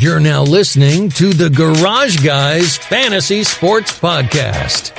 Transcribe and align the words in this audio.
You're 0.00 0.18
now 0.18 0.42
listening 0.42 1.10
to 1.10 1.34
the 1.34 1.50
Garage 1.50 2.24
Guys 2.24 2.78
Fantasy 2.78 3.44
Sports 3.44 4.00
Podcast. 4.00 4.96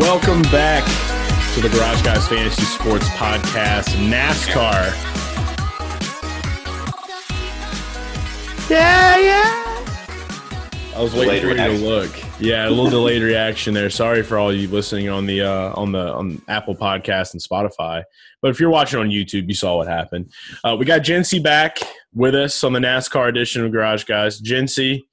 Welcome 0.00 0.40
back 0.44 0.82
to 1.54 1.60
the 1.60 1.68
Garage 1.68 2.00
Guys 2.00 2.26
Fantasy 2.26 2.62
Sports 2.62 3.06
Podcast, 3.10 3.88
NASCAR. 4.08 5.10
Yeah, 8.70 9.18
yeah. 9.18 9.61
I 10.94 11.00
was 11.00 11.14
waiting 11.14 11.40
for 11.40 11.48
you 11.48 11.56
to 11.56 11.84
look. 11.84 12.10
Yeah, 12.38 12.68
a 12.68 12.70
little 12.70 12.90
delayed 12.90 13.22
reaction 13.22 13.72
there. 13.72 13.88
Sorry 13.88 14.22
for 14.22 14.38
all 14.38 14.52
you 14.52 14.68
listening 14.68 15.08
on 15.08 15.24
the 15.24 15.40
uh, 15.40 15.72
on 15.74 15.90
the 15.92 16.12
on 16.12 16.42
Apple 16.48 16.74
Podcast 16.74 17.32
and 17.32 17.42
Spotify. 17.42 18.02
But 18.42 18.50
if 18.50 18.60
you're 18.60 18.70
watching 18.70 19.00
on 19.00 19.08
YouTube, 19.08 19.48
you 19.48 19.54
saw 19.54 19.78
what 19.78 19.88
happened. 19.88 20.30
Uh, 20.62 20.76
we 20.78 20.84
got 20.84 21.00
Jinsey 21.00 21.42
back 21.42 21.78
with 22.12 22.34
us 22.34 22.62
on 22.62 22.74
the 22.74 22.78
NASCAR 22.78 23.28
edition 23.28 23.64
of 23.64 23.72
Garage 23.72 24.04
Guys. 24.04 24.40
Jinsey, 24.40 25.04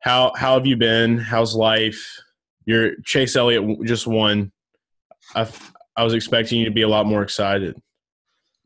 how 0.00 0.32
how 0.36 0.54
have 0.54 0.64
you 0.64 0.76
been? 0.76 1.18
How's 1.18 1.54
life? 1.54 2.02
Your 2.64 2.92
Chase 3.04 3.36
Elliott 3.36 3.84
just 3.84 4.06
won. 4.06 4.52
I 5.34 5.46
I 5.96 6.02
was 6.02 6.14
expecting 6.14 6.60
you 6.60 6.64
to 6.64 6.70
be 6.70 6.82
a 6.82 6.88
lot 6.88 7.04
more 7.04 7.22
excited. 7.22 7.76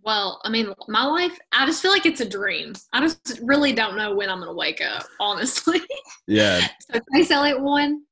Well, 0.05 0.41
I 0.45 0.51
mean, 0.51 0.73
my 0.89 1.07
life, 1.07 1.39
I 1.53 1.65
just 1.65 1.81
feel 1.81 1.91
like 1.91 2.05
it's 2.05 2.21
a 2.21 2.29
dream. 2.29 2.75
I 2.93 3.01
just 3.01 3.41
really 3.43 3.73
don't 3.73 3.97
know 3.97 4.15
when 4.15 4.29
I'm 4.29 4.39
going 4.39 4.51
to 4.51 4.55
wake 4.55 4.81
up, 4.81 5.05
honestly. 5.21 5.81
Yeah, 6.27 6.67
so 6.91 6.99
Chase 7.15 7.31
Elliott 7.31 7.61
won. 7.61 8.03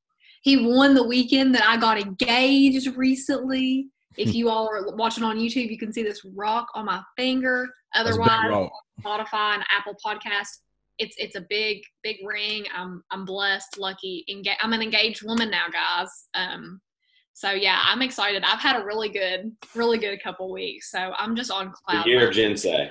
He 0.43 0.67
won 0.67 0.93
the 0.93 1.03
weekend 1.03 1.55
that 1.55 1.67
I 1.67 1.79
got 1.79 1.99
engaged 1.99 2.95
recently. 2.95 3.89
If 4.19 4.35
you 4.35 4.51
all 4.51 4.69
are 4.69 4.95
watching 4.95 5.25
on 5.25 5.39
YouTube, 5.39 5.71
you 5.71 5.79
can 5.79 5.95
see 5.95 6.03
this 6.03 6.23
rock 6.35 6.67
on 6.75 6.85
my 6.85 7.03
finger. 7.17 7.67
Otherwise. 7.95 8.69
Spotify 9.03 9.55
and 9.55 9.65
Apple 9.71 9.97
Podcast. 10.05 10.59
It's 10.99 11.15
it's 11.19 11.37
a 11.37 11.41
big 11.49 11.83
big 12.03 12.17
ring. 12.25 12.67
I'm 12.75 13.03
I'm 13.11 13.25
blessed, 13.25 13.79
lucky. 13.79 14.25
Enga- 14.31 14.57
I'm 14.61 14.73
an 14.73 14.83
engaged 14.83 15.25
woman 15.25 15.51
now, 15.51 15.67
guys. 15.73 16.29
Um, 16.35 16.81
so 17.35 17.51
yeah, 17.51 17.81
I'm 17.85 18.03
excited. 18.03 18.43
I've 18.45 18.61
had 18.61 18.81
a 18.81 18.85
really 18.85 19.09
good, 19.09 19.53
really 19.75 19.99
good 19.99 20.23
couple 20.23 20.51
weeks. 20.53 20.91
So 20.91 21.13
I'm 21.19 21.35
just 21.35 21.51
on 21.51 21.73
cloud. 21.73 21.75
The 21.87 21.93
cloud. 22.03 22.07
year 22.07 22.29
of 22.29 22.37
nine. 22.37 22.55
Jinsey. 22.55 22.91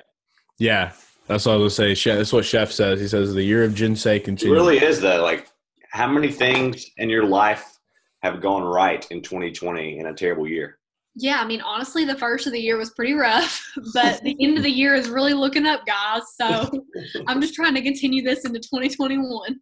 Yeah, 0.59 0.91
that's 1.27 1.45
what 1.45 1.53
I 1.53 1.57
was 1.57 1.77
gonna 1.77 1.95
say. 1.95 2.15
That's 2.15 2.33
what 2.33 2.45
Chef 2.45 2.71
says. 2.71 2.99
He 2.99 3.07
says 3.07 3.33
the 3.33 3.43
year 3.43 3.63
of 3.63 3.73
Jinsey 3.73 4.17
It 4.17 4.23
continues. 4.25 4.55
really 4.55 4.77
is 4.77 4.99
though. 4.99 5.21
Like, 5.23 5.47
how 5.91 6.07
many 6.07 6.31
things 6.31 6.85
in 6.97 7.09
your 7.09 7.25
life 7.25 7.77
have 8.23 8.41
gone 8.41 8.63
right 8.63 9.05
in 9.11 9.21
2020 9.21 9.99
in 9.99 10.07
a 10.07 10.13
terrible 10.13 10.47
year? 10.47 10.77
Yeah, 11.15 11.41
I 11.41 11.45
mean, 11.45 11.61
honestly, 11.61 12.05
the 12.05 12.15
first 12.17 12.47
of 12.47 12.53
the 12.53 12.59
year 12.59 12.77
was 12.77 12.91
pretty 12.91 13.13
rough, 13.13 13.61
but 13.93 14.21
the 14.23 14.35
end 14.39 14.57
of 14.57 14.63
the 14.63 14.71
year 14.71 14.95
is 14.95 15.09
really 15.09 15.33
looking 15.33 15.65
up, 15.65 15.85
guys. 15.85 16.21
So 16.35 16.69
I'm 17.27 17.41
just 17.41 17.53
trying 17.53 17.75
to 17.75 17.81
continue 17.81 18.23
this 18.23 18.45
into 18.45 18.59
2021. 18.59 19.59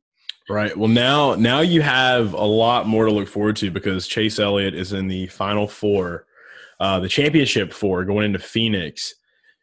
Right. 0.50 0.76
Well, 0.76 0.88
now 0.88 1.36
now 1.36 1.60
you 1.60 1.82
have 1.82 2.34
a 2.34 2.44
lot 2.44 2.88
more 2.88 3.06
to 3.06 3.12
look 3.12 3.28
forward 3.28 3.56
to 3.58 3.70
because 3.70 4.08
Chase 4.08 4.40
Elliott 4.40 4.74
is 4.74 4.94
in 4.94 5.08
the 5.08 5.28
final 5.28 5.68
four, 5.68 6.26
uh, 6.80 7.00
the 7.00 7.08
championship 7.08 7.72
four, 7.72 8.04
going 8.04 8.26
into 8.26 8.40
Phoenix. 8.40 9.14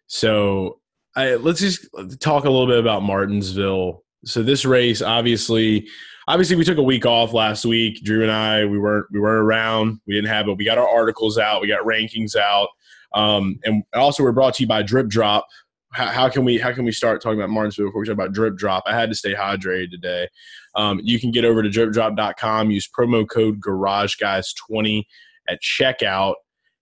So 0.06 0.78
I, 1.16 1.34
let's 1.34 1.60
just 1.60 1.88
talk 2.20 2.44
a 2.44 2.50
little 2.50 2.68
bit 2.68 2.78
about 2.78 3.02
Martinsville. 3.02 4.04
So 4.24 4.42
this 4.42 4.64
race, 4.64 5.02
obviously, 5.02 5.88
obviously 6.28 6.56
we 6.56 6.64
took 6.64 6.78
a 6.78 6.82
week 6.82 7.04
off 7.04 7.32
last 7.32 7.64
week. 7.64 8.04
Drew 8.04 8.22
and 8.22 8.30
I, 8.30 8.64
we 8.64 8.78
weren't 8.78 9.06
we 9.10 9.18
weren't 9.18 9.44
around. 9.44 10.00
We 10.06 10.14
didn't 10.14 10.28
have 10.28 10.48
it. 10.48 10.56
We 10.56 10.64
got 10.64 10.78
our 10.78 10.88
articles 10.88 11.36
out. 11.36 11.62
We 11.62 11.68
got 11.68 11.84
rankings 11.84 12.36
out. 12.36 12.68
Um, 13.12 13.58
and 13.64 13.82
also 13.94 14.22
we're 14.22 14.32
brought 14.32 14.54
to 14.54 14.62
you 14.62 14.68
by 14.68 14.82
Drip 14.82 15.08
Drop. 15.08 15.46
How, 15.92 16.06
how 16.06 16.28
can 16.28 16.44
we 16.44 16.58
how 16.58 16.72
can 16.72 16.84
we 16.84 16.92
start 16.92 17.22
talking 17.22 17.38
about 17.38 17.50
Martinsville 17.50 17.86
before 17.86 18.02
we 18.02 18.06
talk 18.06 18.14
about 18.14 18.32
Drip 18.32 18.56
Drop? 18.56 18.84
I 18.86 18.94
had 18.94 19.08
to 19.08 19.14
stay 19.14 19.34
hydrated 19.34 19.90
today. 19.90 20.28
Um, 20.76 21.00
you 21.02 21.18
can 21.18 21.30
get 21.30 21.44
over 21.44 21.62
to 21.62 21.68
dripdrop.com, 21.68 22.70
use 22.70 22.88
promo 22.88 23.28
code 23.28 23.60
GarageGuys20 23.60 25.04
at 25.48 25.60
checkout, 25.62 26.34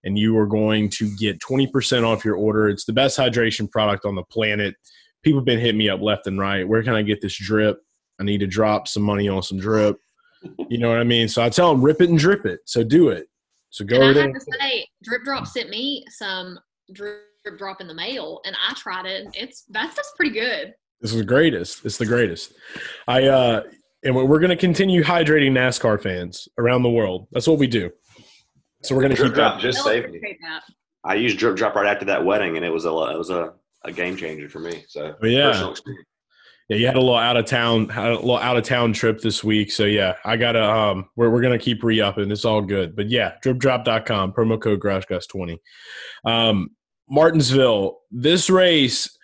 and 0.02 0.18
you 0.18 0.36
are 0.36 0.46
going 0.46 0.90
to 0.90 1.14
get 1.16 1.38
20% 1.40 2.04
off 2.04 2.24
your 2.24 2.36
order. 2.36 2.68
It's 2.68 2.84
the 2.84 2.92
best 2.92 3.18
hydration 3.18 3.70
product 3.70 4.04
on 4.04 4.14
the 4.14 4.24
planet. 4.24 4.74
People 5.22 5.40
have 5.40 5.46
been 5.46 5.60
hitting 5.60 5.78
me 5.78 5.88
up 5.88 6.00
left 6.00 6.26
and 6.26 6.38
right. 6.38 6.66
Where 6.68 6.82
can 6.82 6.94
I 6.94 7.02
get 7.02 7.20
this 7.20 7.36
drip? 7.36 7.78
I 8.20 8.24
need 8.24 8.38
to 8.38 8.46
drop 8.46 8.88
some 8.88 9.02
money 9.02 9.28
on 9.28 9.42
some 9.42 9.58
drip. 9.58 9.96
You 10.68 10.78
know 10.78 10.90
what 10.90 10.98
I 10.98 11.04
mean? 11.04 11.28
So 11.28 11.42
I 11.42 11.48
tell 11.48 11.72
them, 11.72 11.82
rip 11.82 12.02
it 12.02 12.10
and 12.10 12.18
drip 12.18 12.44
it. 12.44 12.60
So 12.66 12.84
do 12.84 13.08
it. 13.08 13.28
So 13.74 13.84
go 13.84 13.96
And 13.96 14.04
over 14.04 14.20
I 14.20 14.22
have 14.22 14.34
to 14.34 14.40
say, 14.60 14.86
Drip 15.02 15.24
Drop 15.24 15.48
sent 15.48 15.68
me 15.68 16.04
some 16.08 16.60
Drip 16.92 17.24
Drop 17.58 17.80
in 17.80 17.88
the 17.88 17.94
mail, 17.94 18.40
and 18.44 18.54
I 18.68 18.72
tried 18.74 19.04
it. 19.04 19.26
It's 19.34 19.64
that's 19.68 19.96
just 19.96 20.14
pretty 20.14 20.30
good. 20.30 20.74
This 21.00 21.10
is 21.10 21.18
the 21.18 21.24
greatest. 21.24 21.84
It's 21.84 21.98
the 21.98 22.06
greatest. 22.06 22.52
I 23.08 23.24
uh 23.24 23.62
and 24.04 24.14
we're 24.14 24.38
going 24.40 24.50
to 24.50 24.56
continue 24.56 25.02
hydrating 25.02 25.52
NASCAR 25.52 26.00
fans 26.02 26.48
around 26.58 26.82
the 26.82 26.90
world. 26.90 27.26
That's 27.32 27.46
what 27.46 27.58
we 27.58 27.66
do. 27.66 27.90
So 28.82 28.94
we're 28.94 29.00
going 29.02 29.10
to 29.10 29.16
Drip 29.16 29.28
keep 29.30 29.34
Drop 29.34 29.54
that. 29.54 29.62
just 29.62 29.78
They'll 29.78 30.02
saved 30.02 30.10
me. 30.12 30.20
that. 30.42 30.62
I 31.04 31.14
used 31.14 31.38
Drip 31.38 31.56
Drop 31.56 31.74
right 31.74 31.86
after 31.86 32.04
that 32.06 32.24
wedding, 32.24 32.56
and 32.56 32.64
it 32.64 32.70
was 32.70 32.84
a 32.84 32.88
it 32.88 33.18
was 33.18 33.30
a, 33.30 33.52
a 33.84 33.92
game 33.92 34.16
changer 34.16 34.48
for 34.48 34.60
me. 34.60 34.84
So 34.88 35.14
Oh, 35.22 35.26
yeah. 35.26 35.72
Yeah, 36.70 36.78
you 36.78 36.86
had 36.86 36.96
a 36.96 37.00
little 37.00 37.14
out 37.16 37.36
of 37.36 37.44
town, 37.44 37.90
had 37.90 38.12
a 38.12 38.14
little 38.14 38.38
out 38.38 38.56
of 38.56 38.64
town 38.64 38.94
trip 38.94 39.20
this 39.20 39.44
week. 39.44 39.70
So 39.70 39.84
yeah, 39.84 40.14
I 40.24 40.38
gotta 40.38 40.64
um, 40.64 41.10
we're 41.14 41.28
we're 41.28 41.42
gonna 41.42 41.58
keep 41.58 41.82
re 41.84 42.00
upping. 42.00 42.30
It's 42.30 42.46
all 42.46 42.62
good. 42.62 42.96
But 42.96 43.10
yeah, 43.10 43.34
dripdrop.com 43.44 44.32
promo 44.32 44.58
code 44.60 44.80
GarageGuys20. 44.80 45.58
Um, 46.24 46.70
Martinsville. 47.10 47.98
This 48.10 48.48
race 48.48 49.14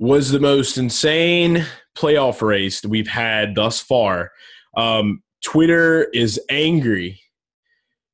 was 0.00 0.32
the 0.32 0.40
most 0.40 0.76
insane 0.76 1.64
playoff 1.96 2.42
race 2.42 2.80
that 2.80 2.88
we've 2.88 3.08
had 3.08 3.54
thus 3.54 3.80
far. 3.80 4.32
Um, 4.76 5.22
Twitter 5.44 6.04
is 6.12 6.40
angry. 6.50 7.20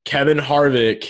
Kevin 0.04 0.38
Harvick 0.38 1.08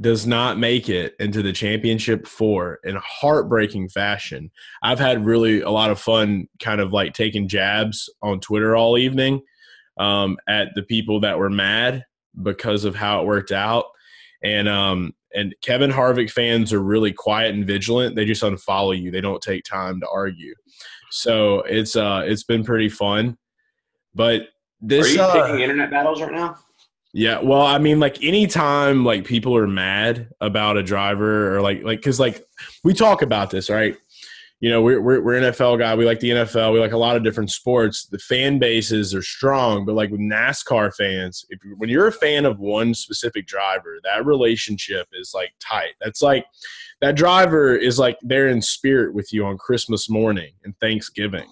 does 0.00 0.26
not 0.26 0.58
make 0.58 0.88
it 0.88 1.14
into 1.18 1.42
the 1.42 1.52
championship 1.52 2.26
four 2.26 2.80
in 2.84 2.96
heartbreaking 3.02 3.88
fashion. 3.88 4.50
I've 4.82 4.98
had 4.98 5.24
really 5.24 5.62
a 5.62 5.70
lot 5.70 5.90
of 5.90 5.98
fun 5.98 6.48
kind 6.60 6.80
of 6.80 6.92
like 6.92 7.14
taking 7.14 7.48
jabs 7.48 8.10
on 8.22 8.40
Twitter 8.40 8.76
all 8.76 8.98
evening 8.98 9.40
um, 9.98 10.36
at 10.46 10.68
the 10.74 10.82
people 10.82 11.20
that 11.20 11.38
were 11.38 11.48
mad 11.48 12.04
because 12.42 12.84
of 12.84 12.94
how 12.94 13.20
it 13.20 13.26
worked 13.26 13.52
out. 13.52 13.86
And 14.42 14.68
um, 14.68 15.14
and 15.34 15.54
Kevin 15.62 15.90
Harvick 15.90 16.30
fans 16.30 16.72
are 16.72 16.82
really 16.82 17.12
quiet 17.12 17.54
and 17.54 17.66
vigilant. 17.66 18.16
They 18.16 18.24
just 18.24 18.42
unfollow 18.42 18.98
you. 18.98 19.10
They 19.10 19.20
don't 19.20 19.42
take 19.42 19.64
time 19.64 20.00
to 20.00 20.08
argue. 20.08 20.54
So 21.10 21.60
it's 21.60 21.96
uh 21.96 22.22
it's 22.24 22.44
been 22.44 22.64
pretty 22.64 22.88
fun. 22.88 23.36
But 24.14 24.42
Are 24.42 24.46
this 24.80 25.14
you 25.14 25.20
uh, 25.20 25.46
picking 25.46 25.60
internet 25.60 25.90
battles 25.90 26.20
right 26.20 26.32
now? 26.32 26.56
yeah, 27.12 27.40
well, 27.40 27.62
I 27.62 27.78
mean, 27.78 27.98
like 27.98 28.22
anytime 28.22 29.04
like 29.04 29.24
people 29.24 29.56
are 29.56 29.66
mad 29.66 30.28
about 30.40 30.76
a 30.76 30.82
driver 30.82 31.56
or 31.56 31.62
like 31.62 31.82
like 31.82 31.98
because 31.98 32.20
like 32.20 32.44
we 32.84 32.92
talk 32.92 33.22
about 33.22 33.50
this, 33.50 33.70
right? 33.70 33.96
You 34.60 34.70
know, 34.70 34.80
we're, 34.80 35.02
we're 35.02 35.20
we're 35.20 35.40
NFL 35.40 35.78
guy. 35.78 35.94
We 35.94 36.06
like 36.06 36.20
the 36.20 36.30
NFL. 36.30 36.72
We 36.72 36.80
like 36.80 36.92
a 36.92 36.98
lot 36.98 37.14
of 37.14 37.22
different 37.22 37.50
sports. 37.50 38.06
The 38.06 38.18
fan 38.18 38.58
bases 38.58 39.14
are 39.14 39.22
strong, 39.22 39.84
but 39.84 39.94
like 39.94 40.10
with 40.10 40.20
NASCAR 40.20 40.94
fans, 40.94 41.44
if 41.50 41.58
when 41.76 41.90
you're 41.90 42.06
a 42.06 42.12
fan 42.12 42.46
of 42.46 42.58
one 42.58 42.94
specific 42.94 43.46
driver, 43.46 43.98
that 44.04 44.24
relationship 44.24 45.08
is 45.12 45.32
like 45.34 45.52
tight. 45.60 45.92
That's 46.00 46.22
like 46.22 46.46
that 47.02 47.16
driver 47.16 47.76
is 47.76 47.98
like 47.98 48.16
there 48.22 48.48
in 48.48 48.62
spirit 48.62 49.12
with 49.12 49.30
you 49.30 49.44
on 49.44 49.58
Christmas 49.58 50.08
morning 50.08 50.52
and 50.64 50.74
Thanksgiving. 50.80 51.46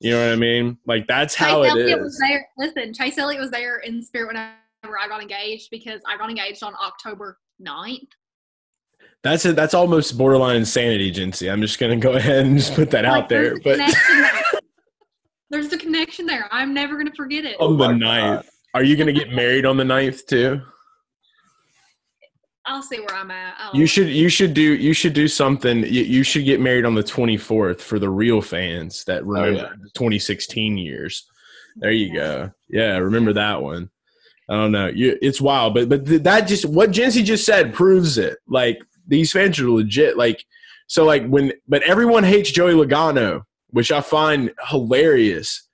You 0.00 0.10
know 0.10 0.26
what 0.26 0.34
I 0.34 0.36
mean? 0.36 0.76
Like 0.86 1.06
that's 1.06 1.34
how 1.34 1.62
Chase 1.62 1.72
it 1.72 1.80
Elliott 1.80 1.98
is. 1.98 2.04
was 2.04 2.18
there. 2.18 2.46
Listen, 2.58 2.92
Chase 2.92 3.16
Elliott 3.16 3.40
was 3.40 3.50
there 3.50 3.78
in 3.78 4.02
spirit 4.02 4.28
whenever 4.28 4.98
I 5.00 5.08
got 5.08 5.22
engaged 5.22 5.68
because 5.70 6.02
I 6.06 6.18
got 6.18 6.28
engaged 6.28 6.62
on 6.62 6.74
October 6.74 7.38
9th. 7.66 8.08
That's 9.24 9.46
it. 9.46 9.56
That's 9.56 9.72
almost 9.72 10.16
borderline 10.18 10.56
insanity, 10.56 11.10
Jinsey. 11.10 11.50
I'm 11.50 11.62
just 11.62 11.80
gonna 11.80 11.96
go 11.96 12.12
ahead 12.16 12.44
and 12.44 12.58
just 12.58 12.74
put 12.74 12.90
that 12.92 13.04
Like, 13.04 13.22
out 13.24 13.28
there. 13.28 13.56
But. 13.58 13.80
There's 15.50 15.72
a 15.72 15.78
connection 15.78 16.26
there. 16.26 16.48
I'm 16.50 16.74
never 16.74 16.94
going 16.94 17.06
to 17.06 17.14
forget 17.14 17.44
it. 17.44 17.60
on 17.60 17.78
the 17.78 17.88
my 17.88 17.92
ninth, 17.92 18.48
are 18.74 18.82
you 18.82 18.96
gonna 18.96 19.12
get 19.12 19.30
married 19.32 19.64
on 19.64 19.76
the 19.76 19.84
ninth 19.84 20.26
too? 20.26 20.60
I'll 22.66 22.82
see 22.82 22.98
where 22.98 23.14
I'm 23.14 23.30
at. 23.30 23.54
I'll- 23.58 23.76
You 23.76 23.86
should. 23.86 24.08
You 24.08 24.28
should 24.28 24.52
do. 24.54 24.62
You 24.62 24.92
should 24.92 25.12
do 25.12 25.28
something. 25.28 25.80
You, 25.80 26.02
you 26.02 26.22
should 26.22 26.44
get 26.44 26.60
married 26.60 26.84
on 26.84 26.94
the 26.94 27.02
24th 27.02 27.80
for 27.80 27.98
the 27.98 28.08
real 28.08 28.40
fans 28.40 29.04
that 29.04 29.22
oh, 29.22 29.26
remember 29.26 29.60
yeah. 29.60 29.68
the 29.80 29.90
2016 29.94 30.76
years. 30.78 31.26
There 31.76 31.90
you 31.90 32.14
go. 32.14 32.50
Yeah, 32.68 32.96
remember 32.98 33.32
that 33.34 33.62
one. 33.62 33.90
I 34.48 34.54
don't 34.54 34.72
know. 34.72 34.86
You, 34.86 35.18
it's 35.22 35.40
wild, 35.40 35.74
but 35.74 35.88
but 35.88 36.04
that 36.24 36.48
just 36.48 36.64
what 36.66 36.90
Jinsey 36.90 37.24
just 37.24 37.46
said 37.46 37.74
proves 37.74 38.18
it. 38.18 38.38
Like 38.48 38.80
these 39.06 39.32
fans 39.32 39.58
are 39.60 39.70
legit. 39.70 40.16
Like 40.16 40.44
so, 40.86 41.04
like 41.04 41.26
when 41.26 41.52
but 41.68 41.82
everyone 41.82 42.24
hates 42.24 42.50
Joey 42.50 42.74
Logano, 42.74 43.42
which 43.70 43.90
I 43.92 44.00
find 44.00 44.52
hilarious. 44.68 45.66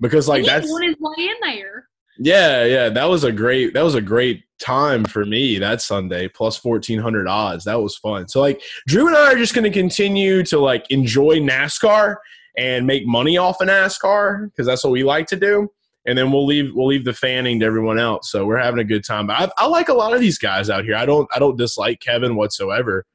because 0.00 0.28
like 0.28 0.42
he 0.42 0.48
that's 0.48 0.70
won 0.70 0.82
his 0.82 0.96
way 0.98 1.14
in 1.18 1.34
there. 1.42 1.88
yeah 2.18 2.64
yeah 2.64 2.88
that 2.88 3.04
was 3.04 3.24
a 3.24 3.32
great 3.32 3.74
that 3.74 3.82
was 3.82 3.94
a 3.94 4.00
great 4.00 4.42
time 4.60 5.04
for 5.04 5.24
me 5.24 5.58
that 5.58 5.82
Sunday 5.82 6.28
plus 6.28 6.56
fourteen 6.56 6.98
hundred 6.98 7.26
odds 7.28 7.64
that 7.64 7.80
was 7.80 7.96
fun. 7.96 8.26
So 8.28 8.40
like 8.40 8.60
Drew 8.86 9.06
and 9.06 9.16
I 9.16 9.32
are 9.32 9.36
just 9.36 9.54
going 9.54 9.70
to 9.70 9.78
continue 9.78 10.42
to 10.44 10.58
like 10.58 10.90
enjoy 10.90 11.38
NASCAR 11.38 12.16
and 12.56 12.86
make 12.86 13.06
money 13.06 13.36
off 13.36 13.60
of 13.60 13.68
NASCAR 13.68 14.46
because 14.46 14.66
that's 14.66 14.84
what 14.84 14.92
we 14.92 15.02
like 15.04 15.26
to 15.28 15.36
do. 15.36 15.70
And 16.06 16.18
then 16.18 16.30
we'll 16.30 16.46
leave 16.46 16.74
we'll 16.74 16.88
leave 16.88 17.04
the 17.04 17.14
fanning 17.14 17.60
to 17.60 17.66
everyone 17.66 17.98
else. 17.98 18.30
So 18.30 18.44
we're 18.44 18.58
having 18.58 18.80
a 18.80 18.84
good 18.84 19.04
time. 19.04 19.30
I, 19.30 19.48
I 19.56 19.66
like 19.66 19.88
a 19.88 19.94
lot 19.94 20.12
of 20.12 20.20
these 20.20 20.38
guys 20.38 20.68
out 20.68 20.84
here. 20.84 20.96
I 20.96 21.06
don't 21.06 21.28
I 21.34 21.38
don't 21.38 21.56
dislike 21.56 22.00
Kevin 22.00 22.36
whatsoever, 22.36 23.06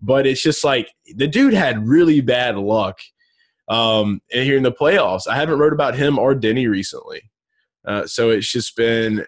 but 0.00 0.26
it's 0.26 0.42
just 0.42 0.62
like 0.62 0.90
the 1.14 1.26
dude 1.26 1.54
had 1.54 1.86
really 1.86 2.20
bad 2.20 2.56
luck 2.56 3.00
um, 3.68 4.20
here 4.28 4.56
in 4.56 4.62
the 4.62 4.72
playoffs. 4.72 5.26
I 5.26 5.34
haven't 5.36 5.58
wrote 5.58 5.72
about 5.72 5.96
him 5.96 6.18
or 6.18 6.34
Denny 6.34 6.68
recently, 6.68 7.30
uh, 7.84 8.06
so 8.06 8.30
it's 8.30 8.50
just 8.50 8.76
been 8.76 9.26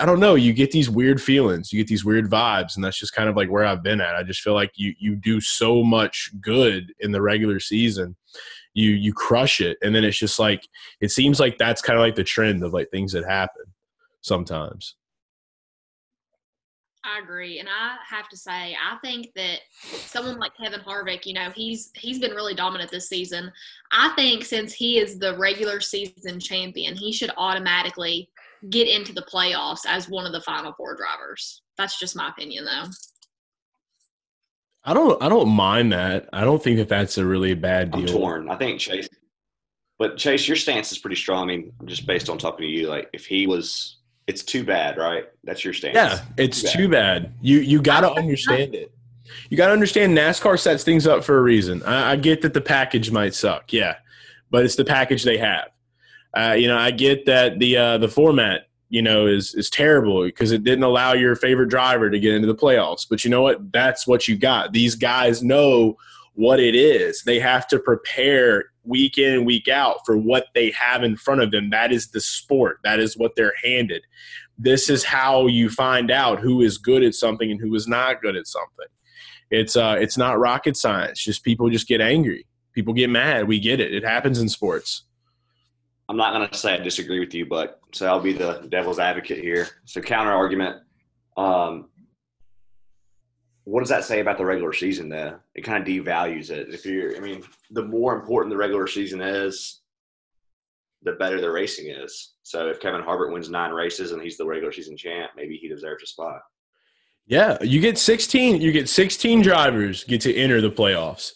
I 0.00 0.04
don't 0.04 0.20
know. 0.20 0.34
You 0.34 0.52
get 0.52 0.70
these 0.70 0.90
weird 0.90 1.20
feelings, 1.20 1.72
you 1.72 1.78
get 1.78 1.86
these 1.86 2.04
weird 2.04 2.28
vibes, 2.28 2.74
and 2.74 2.84
that's 2.84 2.98
just 2.98 3.14
kind 3.14 3.28
of 3.28 3.36
like 3.36 3.50
where 3.50 3.64
I've 3.64 3.82
been 3.82 4.00
at. 4.00 4.16
I 4.16 4.22
just 4.22 4.40
feel 4.40 4.54
like 4.54 4.72
you 4.74 4.94
you 4.98 5.16
do 5.16 5.40
so 5.40 5.82
much 5.82 6.30
good 6.40 6.92
in 7.00 7.12
the 7.12 7.22
regular 7.22 7.60
season, 7.60 8.16
you 8.76 8.90
you 8.90 9.12
crush 9.14 9.60
it, 9.60 9.78
and 9.82 9.94
then 9.94 10.04
it's 10.04 10.18
just 10.18 10.38
like 10.38 10.68
it 11.00 11.10
seems 11.10 11.40
like 11.40 11.56
that's 11.56 11.80
kind 11.80 11.98
of 11.98 12.02
like 12.02 12.14
the 12.14 12.22
trend 12.22 12.62
of 12.62 12.74
like 12.74 12.90
things 12.90 13.12
that 13.12 13.24
happen 13.24 13.64
sometimes. 14.20 14.96
I 17.02 17.20
agree, 17.22 17.58
and 17.58 17.68
I 17.68 17.96
have 18.06 18.28
to 18.28 18.36
say, 18.36 18.50
I 18.74 18.96
think 19.02 19.28
that 19.34 19.60
someone 19.80 20.38
like 20.38 20.56
Kevin 20.56 20.80
Harvick, 20.80 21.24
you 21.24 21.32
know, 21.32 21.50
he's 21.54 21.90
he's 21.94 22.18
been 22.18 22.32
really 22.32 22.54
dominant 22.54 22.90
this 22.90 23.08
season. 23.08 23.50
I 23.92 24.10
think 24.14 24.44
since 24.44 24.74
he 24.74 24.98
is 24.98 25.18
the 25.18 25.38
regular 25.38 25.80
season 25.80 26.38
champion, 26.38 26.96
he 26.96 27.12
should 27.12 27.30
automatically 27.38 28.28
get 28.68 28.88
into 28.88 29.14
the 29.14 29.26
playoffs 29.32 29.86
as 29.86 30.08
one 30.08 30.26
of 30.26 30.32
the 30.32 30.40
final 30.42 30.74
four 30.74 30.96
drivers. 30.96 31.62
That's 31.78 31.98
just 31.98 32.16
my 32.16 32.28
opinion, 32.28 32.66
though. 32.66 32.90
I 34.86 34.94
don't 34.94 35.20
I 35.22 35.28
don't 35.28 35.48
mind 35.48 35.92
that. 35.92 36.28
I 36.32 36.42
don't 36.44 36.62
think 36.62 36.78
that 36.78 36.88
that's 36.88 37.18
a 37.18 37.26
really 37.26 37.54
bad 37.54 37.90
I'm 37.92 38.04
deal. 38.06 38.18
torn. 38.18 38.48
I 38.48 38.54
think 38.56 38.78
Chase, 38.80 39.08
but 39.98 40.16
Chase, 40.16 40.46
your 40.46 40.56
stance 40.56 40.92
is 40.92 40.98
pretty 40.98 41.16
strong. 41.16 41.42
I 41.42 41.56
mean, 41.56 41.72
just 41.86 42.06
based 42.06 42.30
on 42.30 42.38
talking 42.38 42.64
to 42.66 42.72
you, 42.72 42.88
like 42.88 43.10
if 43.12 43.26
he 43.26 43.46
was, 43.48 43.96
it's 44.28 44.44
too 44.44 44.64
bad, 44.64 44.96
right? 44.96 45.24
That's 45.44 45.64
your 45.64 45.74
stance. 45.74 45.94
Yeah, 45.96 46.20
it's 46.38 46.60
Too 46.62 46.66
bad. 46.66 46.72
too 46.76 46.88
bad. 46.88 47.34
You 47.42 47.58
you 47.58 47.82
got 47.82 48.00
to 48.02 48.12
understand 48.12 48.74
it. 48.76 48.92
You 49.50 49.56
got 49.56 49.66
to 49.66 49.72
understand 49.72 50.16
NASCAR 50.16 50.56
sets 50.58 50.84
things 50.84 51.04
up 51.04 51.24
for 51.24 51.36
a 51.36 51.42
reason. 51.42 51.82
I, 51.82 52.12
I 52.12 52.16
get 52.16 52.42
that 52.42 52.54
the 52.54 52.60
package 52.60 53.10
might 53.10 53.34
suck, 53.34 53.72
yeah, 53.72 53.96
but 54.50 54.64
it's 54.64 54.76
the 54.76 54.84
package 54.84 55.24
they 55.24 55.38
have. 55.38 55.68
Uh, 56.36 56.52
you 56.52 56.68
know, 56.68 56.76
I 56.78 56.92
get 56.92 57.26
that 57.26 57.58
the 57.58 57.76
uh, 57.76 57.98
the 57.98 58.08
format 58.08 58.65
you 58.88 59.02
know 59.02 59.26
is 59.26 59.54
is 59.54 59.68
terrible 59.68 60.24
because 60.24 60.52
it 60.52 60.64
didn't 60.64 60.84
allow 60.84 61.12
your 61.12 61.34
favorite 61.34 61.68
driver 61.68 62.10
to 62.10 62.18
get 62.18 62.34
into 62.34 62.46
the 62.46 62.54
playoffs. 62.54 63.06
But 63.08 63.24
you 63.24 63.30
know 63.30 63.42
what? 63.42 63.72
That's 63.72 64.06
what 64.06 64.28
you 64.28 64.36
got. 64.36 64.72
These 64.72 64.94
guys 64.94 65.42
know 65.42 65.96
what 66.34 66.60
it 66.60 66.74
is. 66.74 67.22
They 67.22 67.40
have 67.40 67.66
to 67.68 67.78
prepare 67.78 68.66
week 68.84 69.18
in 69.18 69.32
and 69.34 69.46
week 69.46 69.68
out 69.68 70.00
for 70.06 70.16
what 70.16 70.46
they 70.54 70.70
have 70.70 71.02
in 71.02 71.16
front 71.16 71.40
of 71.40 71.50
them. 71.50 71.70
That 71.70 71.92
is 71.92 72.08
the 72.08 72.20
sport. 72.20 72.78
That 72.84 73.00
is 73.00 73.16
what 73.16 73.32
they're 73.34 73.54
handed. 73.64 74.02
This 74.58 74.88
is 74.88 75.02
how 75.02 75.48
you 75.48 75.68
find 75.68 76.10
out 76.10 76.40
who 76.40 76.60
is 76.60 76.78
good 76.78 77.02
at 77.02 77.14
something 77.14 77.50
and 77.50 77.60
who 77.60 77.74
is 77.74 77.88
not 77.88 78.22
good 78.22 78.36
at 78.36 78.46
something. 78.46 78.86
It's 79.50 79.76
uh 79.76 79.96
it's 79.98 80.16
not 80.16 80.38
rocket 80.38 80.76
science. 80.76 81.22
Just 81.22 81.44
people 81.44 81.70
just 81.70 81.88
get 81.88 82.00
angry. 82.00 82.46
People 82.72 82.94
get 82.94 83.10
mad. 83.10 83.48
We 83.48 83.58
get 83.58 83.80
it. 83.80 83.94
It 83.94 84.04
happens 84.04 84.38
in 84.38 84.48
sports. 84.48 85.05
I'm 86.08 86.16
not 86.16 86.32
going 86.32 86.48
to 86.48 86.56
say 86.56 86.74
I 86.74 86.78
disagree 86.78 87.20
with 87.20 87.34
you, 87.34 87.46
but 87.46 87.80
so 87.92 88.06
I'll 88.06 88.20
be 88.20 88.32
the 88.32 88.66
devil's 88.68 88.98
advocate 88.98 89.38
here. 89.38 89.68
So 89.84 90.00
counter 90.00 90.32
argument. 90.32 90.76
Um, 91.36 91.88
what 93.64 93.80
does 93.80 93.88
that 93.88 94.04
say 94.04 94.20
about 94.20 94.38
the 94.38 94.44
regular 94.44 94.72
season? 94.72 95.08
Though 95.08 95.38
it 95.56 95.62
kind 95.62 95.82
of 95.82 95.88
devalues 95.88 96.50
it. 96.50 96.72
If 96.72 96.86
you're, 96.86 97.16
I 97.16 97.20
mean, 97.20 97.42
the 97.70 97.82
more 97.82 98.14
important 98.14 98.52
the 98.52 98.56
regular 98.56 98.86
season 98.86 99.20
is, 99.20 99.80
the 101.02 101.12
better 101.12 101.40
the 101.40 101.50
racing 101.50 101.90
is. 101.90 102.34
So 102.42 102.68
if 102.68 102.80
Kevin 102.80 103.02
Harvick 103.02 103.32
wins 103.32 103.50
nine 103.50 103.72
races 103.72 104.12
and 104.12 104.22
he's 104.22 104.36
the 104.36 104.46
regular 104.46 104.72
season 104.72 104.96
champ, 104.96 105.32
maybe 105.36 105.56
he 105.56 105.68
deserves 105.68 106.04
a 106.04 106.06
spot. 106.06 106.40
Yeah, 107.26 107.58
you 107.60 107.80
get 107.80 107.98
16 107.98 108.60
you 108.60 108.70
get 108.70 108.88
16 108.88 109.42
drivers 109.42 110.04
get 110.04 110.20
to 110.22 110.34
enter 110.34 110.60
the 110.60 110.70
playoffs 110.70 111.32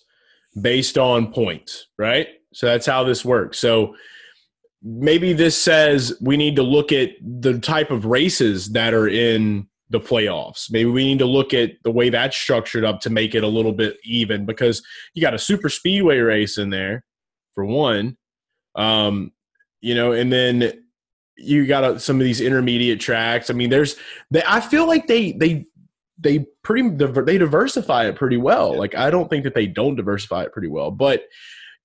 based 0.61 0.99
on 0.99 1.33
points, 1.33 1.89
right? 1.99 2.29
So 2.53 2.67
that's 2.67 2.87
how 2.87 3.03
this 3.03 3.25
works. 3.25 3.59
So 3.59 3.97
maybe 4.83 5.33
this 5.33 5.61
says 5.61 6.17
we 6.21 6.37
need 6.37 6.57
to 6.57 6.63
look 6.63 6.93
at 6.93 7.11
the 7.21 7.59
type 7.59 7.91
of 7.91 8.05
races 8.05 8.71
that 8.73 8.95
are 8.95 9.09
in 9.09 9.69
the 9.91 10.01
playoffs. 10.01 10.71
Maybe 10.71 10.89
we 10.89 11.05
need 11.05 11.19
to 11.19 11.27
look 11.27 11.53
at 11.53 11.73
the 11.83 11.91
way 11.91 12.11
that's 12.11 12.37
structured 12.37 12.85
up 12.85 13.01
to 13.01 13.11
make 13.11 13.35
it 13.35 13.43
a 13.43 13.49
little 13.49 13.73
bit 13.73 13.97
even 14.05 14.47
because 14.47 14.83
you 15.15 15.21
got 15.21 15.35
a 15.35 15.39
super 15.39 15.69
speedway 15.69 16.19
race 16.19 16.59
in 16.59 16.71
there 16.71 17.05
for 17.55 17.65
one. 17.65 18.17
Um, 18.77 19.33
you 19.81 19.95
know, 19.95 20.13
and 20.13 20.33
then 20.33 20.85
you 21.37 21.67
got 21.67 21.85
a, 21.85 21.99
some 21.99 22.21
of 22.21 22.25
these 22.25 22.41
intermediate 22.41 23.01
tracks. 23.01 23.51
I 23.51 23.55
mean, 23.55 23.71
there's 23.71 23.97
they, 24.31 24.43
I 24.47 24.61
feel 24.61 24.87
like 24.87 25.07
they 25.07 25.33
they 25.33 25.67
they 26.19 26.47
pretty 26.63 26.89
they 26.89 27.39
diversify 27.39 28.07
it 28.07 28.17
pretty 28.17 28.37
well. 28.37 28.77
Like 28.77 28.95
I 28.95 29.11
don't 29.11 29.29
think 29.29 29.45
that 29.45 29.55
they 29.55 29.67
don't 29.67 29.97
diversify 29.97 30.45
it 30.45 30.53
pretty 30.53 30.69
well. 30.69 30.91
But 30.91 31.25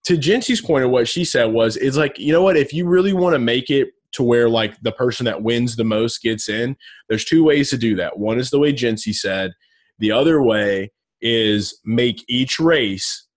to 0.05 0.17
Jinsey's 0.17 0.61
point 0.61 0.85
of 0.85 0.91
what 0.91 1.07
she 1.07 1.25
said 1.25 1.45
was 1.45 1.77
it's 1.77 1.97
like, 1.97 2.17
you 2.17 2.31
know 2.31 2.41
what, 2.41 2.57
if 2.57 2.73
you 2.73 2.87
really 2.87 3.13
want 3.13 3.33
to 3.33 3.39
make 3.39 3.69
it 3.69 3.89
to 4.13 4.23
where 4.23 4.47
like 4.47 4.79
the 4.81 4.91
person 4.91 5.25
that 5.25 5.43
wins 5.43 5.75
the 5.75 5.83
most 5.83 6.21
gets 6.21 6.47
in, 6.47 6.77
there's 7.09 7.25
two 7.25 7.43
ways 7.43 7.69
to 7.71 7.77
do 7.77 7.95
that. 7.95 8.17
One 8.17 8.39
is 8.39 8.49
the 8.49 8.59
way 8.59 8.71
Jinsey 8.71 9.13
said. 9.13 9.51
The 9.99 10.11
other 10.11 10.41
way 10.41 10.91
is 11.21 11.79
make 11.85 12.23
each 12.27 12.59
race, 12.59 13.27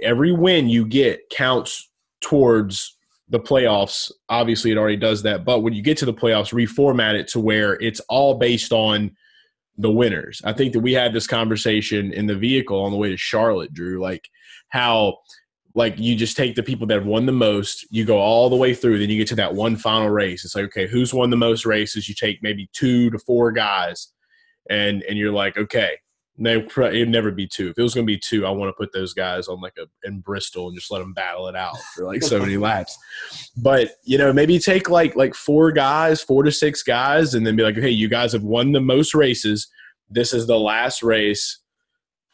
every 0.00 0.32
win 0.32 0.68
you 0.68 0.86
get 0.86 1.28
counts 1.30 1.90
towards 2.20 2.96
the 3.28 3.40
playoffs. 3.40 4.10
Obviously, 4.28 4.70
it 4.70 4.78
already 4.78 4.96
does 4.96 5.22
that. 5.24 5.44
But 5.44 5.60
when 5.60 5.72
you 5.72 5.82
get 5.82 5.98
to 5.98 6.06
the 6.06 6.14
playoffs, 6.14 6.52
reformat 6.52 7.14
it 7.14 7.28
to 7.28 7.40
where 7.40 7.74
it's 7.80 8.00
all 8.08 8.34
based 8.34 8.72
on 8.72 9.10
the 9.76 9.90
winners. 9.90 10.40
I 10.44 10.52
think 10.52 10.72
that 10.72 10.80
we 10.80 10.92
had 10.92 11.12
this 11.12 11.26
conversation 11.26 12.12
in 12.12 12.26
the 12.26 12.36
vehicle 12.36 12.84
on 12.84 12.92
the 12.92 12.98
way 12.98 13.10
to 13.10 13.16
Charlotte, 13.16 13.74
Drew, 13.74 14.00
like 14.00 14.28
how 14.68 15.18
like 15.74 15.98
you 15.98 16.14
just 16.14 16.36
take 16.36 16.54
the 16.54 16.62
people 16.62 16.86
that 16.86 16.94
have 16.94 17.06
won 17.06 17.26
the 17.26 17.32
most, 17.32 17.86
you 17.90 18.04
go 18.04 18.18
all 18.18 18.48
the 18.48 18.56
way 18.56 18.74
through, 18.74 18.98
then 18.98 19.10
you 19.10 19.18
get 19.18 19.28
to 19.28 19.34
that 19.36 19.54
one 19.54 19.76
final 19.76 20.08
race. 20.08 20.44
It's 20.44 20.54
like, 20.54 20.66
okay, 20.66 20.86
who's 20.86 21.12
won 21.12 21.30
the 21.30 21.36
most 21.36 21.66
races? 21.66 22.08
You 22.08 22.14
take 22.14 22.42
maybe 22.42 22.68
two 22.72 23.10
to 23.10 23.18
four 23.18 23.50
guys, 23.50 24.08
and 24.70 25.02
and 25.02 25.18
you're 25.18 25.32
like, 25.32 25.56
okay, 25.56 25.96
no, 26.36 26.66
it'd 26.76 27.08
never 27.08 27.30
be 27.30 27.46
two. 27.46 27.68
If 27.68 27.78
it 27.78 27.82
was 27.82 27.94
going 27.94 28.06
to 28.06 28.12
be 28.12 28.18
two, 28.18 28.46
I 28.46 28.50
want 28.50 28.68
to 28.68 28.72
put 28.72 28.92
those 28.92 29.14
guys 29.14 29.46
on 29.46 29.60
like 29.60 29.76
a 29.78 29.86
in 30.06 30.20
Bristol 30.20 30.68
and 30.68 30.76
just 30.76 30.90
let 30.90 30.98
them 30.98 31.12
battle 31.12 31.48
it 31.48 31.56
out 31.56 31.76
for 31.94 32.04
like 32.04 32.22
so 32.22 32.38
many 32.38 32.56
laps. 32.58 32.96
But 33.56 33.92
you 34.04 34.16
know, 34.16 34.32
maybe 34.32 34.58
take 34.58 34.88
like 34.88 35.16
like 35.16 35.34
four 35.34 35.72
guys, 35.72 36.22
four 36.22 36.44
to 36.44 36.52
six 36.52 36.82
guys, 36.82 37.34
and 37.34 37.46
then 37.46 37.56
be 37.56 37.64
like, 37.64 37.76
hey, 37.76 37.90
you 37.90 38.08
guys 38.08 38.32
have 38.32 38.44
won 38.44 38.72
the 38.72 38.80
most 38.80 39.14
races. 39.14 39.68
This 40.08 40.32
is 40.32 40.46
the 40.46 40.58
last 40.58 41.02
race. 41.02 41.60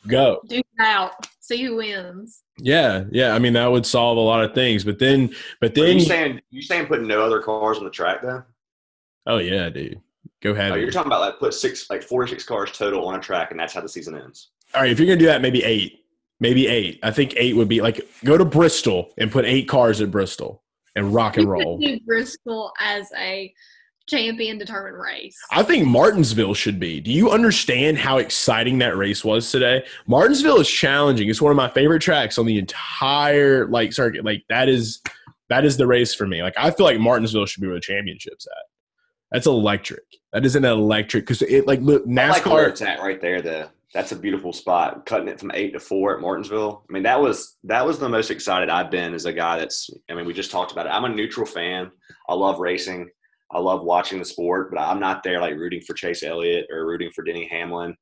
Go. 0.07 0.41
Duke 0.49 0.65
it 0.79 0.83
out. 0.83 1.13
See 1.41 1.63
who 1.63 1.77
wins. 1.77 2.43
Yeah, 2.63 3.05
yeah. 3.11 3.35
I 3.35 3.39
mean, 3.39 3.53
that 3.55 3.67
would 3.67 3.87
solve 3.87 4.17
a 4.17 4.21
lot 4.21 4.45
of 4.45 4.55
things. 4.55 4.85
But 4.85 4.99
then, 4.99 5.35
but 5.61 5.71
Are 5.79 5.83
then, 5.87 5.99
you 5.99 6.05
saying 6.05 6.41
you 6.51 6.63
saying 6.63 6.87
put 6.87 7.03
no 7.03 7.23
other 7.23 7.41
cars 7.41 7.79
on 7.79 7.85
the 7.85 7.91
track 7.91 8.23
though? 8.23 8.43
oh 9.27 9.39
yeah, 9.39 9.69
dude, 9.69 10.01
go 10.43 10.53
ahead. 10.53 10.73
Oh, 10.73 10.75
you're 10.77 10.91
talking 10.91 11.11
about 11.11 11.21
like 11.21 11.39
put 11.39 11.55
six 11.55 11.89
like 11.91 12.03
four 12.03 12.25
to 12.25 12.31
six 12.31 12.45
cars 12.45 12.73
total 12.73 13.07
on 13.07 13.15
a 13.15 13.21
track, 13.21 13.51
and 13.51 13.61
that's 13.61 13.73
how 13.75 13.81
the 13.81 13.89
season 13.89 14.17
ends. 14.17 14.51
All 14.75 14.83
right, 14.83 14.91
if 14.91 14.99
you're 14.99 15.07
gonna 15.07 15.19
do 15.19 15.27
that, 15.27 15.43
maybe 15.43 15.63
eight, 15.65 16.05
maybe 16.41 16.67
eight. 16.67 17.01
I 17.03 17.11
think 17.11 17.35
eight 17.37 17.57
would 17.57 17.69
be 17.69 17.81
like 17.81 18.01
go 18.25 18.39
to 18.39 18.45
Bristol 18.45 19.13
and 19.19 19.31
put 19.31 19.45
eight 19.45 19.69
cars 19.69 20.01
at 20.01 20.11
Bristol 20.11 20.63
and 20.97 21.15
rock 21.15 21.37
and 21.37 21.49
roll. 21.49 21.79
do 21.79 21.99
Bristol 22.01 22.73
as 22.81 23.09
a 23.17 23.53
champion 24.11 24.59
determined 24.59 24.99
race. 24.99 25.39
I 25.51 25.63
think 25.63 25.87
Martinsville 25.87 26.55
should 26.55 26.81
be. 26.81 27.01
Do 27.01 27.11
you 27.13 27.31
understand 27.31 27.99
how 27.99 28.19
exciting 28.19 28.79
that 28.81 28.97
race 28.97 29.25
was 29.25 29.51
today? 29.51 29.85
Martinsville 30.07 30.61
is 30.61 30.69
challenging. 30.69 31.29
It's 31.29 31.41
one 31.41 31.51
of 31.51 31.57
my 31.57 31.69
favorite 31.69 32.01
tracks 32.03 32.39
on 32.39 32.47
the 32.47 32.59
entire 32.59 33.67
like 33.69 33.93
circuit. 33.93 34.25
Like 34.25 34.45
that 34.49 34.69
is 34.69 35.01
that 35.49 35.65
is 35.65 35.77
the 35.77 35.87
race 35.87 36.15
for 36.15 36.27
me. 36.27 36.43
Like 36.43 36.55
I 36.57 36.71
feel 36.71 36.87
like 36.87 36.99
Martinsville 36.99 37.47
should 37.47 37.61
be 37.61 37.69
where 37.69 37.77
the 37.77 37.81
championships 37.81 38.47
at. 38.47 38.65
That's 39.33 39.47
electric. 39.47 40.03
That 40.33 40.45
is 40.45 40.57
an 40.57 40.65
electric 40.65 41.25
because 41.25 41.43
it 41.43 41.67
like 41.67 41.81
look 41.81 42.03
I 42.07 42.29
like 42.29 42.47
where 42.47 42.67
NASCAR. 42.67 42.69
it's 42.69 42.83
at 42.83 43.01
right 43.01 43.21
there. 43.21 43.41
The 43.41 43.71
that's 43.93 44.13
a 44.13 44.17
beautiful 44.17 44.53
spot. 44.53 45.05
Cutting 45.07 45.29
it 45.29 45.41
from 45.41 45.51
eight 45.55 45.73
to 45.73 45.81
four 45.81 46.15
at 46.15 46.21
Martinsville. 46.21 46.85
I 46.89 46.93
mean, 46.93 47.03
that 47.03 47.21
was 47.21 47.57
that 47.65 47.85
was 47.85 47.99
the 47.99 48.09
most 48.09 48.31
excited 48.31 48.69
I've 48.69 48.91
been 48.91 49.15
as 49.15 49.25
a 49.25 49.33
guy 49.33 49.59
that's. 49.59 49.91
I 50.09 50.15
mean, 50.15 50.27
we 50.27 50.33
just 50.33 50.51
talked 50.51 50.73
about 50.73 50.87
it. 50.87 50.91
I'm 50.91 51.05
a 51.05 51.09
neutral 51.09 51.47
fan. 51.47 51.91
I 52.29 52.35
love 52.35 52.61
racing. 52.61 53.09
I 53.53 53.59
love 53.59 53.83
watching 53.83 54.19
the 54.19 54.25
sport, 54.25 54.71
but 54.71 54.81
I'm 54.81 55.01
not 55.01 55.23
there 55.23 55.41
like 55.41 55.55
rooting 55.55 55.81
for 55.83 55.95
Chase 55.95 56.23
Elliott 56.23 56.67
or 56.71 56.87
rooting 56.87 57.11
for 57.15 57.25
Denny 57.25 57.49
Hamlin. 57.49 57.97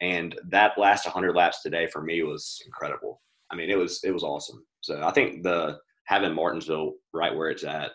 And 0.00 0.34
that 0.48 0.78
last 0.78 1.06
100 1.06 1.34
laps 1.34 1.62
today 1.62 1.86
for 1.92 2.02
me 2.02 2.22
was 2.22 2.60
incredible. 2.66 3.20
I 3.50 3.56
mean, 3.56 3.70
it 3.70 3.78
was 3.78 4.00
it 4.04 4.12
was 4.12 4.22
awesome. 4.22 4.64
So 4.80 5.02
I 5.02 5.12
think 5.12 5.42
the 5.42 5.78
having 6.04 6.34
Martinsville 6.34 6.94
right 7.12 7.34
where 7.34 7.50
it's 7.50 7.64
at 7.64 7.92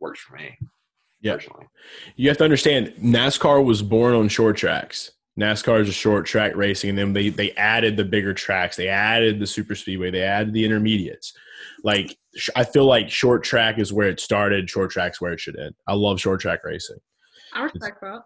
works 0.00 0.20
for 0.20 0.36
me. 0.36 0.56
Yeah. 1.20 1.34
Personally. 1.34 1.66
You 2.16 2.28
have 2.28 2.38
to 2.38 2.44
understand, 2.44 2.94
NASCAR 3.00 3.64
was 3.64 3.80
born 3.80 4.14
on 4.14 4.28
short 4.28 4.56
tracks. 4.56 5.12
NASCAR 5.38 5.80
is 5.80 5.88
a 5.88 5.92
short 5.92 6.26
track 6.26 6.54
racing, 6.56 6.90
and 6.90 6.98
then 6.98 7.12
they 7.12 7.30
they 7.30 7.52
added 7.52 7.96
the 7.96 8.04
bigger 8.04 8.34
tracks. 8.34 8.76
They 8.76 8.88
added 8.88 9.38
the 9.38 9.46
super 9.46 9.74
speedway. 9.74 10.10
They 10.10 10.22
added 10.22 10.52
the 10.52 10.64
intermediates. 10.64 11.32
Like 11.84 12.16
sh- 12.34 12.50
I 12.56 12.64
feel 12.64 12.86
like 12.86 13.10
short 13.10 13.44
track 13.44 13.78
is 13.78 13.92
where 13.92 14.08
it 14.08 14.20
started. 14.20 14.68
Short 14.68 14.90
track's 14.90 15.20
where 15.20 15.32
it 15.32 15.40
should 15.40 15.58
end. 15.58 15.74
I 15.86 15.94
love 15.94 16.20
short 16.20 16.40
track 16.40 16.64
racing. 16.64 16.98
I 17.52 17.62
respect 17.64 18.00
that. 18.00 18.22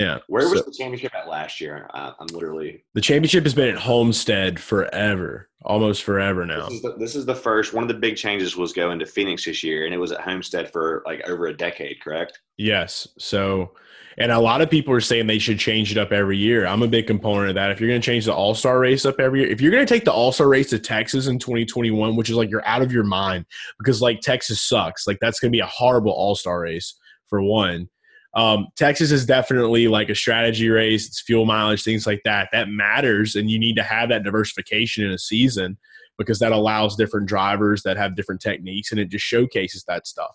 Yeah. 0.00 0.18
Where 0.28 0.48
was 0.48 0.60
So- 0.60 0.64
the 0.66 0.72
championship 0.76 1.14
at 1.14 1.28
last 1.28 1.60
year? 1.60 1.88
I, 1.94 2.12
I'm 2.18 2.26
literally. 2.28 2.84
the 2.94 3.00
championship 3.00 3.44
has 3.44 3.54
been 3.54 3.68
at 3.74 3.80
Homestead 3.80 4.58
forever, 4.60 5.48
almost 5.64 6.02
forever 6.02 6.44
now. 6.46 6.64
This 6.66 6.74
is, 6.76 6.82
the, 6.82 6.94
this 6.98 7.16
is 7.16 7.26
the 7.26 7.34
first. 7.34 7.72
One 7.72 7.82
of 7.84 7.88
the 7.88 7.94
big 7.94 8.16
changes 8.16 8.56
was 8.56 8.72
going 8.72 8.98
to 8.98 9.06
Phoenix 9.06 9.44
this 9.44 9.62
year, 9.62 9.84
and 9.84 9.94
it 9.94 9.98
was 9.98 10.12
at 10.12 10.20
Homestead 10.20 10.72
for 10.72 11.02
like 11.06 11.28
over 11.28 11.46
a 11.46 11.56
decade. 11.56 12.00
Correct? 12.00 12.40
Yes. 12.56 13.08
So, 13.18 13.72
and 14.16 14.30
a 14.30 14.38
lot 14.38 14.60
of 14.60 14.70
people 14.70 14.94
are 14.94 15.00
saying 15.00 15.26
they 15.26 15.40
should 15.40 15.58
change 15.58 15.90
it 15.90 15.98
up 15.98 16.12
every 16.12 16.38
year. 16.38 16.66
I'm 16.66 16.82
a 16.84 16.88
big 16.88 17.08
component 17.08 17.48
of 17.48 17.54
that. 17.56 17.72
If 17.72 17.80
you're 17.80 17.88
going 17.88 18.00
to 18.00 18.04
change 18.06 18.26
the 18.26 18.32
All 18.34 18.54
Star 18.54 18.78
race 18.78 19.04
up 19.04 19.18
every 19.18 19.40
year, 19.40 19.48
if 19.50 19.60
you're 19.60 19.72
going 19.72 19.84
to 19.84 19.92
take 19.92 20.04
the 20.04 20.12
All 20.12 20.30
Star 20.32 20.48
race 20.48 20.70
to 20.70 20.78
Texas 20.78 21.26
in 21.26 21.38
2021, 21.38 22.14
which 22.14 22.30
is 22.30 22.36
like 22.36 22.48
you're 22.50 22.64
out 22.66 22.82
of 22.82 22.92
your 22.92 23.02
mind 23.04 23.44
because 23.78 24.00
like 24.00 24.20
Texas 24.20 24.60
sucks, 24.62 25.06
like 25.06 25.18
that's 25.20 25.40
going 25.40 25.50
to 25.50 25.56
be 25.56 25.60
a 25.60 25.66
horrible 25.66 26.12
All 26.12 26.34
Star 26.36 26.60
race 26.60 26.94
for 27.28 27.42
one. 27.42 27.88
Um, 28.36 28.68
Texas 28.76 29.12
is 29.12 29.24
definitely 29.24 29.86
like 29.86 30.08
a 30.08 30.14
strategy 30.14 30.68
race. 30.68 31.06
It's 31.06 31.20
fuel 31.20 31.46
mileage, 31.46 31.84
things 31.84 32.06
like 32.06 32.22
that. 32.24 32.48
That 32.52 32.68
matters, 32.68 33.36
and 33.36 33.50
you 33.50 33.58
need 33.58 33.76
to 33.76 33.82
have 33.82 34.08
that 34.08 34.24
diversification 34.24 35.04
in 35.04 35.12
a 35.12 35.18
season 35.18 35.78
because 36.18 36.38
that 36.40 36.52
allows 36.52 36.96
different 36.96 37.26
drivers 37.26 37.82
that 37.82 37.96
have 37.96 38.16
different 38.16 38.40
techniques, 38.40 38.90
and 38.90 39.00
it 39.00 39.08
just 39.08 39.24
showcases 39.24 39.84
that 39.84 40.06
stuff. 40.06 40.30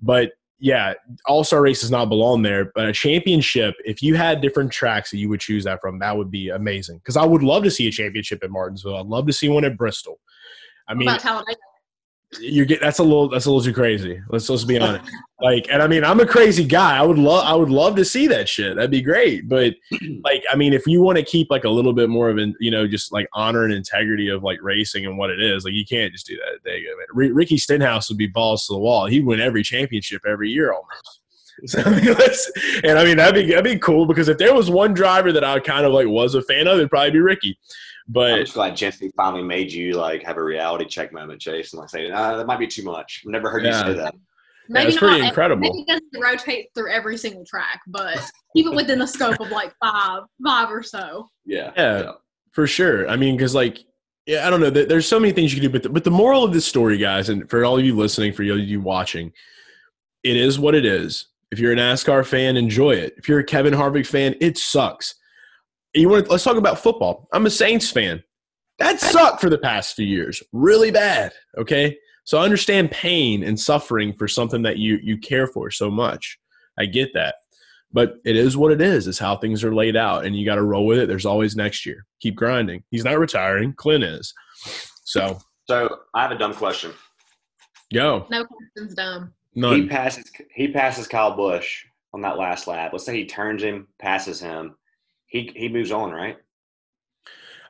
But 0.00 0.32
yeah, 0.58 0.94
all 1.26 1.44
star 1.44 1.60
race 1.60 1.82
does 1.82 1.90
not 1.90 2.08
belong 2.08 2.42
there, 2.42 2.72
but 2.74 2.88
a 2.88 2.92
championship, 2.92 3.74
if 3.84 4.02
you 4.02 4.14
had 4.14 4.40
different 4.40 4.72
tracks 4.72 5.10
that 5.10 5.18
you 5.18 5.28
would 5.28 5.40
choose 5.40 5.64
that 5.64 5.80
from, 5.80 5.98
that 5.98 6.16
would 6.16 6.30
be 6.30 6.48
amazing. 6.48 6.98
Because 6.98 7.16
I 7.16 7.24
would 7.24 7.42
love 7.42 7.62
to 7.64 7.70
see 7.70 7.86
a 7.86 7.90
championship 7.90 8.42
at 8.42 8.50
Martinsville. 8.50 8.96
I'd 8.96 9.06
love 9.06 9.26
to 9.26 9.32
see 9.32 9.48
one 9.48 9.64
at 9.64 9.76
Bristol. 9.76 10.18
I 10.88 10.94
mean, 10.94 11.08
about 11.08 11.20
Talladega? 11.20 11.58
You 12.40 12.64
get 12.64 12.80
that's 12.80 12.98
a 12.98 13.02
little 13.02 13.28
that's 13.28 13.46
a 13.46 13.50
little 13.50 13.62
too 13.62 13.72
crazy. 13.72 14.20
Let's 14.28 14.48
let's 14.48 14.64
be 14.64 14.78
honest. 14.78 15.10
Like, 15.38 15.66
and 15.70 15.82
I 15.82 15.86
mean, 15.86 16.02
I'm 16.02 16.20
a 16.20 16.26
crazy 16.26 16.64
guy. 16.64 16.96
I 16.96 17.02
would 17.02 17.18
love 17.18 17.44
I 17.44 17.54
would 17.54 17.68
love 17.68 17.94
to 17.96 18.06
see 18.06 18.26
that 18.28 18.48
shit. 18.48 18.76
That'd 18.76 18.90
be 18.90 19.02
great. 19.02 19.50
But 19.50 19.74
like, 20.24 20.42
I 20.50 20.56
mean, 20.56 20.72
if 20.72 20.86
you 20.86 21.02
want 21.02 21.18
to 21.18 21.24
keep 21.24 21.50
like 21.50 21.64
a 21.64 21.68
little 21.68 21.92
bit 21.92 22.08
more 22.08 22.30
of 22.30 22.38
an 22.38 22.54
you 22.58 22.70
know 22.70 22.86
just 22.86 23.12
like 23.12 23.28
honor 23.34 23.64
and 23.64 23.74
integrity 23.74 24.30
of 24.30 24.42
like 24.42 24.58
racing 24.62 25.04
and 25.04 25.18
what 25.18 25.28
it 25.28 25.42
is, 25.42 25.66
like 25.66 25.74
you 25.74 25.84
can't 25.84 26.10
just 26.10 26.26
do 26.26 26.36
that. 26.36 26.60
There 26.64 26.78
you 26.78 26.88
go, 26.88 27.20
man. 27.20 27.34
Ricky 27.34 27.58
Stenhouse 27.58 28.08
would 28.08 28.16
be 28.16 28.28
balls 28.28 28.66
to 28.66 28.72
the 28.72 28.78
wall. 28.78 29.04
He'd 29.04 29.26
win 29.26 29.38
every 29.38 29.62
championship 29.62 30.22
every 30.26 30.50
year 30.50 30.72
almost. 30.72 31.20
So, 31.64 31.80
I 31.80 31.88
mean, 31.88 32.14
and 32.84 32.98
I 32.98 33.04
mean 33.04 33.16
that'd 33.16 33.34
be 33.34 33.48
that'd 33.48 33.64
be 33.64 33.78
cool 33.78 34.04
because 34.04 34.28
if 34.28 34.36
there 34.36 34.52
was 34.52 34.68
one 34.68 34.92
driver 34.92 35.32
that 35.32 35.42
I 35.42 35.58
kind 35.58 35.86
of 35.86 35.92
like 35.92 36.06
was 36.06 36.34
a 36.34 36.42
fan 36.42 36.66
of, 36.66 36.76
it'd 36.76 36.90
probably 36.90 37.12
be 37.12 37.20
Ricky. 37.20 37.58
I'm 38.08 38.12
But 38.12 38.36
just 38.38 38.54
glad 38.54 38.76
Jesse 38.76 39.10
finally 39.16 39.42
made 39.42 39.72
you 39.72 39.94
like 39.94 40.22
have 40.22 40.36
a 40.36 40.42
reality 40.42 40.84
check 40.86 41.12
moment, 41.12 41.40
Chase, 41.40 41.72
and 41.72 41.80
like 41.80 41.88
say, 41.90 42.08
nah, 42.08 42.36
that 42.36 42.46
might 42.46 42.58
be 42.60 42.66
too 42.66 42.84
much. 42.84 43.22
I've 43.26 43.32
never 43.32 43.50
heard 43.50 43.64
Yeah. 43.64 43.86
you 43.86 43.92
say 43.94 43.98
that. 43.98 44.14
Maybe 44.68 44.86
that's 44.86 44.98
pretty 44.98 45.20
not- 45.20 45.28
incredible. 45.28 45.62
Maybe 45.62 45.84
it 45.88 45.88
doesn't 45.88 46.22
rotate 46.32 46.68
through 46.74 46.92
every 46.92 47.16
single 47.16 47.44
track, 47.44 47.80
but 47.88 48.18
keep 48.54 48.66
it 48.66 48.74
within 48.74 48.98
the 49.00 49.06
scope 49.06 49.40
of 49.40 49.50
like 49.50 49.72
five, 49.80 50.22
five 50.44 50.70
or 50.70 50.82
so. 50.82 51.28
Yeah. 51.44 51.72
Yeah. 51.76 52.12
for 52.52 52.66
sure. 52.66 53.08
I 53.08 53.16
mean, 53.16 53.36
because 53.36 53.54
like, 53.54 53.78
yeah, 54.24 54.46
I 54.46 54.50
don't 54.50 54.60
know. 54.60 54.70
There- 54.70 54.86
There's 54.86 55.06
so 55.06 55.20
many 55.20 55.32
things 55.32 55.52
you 55.54 55.60
can 55.60 55.68
do, 55.70 55.72
but 55.72 55.82
the, 55.82 55.88
but 55.88 56.04
the 56.04 56.10
moral 56.10 56.42
of 56.42 56.52
this 56.52 56.64
story, 56.64 56.96
guys, 56.98 57.28
and 57.28 57.48
for 57.50 57.64
all 57.64 57.78
of 57.78 57.84
you 57.84 57.94
listening, 57.96 58.32
for 58.32 58.42
all 58.44 58.52
of 58.52 58.58
you 58.60 58.80
watching, 58.80 59.32
it 60.24 60.36
is 60.36 60.58
what 60.58 60.74
it 60.74 60.84
is. 60.86 61.26
If 61.52 61.58
you're 61.60 61.72
a 61.72 61.76
NASCAR 61.76 62.24
fan, 62.26 62.56
enjoy 62.56 62.92
it. 62.92 63.14
If 63.18 63.28
you're 63.28 63.38
a 63.40 63.44
Kevin 63.44 63.74
Harvick 63.74 64.06
fan, 64.06 64.34
it 64.40 64.58
sucks. 64.58 65.14
You 65.96 66.08
want? 66.08 66.26
to, 66.26 66.30
Let's 66.30 66.44
talk 66.44 66.56
about 66.56 66.78
football. 66.78 67.28
I'm 67.32 67.46
a 67.46 67.50
Saints 67.50 67.90
fan. 67.90 68.22
That 68.78 69.00
sucked 69.00 69.40
for 69.40 69.48
the 69.48 69.58
past 69.58 69.96
few 69.96 70.06
years, 70.06 70.42
really 70.52 70.90
bad. 70.90 71.32
Okay, 71.56 71.96
so 72.24 72.38
I 72.38 72.44
understand 72.44 72.90
pain 72.90 73.42
and 73.42 73.58
suffering 73.58 74.12
for 74.12 74.28
something 74.28 74.62
that 74.62 74.76
you 74.76 74.98
you 75.02 75.16
care 75.18 75.46
for 75.46 75.70
so 75.70 75.90
much. 75.90 76.38
I 76.78 76.84
get 76.84 77.14
that, 77.14 77.36
but 77.92 78.16
it 78.26 78.36
is 78.36 78.56
what 78.56 78.72
it 78.72 78.82
is. 78.82 79.06
It's 79.06 79.18
how 79.18 79.36
things 79.36 79.64
are 79.64 79.74
laid 79.74 79.96
out, 79.96 80.26
and 80.26 80.36
you 80.36 80.44
got 80.44 80.56
to 80.56 80.62
roll 80.62 80.84
with 80.84 80.98
it. 80.98 81.08
There's 81.08 81.24
always 81.24 81.56
next 81.56 81.86
year. 81.86 82.04
Keep 82.20 82.36
grinding. 82.36 82.82
He's 82.90 83.04
not 83.04 83.18
retiring. 83.18 83.72
Clint 83.72 84.04
is. 84.04 84.34
So 85.04 85.38
So 85.66 86.00
I 86.14 86.22
have 86.22 86.32
a 86.32 86.38
dumb 86.38 86.52
question. 86.52 86.92
go. 87.94 88.26
No 88.30 88.44
questions 88.44 88.94
dumb. 88.94 89.32
He 89.54 89.86
passes 89.86 90.24
he 90.54 90.68
passes 90.68 91.06
Kyle 91.08 91.34
Busch 91.34 91.86
on 92.12 92.20
that 92.20 92.36
last 92.36 92.66
lap. 92.66 92.92
Let's 92.92 93.06
say 93.06 93.16
he 93.16 93.24
turns 93.24 93.62
him, 93.62 93.88
passes 93.98 94.38
him. 94.38 94.74
He 95.36 95.52
he 95.54 95.68
moves 95.68 95.92
on, 95.92 96.12
right? 96.12 96.38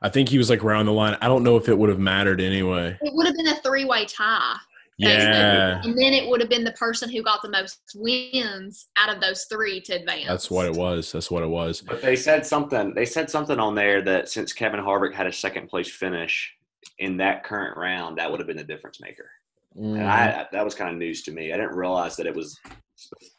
I 0.02 0.08
think 0.08 0.28
he 0.28 0.38
was 0.38 0.50
like 0.50 0.62
around 0.62 0.86
the 0.86 0.92
line. 0.92 1.16
I 1.20 1.26
don't 1.26 1.42
know 1.42 1.56
if 1.56 1.68
it 1.68 1.76
would 1.76 1.88
have 1.88 1.98
mattered 1.98 2.40
anyway. 2.40 2.96
It 3.00 3.12
would 3.14 3.26
have 3.26 3.34
been 3.34 3.48
a 3.48 3.56
three 3.56 3.84
way 3.84 4.04
tie. 4.04 4.56
Yeah, 4.98 5.82
And 5.84 5.92
then 5.98 6.14
it 6.14 6.26
would 6.26 6.40
have 6.40 6.48
been 6.48 6.64
the 6.64 6.72
person 6.72 7.10
who 7.10 7.22
got 7.22 7.42
the 7.42 7.50
most 7.50 7.80
wins 7.96 8.86
out 8.96 9.14
of 9.14 9.20
those 9.20 9.44
three 9.44 9.78
to 9.82 9.92
advance. 9.92 10.26
that's 10.26 10.50
what 10.50 10.64
it 10.64 10.72
was. 10.72 11.12
That's 11.12 11.30
what 11.30 11.42
it 11.42 11.48
was. 11.48 11.82
But 11.82 12.00
they 12.00 12.16
said 12.16 12.46
something. 12.46 12.94
They 12.94 13.04
said 13.04 13.28
something 13.28 13.58
on 13.58 13.74
there 13.74 14.00
that 14.02 14.30
since 14.30 14.54
Kevin 14.54 14.80
Harvick 14.80 15.12
had 15.12 15.26
a 15.26 15.32
second 15.32 15.68
place 15.68 15.90
finish 15.90 16.50
in 16.98 17.18
that 17.18 17.44
current 17.44 17.76
round, 17.76 18.16
that 18.16 18.30
would 18.30 18.40
have 18.40 18.46
been 18.46 18.56
the 18.56 18.64
difference 18.64 18.98
maker. 19.00 19.28
Mm-hmm. 19.76 19.96
And 19.96 20.06
I 20.06 20.46
that 20.50 20.64
was 20.64 20.74
kind 20.74 20.90
of 20.90 20.96
news 20.96 21.22
to 21.24 21.32
me. 21.32 21.52
I 21.52 21.56
didn't 21.56 21.76
realize 21.76 22.16
that 22.16 22.26
it 22.26 22.34
was. 22.34 22.58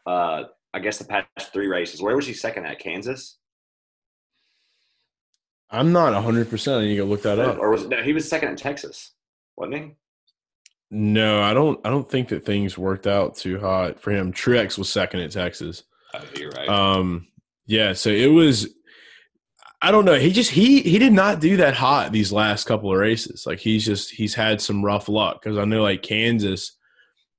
Uh, 0.06 0.44
I 0.76 0.80
guess 0.80 1.00
the 1.00 1.06
past 1.06 1.52
three 1.54 1.68
races. 1.68 2.04
Where 2.04 2.16
was 2.16 2.28
he 2.28 2.34
second 2.34 2.68
at? 2.68 2.78
Kansas, 2.78 3.38
I'm 5.70 5.92
not 5.92 6.14
100. 6.14 6.50
percent 6.50 6.82
I 6.82 6.86
need 6.86 6.92
to 6.92 6.98
go 6.98 7.06
look 7.06 7.24
that 7.24 7.40
up. 7.40 7.58
or 7.58 7.70
was 7.72 7.84
it, 7.84 7.90
no? 7.90 8.02
He 8.02 8.14
was 8.14 8.28
second 8.28 8.50
in 8.50 8.56
Texas, 8.56 9.12
wasn't 9.56 9.76
he? 9.76 9.96
No, 10.90 11.42
I 11.42 11.54
don't. 11.54 11.80
I 11.86 11.90
don't 11.90 12.10
think 12.10 12.30
that 12.30 12.46
things 12.46 12.78
worked 12.78 13.08
out 13.08 13.36
too 13.36 13.60
hot 13.60 14.00
for 14.00 14.12
him. 14.12 14.32
Truex 14.32 14.78
was 14.78 14.90
second 14.90 15.20
at 15.20 15.32
Texas. 15.32 15.84
Oh, 16.14 16.24
you're 16.38 16.52
right. 16.52 16.70
Um, 16.70 17.28
yeah. 17.66 17.94
So 17.94 18.10
it 18.10 18.28
was. 18.28 18.70
I 19.82 19.92
don't 19.92 20.06
know. 20.06 20.16
He 20.18 20.32
just 20.32 20.50
he 20.50 20.82
he 20.82 20.98
did 20.98 21.14
not 21.14 21.42
do 21.42 21.58
that 21.58 21.76
hot 21.76 22.12
these 22.12 22.32
last 22.32 22.66
couple 22.66 22.92
of 22.92 22.98
races. 22.98 23.46
Like 23.46 23.60
he's 23.60 23.86
just 23.86 24.10
he's 24.12 24.34
had 24.34 24.62
some 24.62 24.84
rough 24.84 25.10
luck 25.10 25.42
because 25.44 25.58
I 25.58 25.66
know 25.66 25.84
like 25.84 26.02
Kansas, 26.02 26.78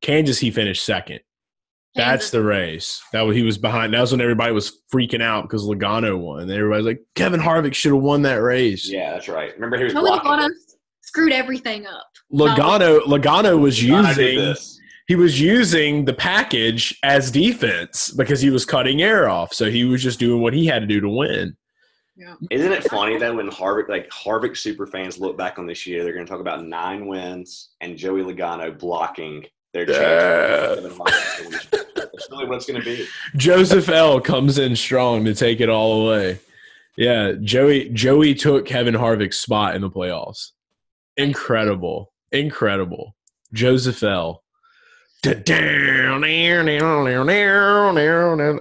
Kansas 0.03 0.39
he 0.39 0.51
finished 0.51 0.85
second. 0.85 1.21
That's 1.99 2.31
the 2.31 2.43
race. 2.43 3.03
That 3.13 3.23
was, 3.23 3.37
he 3.37 3.43
was 3.43 3.59
behind. 3.59 3.93
That 3.93 4.01
was 4.01 4.13
when 4.13 4.21
everybody 4.21 4.53
was 4.53 4.81
freaking 4.93 5.23
out 5.23 5.43
because 5.43 5.65
Logano 5.65 6.19
won. 6.19 6.41
And 6.43 6.51
everybody's 6.51 6.87
like, 6.87 7.03
Kevin 7.15 7.41
Harvick 7.41 7.75
should 7.75 7.93
have 7.93 8.03
won 8.03 8.23
that 8.23 8.37
race. 8.37 8.89
yeah, 8.89 9.13
that's 9.13 9.29
right. 9.29 9.53
Remember 9.55 9.77
he 9.77 9.85
was 9.85 9.93
Tony. 9.93 10.11
Logano 10.11 10.49
screwed 11.03 11.33
everything 11.33 11.87
up. 11.87 12.07
Logano 12.33 13.01
Logano 13.01 13.59
was 13.61 13.83
using 13.83 14.55
he 15.07 15.15
was 15.17 15.41
using 15.41 16.05
the 16.05 16.13
package 16.13 16.99
as 17.03 17.31
defense 17.31 18.11
because 18.11 18.41
he 18.43 18.51
was 18.51 18.67
cutting 18.67 19.01
air 19.01 19.29
off. 19.29 19.55
So 19.55 19.71
he 19.71 19.85
was 19.85 20.03
just 20.03 20.19
doing 20.19 20.43
what 20.43 20.53
he 20.53 20.67
had 20.67 20.81
to 20.81 20.87
do 20.87 21.01
to 21.01 21.09
win. 21.09 21.57
Yeah. 22.15 22.35
Isn't 22.51 22.73
it 22.73 22.85
funny 22.85 23.17
though 23.17 23.35
when 23.37 23.49
Harvick, 23.49 23.89
like 23.89 24.11
Harvick 24.11 24.57
super 24.57 24.87
fans, 24.87 25.19
look 25.19 25.39
back 25.39 25.59
on 25.59 25.67
this 25.67 25.87
year, 25.87 26.05
they're 26.05 26.13
going 26.13 26.27
to 26.27 26.31
talk 26.31 26.41
about 26.41 26.65
nine 26.67 27.07
wins 27.07 27.71
and 27.81 27.97
Joey 27.97 28.23
Logano 28.23 28.77
blocking 28.79 29.47
their 29.73 29.89
Yeah. 29.89 30.75
chance. 30.81 31.73
That's 32.19 32.31
really 32.31 32.47
what 32.47 32.57
it's 32.57 32.67
going 32.67 32.81
to 32.81 32.85
be. 32.85 33.07
Joseph 33.37 33.89
L 33.89 34.21
comes 34.21 34.59
in 34.59 34.75
strong 34.77 35.25
to 35.25 35.35
take 35.35 35.61
it 35.61 35.69
all 35.69 36.07
away. 36.07 36.41
Yeah, 36.97 37.33
Joey 37.41 37.91
Joey 37.91 38.35
took 38.35 38.67
Kevin 38.67 38.95
Harvick's 38.95 39.39
spot 39.39 39.77
in 39.77 39.83
the 39.83 39.91
playoffs. 39.91 40.51
Incredible. 41.17 42.13
Incredible. 42.33 43.15
Joseph 43.53 44.03
L. 44.03 44.43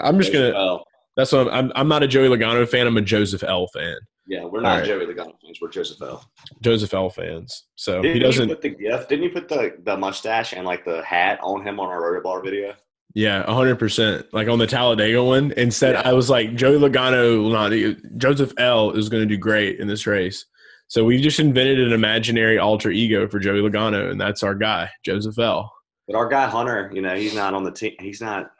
I'm 0.01 0.19
just 0.19 0.33
gonna. 0.33 0.79
That's 1.15 1.31
what 1.31 1.47
I'm. 1.47 1.65
I'm, 1.65 1.71
I'm 1.75 1.87
not 1.87 2.03
a 2.03 2.07
Joey 2.07 2.27
Logano 2.29 2.67
fan. 2.67 2.87
I'm 2.87 2.97
a 2.97 3.01
Joseph 3.01 3.43
L 3.43 3.67
fan. 3.73 3.95
yeah, 4.27 4.43
we're 4.45 4.61
not 4.61 4.77
right. 4.77 4.85
Joey 4.85 5.05
Logano 5.05 5.33
fans. 5.43 5.59
We're 5.61 5.69
Joseph 5.69 6.01
L. 6.01 6.23
Joseph 6.61 6.93
L 6.93 7.09
fans. 7.09 7.65
So 7.75 8.01
Didn't 8.01 8.17
he 8.17 8.19
doesn't. 8.19 8.49
You 8.49 8.55
put 8.55 8.61
the 8.61 8.69
gift? 8.69 9.09
Didn't 9.09 9.23
you 9.23 9.29
put 9.31 9.47
the, 9.49 9.77
the 9.83 9.97
mustache 9.97 10.53
and 10.53 10.65
like 10.65 10.85
the 10.85 11.03
hat 11.03 11.39
on 11.41 11.65
him 11.65 11.79
on 11.79 11.89
our 11.89 12.01
Rotobar 12.01 12.43
video? 12.43 12.75
Yeah, 13.17 13.51
hundred 13.51 13.79
percent. 13.79 14.27
Like 14.31 14.47
on 14.47 14.59
the 14.59 14.67
Talladega 14.67 15.23
one. 15.23 15.51
Instead, 15.57 15.95
Yeah. 15.95 16.07
I 16.07 16.13
was 16.13 16.29
like, 16.29 16.53
Joey 16.53 16.77
Logano 16.77 17.41
will 17.41 17.49
not. 17.49 17.71
Joseph 18.17 18.53
L 18.59 18.91
is 18.91 19.09
going 19.09 19.23
to 19.23 19.27
do 19.27 19.39
great 19.39 19.79
in 19.79 19.87
this 19.87 20.05
race. 20.05 20.45
So 20.87 21.03
we 21.03 21.19
just 21.19 21.39
invented 21.39 21.79
an 21.79 21.93
imaginary 21.93 22.59
alter 22.59 22.91
ego 22.91 23.27
for 23.27 23.39
Joey 23.39 23.59
Logano, 23.61 24.11
and 24.11 24.21
that's 24.21 24.43
our 24.43 24.53
guy, 24.53 24.91
Joseph 25.03 25.39
L. 25.39 25.73
But 26.05 26.15
our 26.15 26.29
guy 26.29 26.45
Hunter, 26.47 26.91
you 26.93 27.01
know, 27.01 27.15
he's 27.15 27.33
not 27.33 27.55
on 27.55 27.63
the 27.63 27.71
team. 27.71 27.95
He's 27.99 28.21
not. 28.21 28.51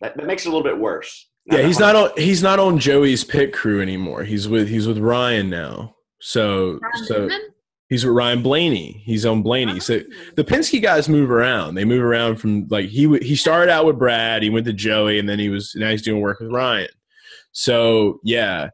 That, 0.00 0.16
that 0.16 0.26
makes 0.26 0.44
it 0.44 0.48
a 0.48 0.50
little 0.50 0.64
bit 0.68 0.76
worse. 0.80 1.28
Now 1.46 1.58
Yeah, 1.58 1.66
he's 1.68 1.78
Hunter- 1.78 1.92
not 2.00 2.10
on. 2.10 2.16
He's 2.20 2.42
not 2.42 2.58
on 2.58 2.78
Joey's 2.80 3.22
pit 3.22 3.52
crew 3.52 3.80
anymore. 3.80 4.24
He's 4.24 4.48
with. 4.48 4.68
He's 4.68 4.88
with 4.88 4.98
Ryan 4.98 5.48
now. 5.50 5.94
So 6.20 6.80
Brian 6.80 7.04
so 7.06 7.18
Newman? 7.20 7.40
He's 7.90 8.04
with 8.04 8.14
Ryan 8.14 8.40
Blaney. 8.40 9.02
He's 9.04 9.26
on 9.26 9.42
Blaney. 9.42 9.80
So 9.80 9.96
oh. 9.96 10.14
the 10.36 10.44
Penske 10.44 10.80
guys 10.80 11.08
move 11.08 11.28
around. 11.28 11.74
They 11.74 11.84
move 11.84 12.02
around 12.02 12.36
from 12.36 12.68
like 12.70 12.88
he 12.88 13.02
w- 13.02 13.22
he 13.22 13.34
started 13.34 13.70
out 13.70 13.84
with 13.84 13.98
Brad. 13.98 14.44
He 14.44 14.48
went 14.48 14.64
to 14.66 14.72
Joey, 14.72 15.18
and 15.18 15.28
then 15.28 15.40
he 15.40 15.48
was 15.48 15.74
now 15.74 15.90
he's 15.90 16.00
doing 16.00 16.20
work 16.22 16.38
with 16.38 16.52
Ryan. 16.52 16.88
So 17.50 18.20
yeah, 18.22 18.70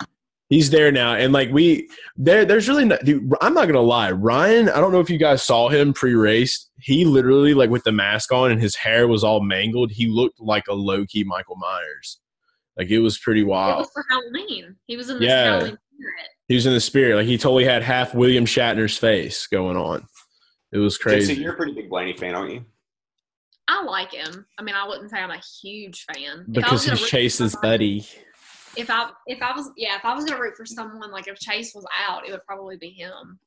he's 0.50 0.68
there 0.68 0.92
now. 0.92 1.14
And 1.14 1.32
like 1.32 1.50
we 1.50 1.88
there, 2.16 2.44
there's 2.44 2.68
really. 2.68 2.94
Dude, 3.04 3.32
I'm 3.40 3.54
not 3.54 3.66
gonna 3.66 3.80
lie, 3.80 4.10
Ryan. 4.10 4.68
I 4.68 4.80
don't 4.80 4.92
know 4.92 5.00
if 5.00 5.08
you 5.08 5.16
guys 5.18 5.42
saw 5.42 5.70
him 5.70 5.94
pre-race. 5.94 6.68
He 6.80 7.06
literally 7.06 7.54
like 7.54 7.70
with 7.70 7.84
the 7.84 7.92
mask 7.92 8.32
on 8.32 8.50
and 8.52 8.60
his 8.60 8.76
hair 8.76 9.08
was 9.08 9.24
all 9.24 9.40
mangled. 9.40 9.90
He 9.92 10.08
looked 10.08 10.38
like 10.40 10.64
a 10.68 10.74
low 10.74 11.06
key 11.06 11.24
Michael 11.24 11.56
Myers. 11.56 12.20
Like 12.76 12.90
it 12.90 12.98
was 12.98 13.18
pretty 13.18 13.40
It 13.40 13.44
wild. 13.44 13.78
was 13.78 13.90
for 13.94 14.04
Halloween. 14.10 14.76
He 14.86 14.98
was 14.98 15.08
in 15.08 15.20
this 15.20 15.28
Yeah. 15.28 15.44
Halloween 15.44 15.78
spirit. 15.94 16.28
He 16.48 16.54
was 16.54 16.66
in 16.66 16.72
the 16.74 16.80
spirit. 16.80 17.16
Like 17.16 17.26
he 17.26 17.38
totally 17.38 17.64
had 17.64 17.82
half 17.82 18.14
William 18.14 18.44
Shatner's 18.44 18.96
face 18.96 19.46
going 19.46 19.76
on. 19.76 20.06
It 20.72 20.78
was 20.78 20.98
Crazy. 20.98 21.26
crazy. 21.28 21.42
you're 21.42 21.54
a 21.54 21.56
pretty 21.56 21.72
big 21.72 21.88
Blaney 21.90 22.16
fan, 22.16 22.34
aren't 22.34 22.52
you? 22.52 22.64
I 23.68 23.82
like 23.82 24.12
him. 24.12 24.46
I 24.58 24.62
mean, 24.62 24.74
I 24.76 24.86
wouldn't 24.86 25.10
say 25.10 25.18
I'm 25.18 25.30
a 25.30 25.40
huge 25.62 26.04
fan. 26.14 26.44
If 26.54 26.64
I 26.64 26.72
was 26.72 26.84
Because 26.84 26.86
gonna 26.86 26.96
he's 26.98 27.08
Chase's 27.08 27.52
somebody- 27.52 28.00
buddy. 28.00 28.08
If 28.76 28.90
I 28.90 29.10
if 29.26 29.40
I 29.40 29.52
was 29.56 29.70
yeah, 29.76 29.96
if 29.96 30.04
I 30.04 30.14
was 30.14 30.24
gonna 30.26 30.40
root 30.40 30.54
for 30.56 30.66
someone, 30.66 31.10
like 31.10 31.26
if 31.28 31.38
Chase 31.38 31.72
was 31.74 31.86
out, 32.06 32.28
it 32.28 32.30
would 32.32 32.44
probably 32.44 32.76
be 32.76 32.90
him. 32.90 33.38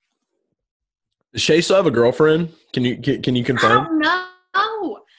Does 1.34 1.44
Chase 1.44 1.66
still 1.66 1.76
have 1.78 1.86
a 1.86 1.92
girlfriend? 1.92 2.52
Can 2.74 2.84
you 2.84 2.98
can, 3.00 3.22
can 3.22 3.36
you 3.36 3.44
I 3.44 3.46
confirm? 3.46 3.86
don't 3.86 4.00
know. 4.00 4.26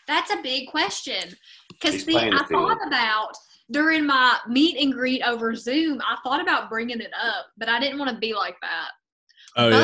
That's 0.09 0.33
a 0.33 0.43
big 0.43 0.69
question. 0.69 1.33
Because 1.69 2.03
see, 2.03 2.17
I 2.17 2.45
thought 2.51 2.79
about 2.85 3.31
during 3.71 4.07
my 4.07 4.39
meet 4.49 4.77
and 4.83 4.93
greet 4.93 5.23
over 5.23 5.55
Zoom, 5.55 6.01
I 6.01 6.17
thought 6.23 6.41
about 6.41 6.69
bringing 6.69 7.01
it 7.01 7.13
up, 7.23 7.47
but 7.57 7.69
I 7.69 7.79
didn't 7.81 7.99
want 7.99 8.11
to 8.11 8.19
be 8.19 8.35
like 8.35 8.57
that. 8.63 8.89
Oh 9.57 9.71
but 9.71 9.77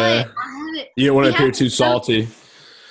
yeah. 0.76 0.85
You 0.97 1.07
don't 1.09 1.16
want 1.16 1.28
to 1.28 1.35
appear 1.35 1.50
too 1.50 1.69
salty. 1.69 2.28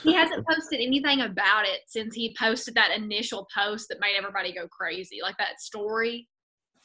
He 0.03 0.13
hasn't 0.13 0.45
posted 0.47 0.79
anything 0.81 1.21
about 1.21 1.65
it 1.65 1.81
since 1.87 2.13
he 2.13 2.35
posted 2.37 2.75
that 2.75 2.91
initial 2.95 3.47
post 3.55 3.87
that 3.89 3.99
made 3.99 4.15
everybody 4.17 4.53
go 4.53 4.67
crazy, 4.67 5.19
like 5.21 5.35
that 5.37 5.59
story. 5.59 6.27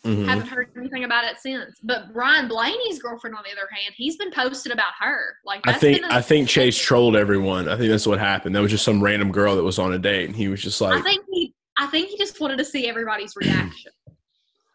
Mhm. 0.04 0.24
Haven't 0.26 0.46
heard 0.46 0.68
anything 0.78 1.04
about 1.04 1.24
it 1.30 1.36
since. 1.38 1.78
But 1.82 2.04
Ryan 2.14 2.48
Blaney's 2.48 2.98
girlfriend, 3.02 3.36
on 3.36 3.42
the 3.44 3.50
other 3.52 3.68
hand, 3.70 3.92
he's 3.94 4.16
been 4.16 4.30
posted 4.30 4.72
about 4.72 4.92
her. 4.98 5.34
Like 5.44 5.60
I 5.68 5.74
think 5.74 6.02
a- 6.06 6.14
I 6.14 6.22
think 6.22 6.48
Chase 6.48 6.78
trolled 6.78 7.16
everyone. 7.16 7.68
I 7.68 7.76
think 7.76 7.90
that's 7.90 8.06
what 8.06 8.18
happened. 8.18 8.56
That 8.56 8.62
was 8.62 8.70
just 8.70 8.84
some 8.84 9.02
random 9.04 9.30
girl 9.30 9.56
that 9.56 9.62
was 9.62 9.78
on 9.78 9.92
a 9.92 9.98
date, 9.98 10.24
and 10.26 10.34
he 10.34 10.48
was 10.48 10.62
just 10.62 10.80
like, 10.80 10.98
I 10.98 11.02
think 11.02 11.24
he. 11.30 11.54
I 11.78 11.86
think 11.86 12.08
he 12.08 12.16
just 12.18 12.40
wanted 12.40 12.56
to 12.58 12.64
see 12.64 12.88
everybody's 12.88 13.34
reaction. 13.40 13.92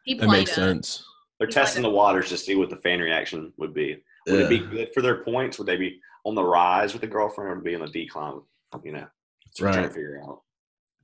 He 0.05 0.13
"That 0.13 0.29
makes 0.29 0.53
sense." 0.53 1.03
They're 1.39 1.47
He's 1.47 1.55
testing 1.55 1.83
the 1.83 1.89
waters 1.89 2.29
to 2.29 2.37
see 2.37 2.55
what 2.55 2.69
the 2.69 2.77
fan 2.77 3.01
reaction 3.01 3.51
would 3.57 3.73
be. 3.73 3.97
Would 4.27 4.39
it 4.41 4.49
be 4.49 4.59
good 4.59 4.89
for 4.93 5.01
their 5.01 5.23
points? 5.23 5.57
Would 5.59 5.67
they 5.67 5.75
be 5.75 5.99
on 6.23 6.33
the 6.33 6.43
rise 6.43 6.93
with 6.93 7.01
the 7.01 7.07
girlfriend, 7.07 7.51
or 7.51 7.55
would 7.55 7.61
it 7.61 7.65
be 7.65 7.75
on 7.75 7.81
the 7.81 7.87
decline? 7.91 8.39
You 8.83 8.93
know, 8.93 9.07
so 9.51 9.65
we're 9.65 9.73
trying 9.73 9.87
to 9.87 9.93
figure 9.93 10.21
out. 10.23 10.41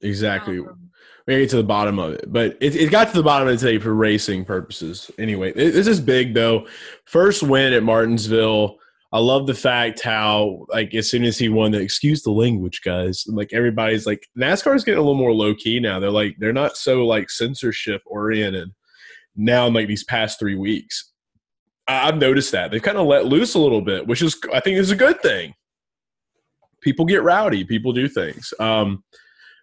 Exactly. 0.01 0.57
Um, 0.59 0.89
We 1.27 1.33
gotta 1.33 1.43
get 1.43 1.49
to 1.51 1.57
the 1.57 1.63
bottom 1.63 1.99
of 1.99 2.13
it, 2.13 2.25
but 2.31 2.57
it, 2.59 2.75
it 2.75 2.89
got 2.91 3.09
to 3.09 3.13
the 3.13 3.21
bottom 3.23 3.47
of 3.47 3.53
it 3.53 3.57
today 3.59 3.77
for 3.77 3.93
racing 3.93 4.45
purposes. 4.45 5.11
Anyway, 5.19 5.51
it- 5.51 5.71
this 5.71 5.87
is 5.87 5.99
big 5.99 6.33
though. 6.33 6.67
First 7.05 7.43
win 7.43 7.73
at 7.73 7.83
Martinsville. 7.83 8.77
I 9.13 9.19
love 9.19 9.45
the 9.45 9.53
fact 9.53 10.01
how 10.01 10.65
like 10.69 10.95
as 10.95 11.09
soon 11.11 11.23
as 11.23 11.37
he 11.37 11.49
won, 11.49 11.71
the 11.71 11.79
excuse 11.79 12.23
the 12.23 12.31
language, 12.31 12.81
guys. 12.83 13.25
Like 13.27 13.51
everybody's 13.53 14.05
like 14.07 14.25
NASCAR's 14.37 14.83
getting 14.85 14.97
a 14.99 15.01
little 15.01 15.15
more 15.15 15.33
low 15.33 15.53
key 15.53 15.79
now. 15.79 15.99
They're 15.99 16.09
like 16.09 16.35
they're 16.39 16.53
not 16.53 16.77
so 16.77 17.05
like 17.05 17.29
censorship 17.29 18.01
oriented 18.05 18.69
now 19.35 19.67
in 19.67 19.73
like 19.73 19.87
these 19.87 20.03
past 20.03 20.39
three 20.39 20.55
weeks. 20.55 21.11
I've 21.87 22.17
noticed 22.17 22.51
that 22.51 22.71
they've 22.71 22.81
kind 22.81 22.97
of 22.97 23.07
let 23.07 23.25
loose 23.25 23.55
a 23.55 23.59
little 23.59 23.81
bit, 23.81 24.07
which 24.07 24.21
is 24.21 24.39
I 24.53 24.59
think 24.59 24.77
is 24.77 24.91
a 24.91 24.95
good 24.95 25.21
thing. 25.21 25.53
People 26.81 27.05
get 27.05 27.23
rowdy. 27.23 27.63
People 27.63 27.91
do 27.91 28.07
things. 28.07 28.53
Um, 28.59 29.03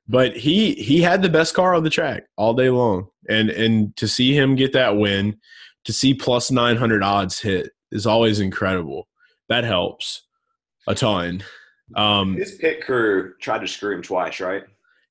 but 0.09 0.37
he 0.37 0.75
he 0.75 1.01
had 1.01 1.23
the 1.23 1.29
best 1.29 1.55
car 1.55 1.75
on 1.75 1.85
the 1.85 1.91
track 1.91 2.25
all 2.37 2.55
day 2.55 2.71
long, 2.71 3.09
and 3.29 3.51
and 3.51 3.97
to 3.97 4.09
see 4.09 4.37
him 4.37 4.57
get 4.57 4.73
that 4.73 4.97
win, 4.97 5.39
to 5.85 5.93
see 5.93 6.15
plus 6.15 6.50
nine 6.50 6.76
hundred 6.76 7.02
odds 7.02 7.41
hit 7.41 7.71
is 7.93 8.07
always 8.07 8.41
incredible. 8.41 9.09
That 9.49 9.65
helps 9.65 10.23
a 10.87 10.95
ton. 10.95 11.43
Um, 11.95 12.37
His 12.37 12.57
pit 12.57 12.85
crew 12.85 13.35
tried 13.41 13.61
to 13.61 13.69
screw 13.69 13.95
him 13.95 14.02
twice, 14.02 14.41
right? 14.41 14.65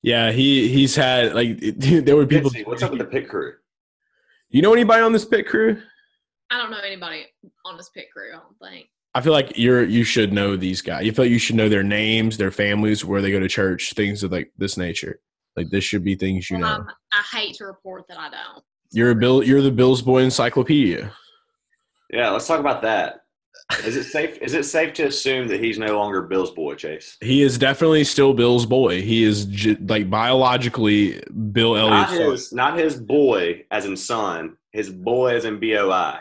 yeah, 0.04 0.32
he 0.32 0.68
he's 0.70 0.96
had 0.96 1.34
like 1.34 1.60
there 1.78 2.16
were 2.16 2.26
people. 2.26 2.52
What's 2.66 2.84
up 2.84 2.92
with 2.92 3.00
the 3.00 3.06
pit 3.06 3.28
crew? 3.28 3.54
You 4.50 4.62
know 4.62 4.74
anybody 4.74 5.02
on 5.02 5.12
this 5.12 5.26
pit 5.26 5.48
crew? 5.48 5.82
I 6.50 6.58
don't 6.58 6.72
know 6.72 6.80
anybody 6.86 7.26
on 7.66 7.78
this 7.78 7.90
pit 7.90 8.08
crew. 8.14 8.30
I 8.34 8.38
don't 8.38 8.58
think. 8.60 8.88
I 9.14 9.22
feel 9.22 9.34
like 9.34 9.58
you're 9.58 9.84
you 9.84 10.04
should 10.04 10.32
know 10.32 10.56
these 10.56 10.82
guys. 10.82 11.06
You 11.06 11.12
feel 11.12 11.26
like 11.26 11.32
you 11.32 11.40
should 11.40 11.56
know 11.56 11.70
their 11.70 11.84
names, 11.84 12.38
their 12.38 12.52
families, 12.52 13.04
where 13.04 13.22
they 13.22 13.32
go 13.32 13.40
to 13.40 13.48
church, 13.48 13.94
things 13.94 14.24
of 14.24 14.32
like 14.32 14.52
this 14.58 14.78
nature. 14.78 15.20
Like 15.56 15.70
this 15.70 15.84
should 15.84 16.04
be 16.04 16.16
things 16.16 16.50
you 16.50 16.60
know. 16.60 16.68
Um, 16.68 16.88
I 17.12 17.24
hate 17.36 17.56
to 17.56 17.66
report 17.66 18.06
that 18.08 18.20
I 18.20 18.30
don't. 18.30 18.64
You're 18.92 19.12
a 19.12 19.16
Bill. 19.16 19.44
You're 19.44 19.62
the 19.62 19.72
Bills 19.72 20.02
boy 20.02 20.20
encyclopedia. 20.20 21.12
Yeah, 22.12 22.30
let's 22.30 22.48
talk 22.48 22.60
about 22.60 22.82
that. 22.84 23.22
Is 23.86 23.98
it 23.98 24.06
safe? 24.06 24.38
Is 24.42 24.54
it 24.54 24.64
safe 24.64 24.94
to 24.94 25.08
assume 25.08 25.48
that 25.50 25.62
he's 25.62 25.78
no 25.78 25.98
longer 25.98 26.22
Bill's 26.22 26.52
boy, 26.52 26.76
Chase? 26.76 27.18
He 27.22 27.42
is 27.42 27.58
definitely 27.58 28.04
still 28.06 28.34
Bill's 28.34 28.66
boy. 28.66 29.02
He 29.02 29.24
is 29.24 29.46
j- 29.46 29.76
like 29.88 30.10
biologically 30.10 31.22
Bill 31.52 31.76
Not 31.76 32.10
Elliott's 32.10 32.12
son. 32.18 32.32
his, 32.32 32.54
not 32.54 32.78
his 32.80 32.96
boy 32.96 33.66
as 33.72 33.86
in 33.86 33.98
son. 33.98 34.58
His 34.72 34.90
boy 34.90 35.36
as 35.36 35.46
in 35.46 35.60
B 35.60 35.76
O 35.78 35.90
I. 35.92 36.20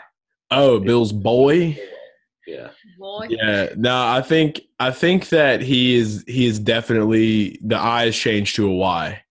Oh, 0.51 0.79
Bill's 0.79 1.11
boy. 1.13 1.79
Yeah. 2.45 2.69
Boy, 2.97 3.27
Yeah. 3.29 3.69
No, 3.75 4.05
I 4.07 4.21
think 4.21 4.61
I 4.79 4.91
think 4.91 5.29
that 5.29 5.61
he 5.61 5.95
is 5.95 6.23
he 6.27 6.45
is 6.45 6.59
definitely 6.59 7.59
the 7.61 7.77
I 7.77 8.05
has 8.05 8.15
changed 8.17 8.55
to 8.57 8.67
a 8.69 8.73
Y 8.73 9.21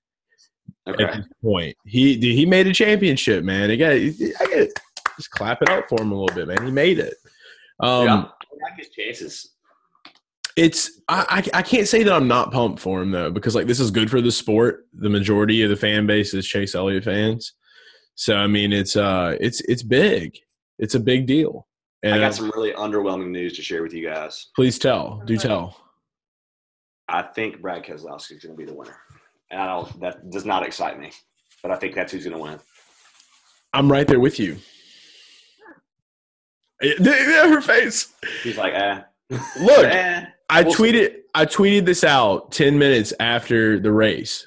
Okay. 0.89 1.05
at 1.05 1.17
this 1.17 1.27
point. 1.43 1.77
He 1.85 2.15
he 2.19 2.47
made 2.47 2.67
a 2.67 2.73
championship, 2.75 3.43
man. 3.45 3.71
I 3.71 3.77
got 3.77 3.93
I 3.93 4.11
got 4.55 4.69
just 5.17 5.31
clap 5.31 5.63
it 5.63 5.69
up 5.71 5.89
for 5.89 6.01
him 6.01 6.13
a 6.13 6.21
little 6.21 6.35
bit, 6.37 6.47
man. 6.49 6.65
He 6.67 6.71
made 6.71 6.99
it. 6.99 7.15
Um, 7.81 8.07
yeah, 8.07 8.15
I 8.15 8.71
like 8.71 8.79
his 8.79 8.89
chances. 8.91 9.55
it's 10.57 11.01
I, 11.09 11.43
I 11.55 11.59
I 11.59 11.63
can't 11.63 11.87
say 11.87 12.03
that 12.03 12.13
I'm 12.13 12.29
not 12.29 12.53
pumped 12.53 12.81
for 12.81 13.03
him 13.03 13.11
though 13.11 13.31
because 13.31 13.55
like 13.55 13.67
this 13.67 13.81
is 13.81 13.91
good 13.91 14.11
for 14.11 14.21
the 14.21 14.33
sport. 14.33 14.87
The 14.95 15.11
majority 15.11 15.63
of 15.63 15.71
the 15.71 15.77
fan 15.77 16.07
base 16.07 16.33
is 16.35 16.47
Chase 16.47 16.75
Elliott 16.75 17.05
fans, 17.05 17.53
so 18.15 18.37
I 18.37 18.47
mean 18.47 18.73
it's 18.73 18.97
uh 18.97 19.37
it's 19.41 19.61
it's 19.63 19.83
big. 19.83 20.39
It's 20.79 20.95
a 20.95 21.01
big 21.01 21.27
deal. 21.27 21.67
And 22.03 22.15
I 22.15 22.19
got 22.19 22.35
some 22.35 22.51
really 22.55 22.73
underwhelming 22.73 23.31
news 23.31 23.55
to 23.57 23.63
share 23.63 23.83
with 23.83 23.93
you 23.93 24.07
guys. 24.07 24.49
please 24.55 24.79
tell, 24.79 25.23
do 25.27 25.37
tell. 25.37 25.77
I 27.09 27.23
think 27.23 27.61
Brad 27.61 27.85
Keselowski 27.85 28.33
is 28.37 28.45
going 28.45 28.55
to 28.55 28.57
be 28.57 28.65
the 28.65 28.75
winner, 28.75 28.97
and 29.51 29.61
I 29.61 29.67
don't. 29.67 30.01
That 30.01 30.31
does 30.31 30.45
not 30.45 30.65
excite 30.65 30.99
me, 31.01 31.13
but 31.63 31.71
I 31.73 31.77
think 31.77 31.95
that's 31.95 32.13
who's 32.13 32.25
going 32.25 32.37
to 32.37 32.43
win. 32.43 32.59
I'm 33.73 33.91
right 33.91 34.07
there 34.07 34.21
with 34.21 34.39
you. 34.39 34.57
Yeah, 36.83 37.49
Her 37.49 37.61
face. 37.61 38.13
He's 38.43 38.57
like, 38.57 38.75
eh. 38.75 39.01
Look, 39.61 39.85
eh. 39.85 40.27
I 40.49 40.63
We'll 40.63 40.73
see. 40.73 40.83
tweeted 40.83 41.15
I 41.35 41.45
tweeted 41.47 41.85
this 41.85 42.05
out 42.05 42.53
ten 42.53 42.79
minutes 42.79 43.13
after 43.21 43.79
the 43.79 43.93
race. 43.93 44.47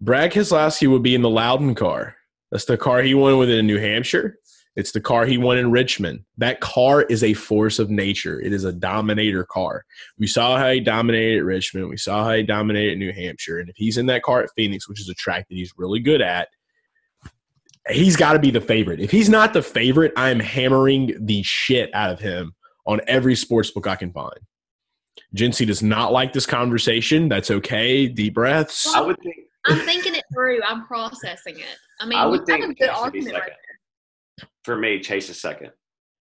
Brad 0.00 0.32
Keselowski 0.32 0.90
would 0.90 1.02
be 1.02 1.14
in 1.14 1.22
the 1.22 1.30
Loudon 1.30 1.74
car. 1.74 2.16
That's 2.50 2.64
the 2.66 2.76
car 2.76 3.02
he 3.02 3.14
won 3.14 3.38
with 3.38 3.50
in 3.50 3.66
New 3.66 3.78
Hampshire. 3.78 4.38
It's 4.76 4.92
the 4.92 5.00
car 5.00 5.24
he 5.24 5.38
won 5.38 5.56
in 5.56 5.70
Richmond. 5.70 6.20
That 6.36 6.60
car 6.60 7.02
is 7.02 7.24
a 7.24 7.32
force 7.32 7.78
of 7.78 7.88
nature. 7.88 8.38
It 8.40 8.52
is 8.52 8.64
a 8.64 8.72
dominator 8.74 9.44
car. 9.44 9.84
We 10.18 10.26
saw 10.26 10.58
how 10.58 10.70
he 10.70 10.80
dominated 10.80 11.38
at 11.38 11.44
Richmond. 11.44 11.88
We 11.88 11.96
saw 11.96 12.24
how 12.24 12.32
he 12.34 12.42
dominated 12.42 12.92
at 12.92 12.98
New 12.98 13.12
Hampshire. 13.12 13.58
And 13.58 13.70
if 13.70 13.76
he's 13.76 13.96
in 13.96 14.04
that 14.06 14.22
car 14.22 14.42
at 14.42 14.50
Phoenix, 14.54 14.86
which 14.86 15.00
is 15.00 15.08
a 15.08 15.14
track 15.14 15.46
that 15.48 15.54
he's 15.54 15.72
really 15.78 16.00
good 16.00 16.20
at, 16.20 16.48
he's 17.88 18.16
got 18.16 18.32
to 18.32 18.38
be 18.38 18.50
the 18.50 18.60
favorite. 18.60 19.00
If 19.00 19.10
he's 19.10 19.28
not 19.28 19.52
the 19.52 19.62
favorite, 19.62 20.12
I'm 20.16 20.40
hammering 20.40 21.14
the 21.26 21.42
shit 21.42 21.94
out 21.94 22.10
of 22.10 22.20
him 22.20 22.54
on 22.86 23.00
every 23.06 23.34
sports 23.34 23.70
book 23.70 23.86
I 23.86 23.96
can 23.96 24.12
find. 24.12 24.38
Jinsey 25.34 25.66
does 25.66 25.82
not 25.82 26.12
like 26.12 26.32
this 26.32 26.46
conversation. 26.46 27.28
That's 27.28 27.50
okay. 27.50 28.08
Deep 28.08 28.34
breaths. 28.34 28.92
I 28.94 29.00
would 29.00 29.16
think. 29.22 29.36
I'm 29.66 29.80
thinking 29.80 30.14
it 30.14 30.24
through. 30.32 30.60
I'm 30.62 30.86
processing 30.86 31.58
it. 31.58 31.76
I 32.00 32.06
mean, 32.06 32.18
I 32.18 32.26
would 32.26 32.46
think 32.46 32.64
a 32.64 32.68
good 32.68 32.88
Chase 32.88 33.00
would 33.02 33.12
be 33.12 33.18
argument 33.18 33.34
right 33.34 33.42
second. 33.42 34.50
For 34.64 34.76
me, 34.76 35.00
Chase 35.00 35.28
is 35.28 35.40
second. 35.40 35.70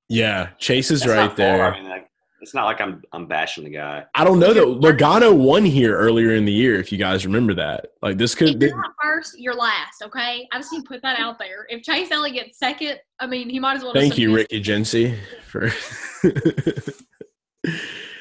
Yeah, 0.10 0.50
Chase 0.60 0.92
is 0.92 1.02
That's 1.02 1.12
right 1.12 1.24
not 1.26 1.30
far. 1.30 1.38
there. 1.38 1.74
I 1.74 1.80
mean, 1.82 1.90
like, 1.90 2.08
it's 2.42 2.54
not 2.54 2.66
like 2.66 2.82
I'm 2.82 3.04
I'm 3.14 3.28
bashing 3.28 3.64
the 3.64 3.70
guy. 3.70 4.06
I 4.16 4.24
don't 4.24 4.40
know 4.40 4.54
though. 4.54 4.76
Logano 4.76 5.34
won 5.36 5.64
here 5.64 5.96
earlier 5.96 6.34
in 6.36 6.46
the 6.46 6.52
year. 6.52 6.80
If 6.80 6.92
you 6.92 6.98
guys 6.98 7.26
remember 7.26 7.54
that, 7.56 7.94
like 8.02 8.18
this 8.18 8.34
If 8.34 8.40
could. 8.40 8.62
you're 8.62 8.76
not 8.76 8.94
first, 9.02 9.40
you're 9.40 9.56
last. 9.56 10.02
Okay, 10.04 10.48
I 10.52 10.58
just 10.58 10.72
need 10.74 10.82
to 10.82 10.88
put 10.88 11.02
that 11.04 11.20
out 11.20 11.38
there. 11.40 11.68
If 11.70 11.84
Chase 11.84 12.12
Elliott 12.12 12.36
gets 12.46 12.58
second, 12.60 13.00
I 13.20 13.28
mean, 13.28 13.50
he 13.50 13.60
might 13.60 13.78
as 13.78 13.84
well. 13.84 13.94
Thank 13.94 14.18
you, 14.18 14.34
Ricky 14.36 14.62
Jinsey, 14.62 15.18
for 15.46 15.62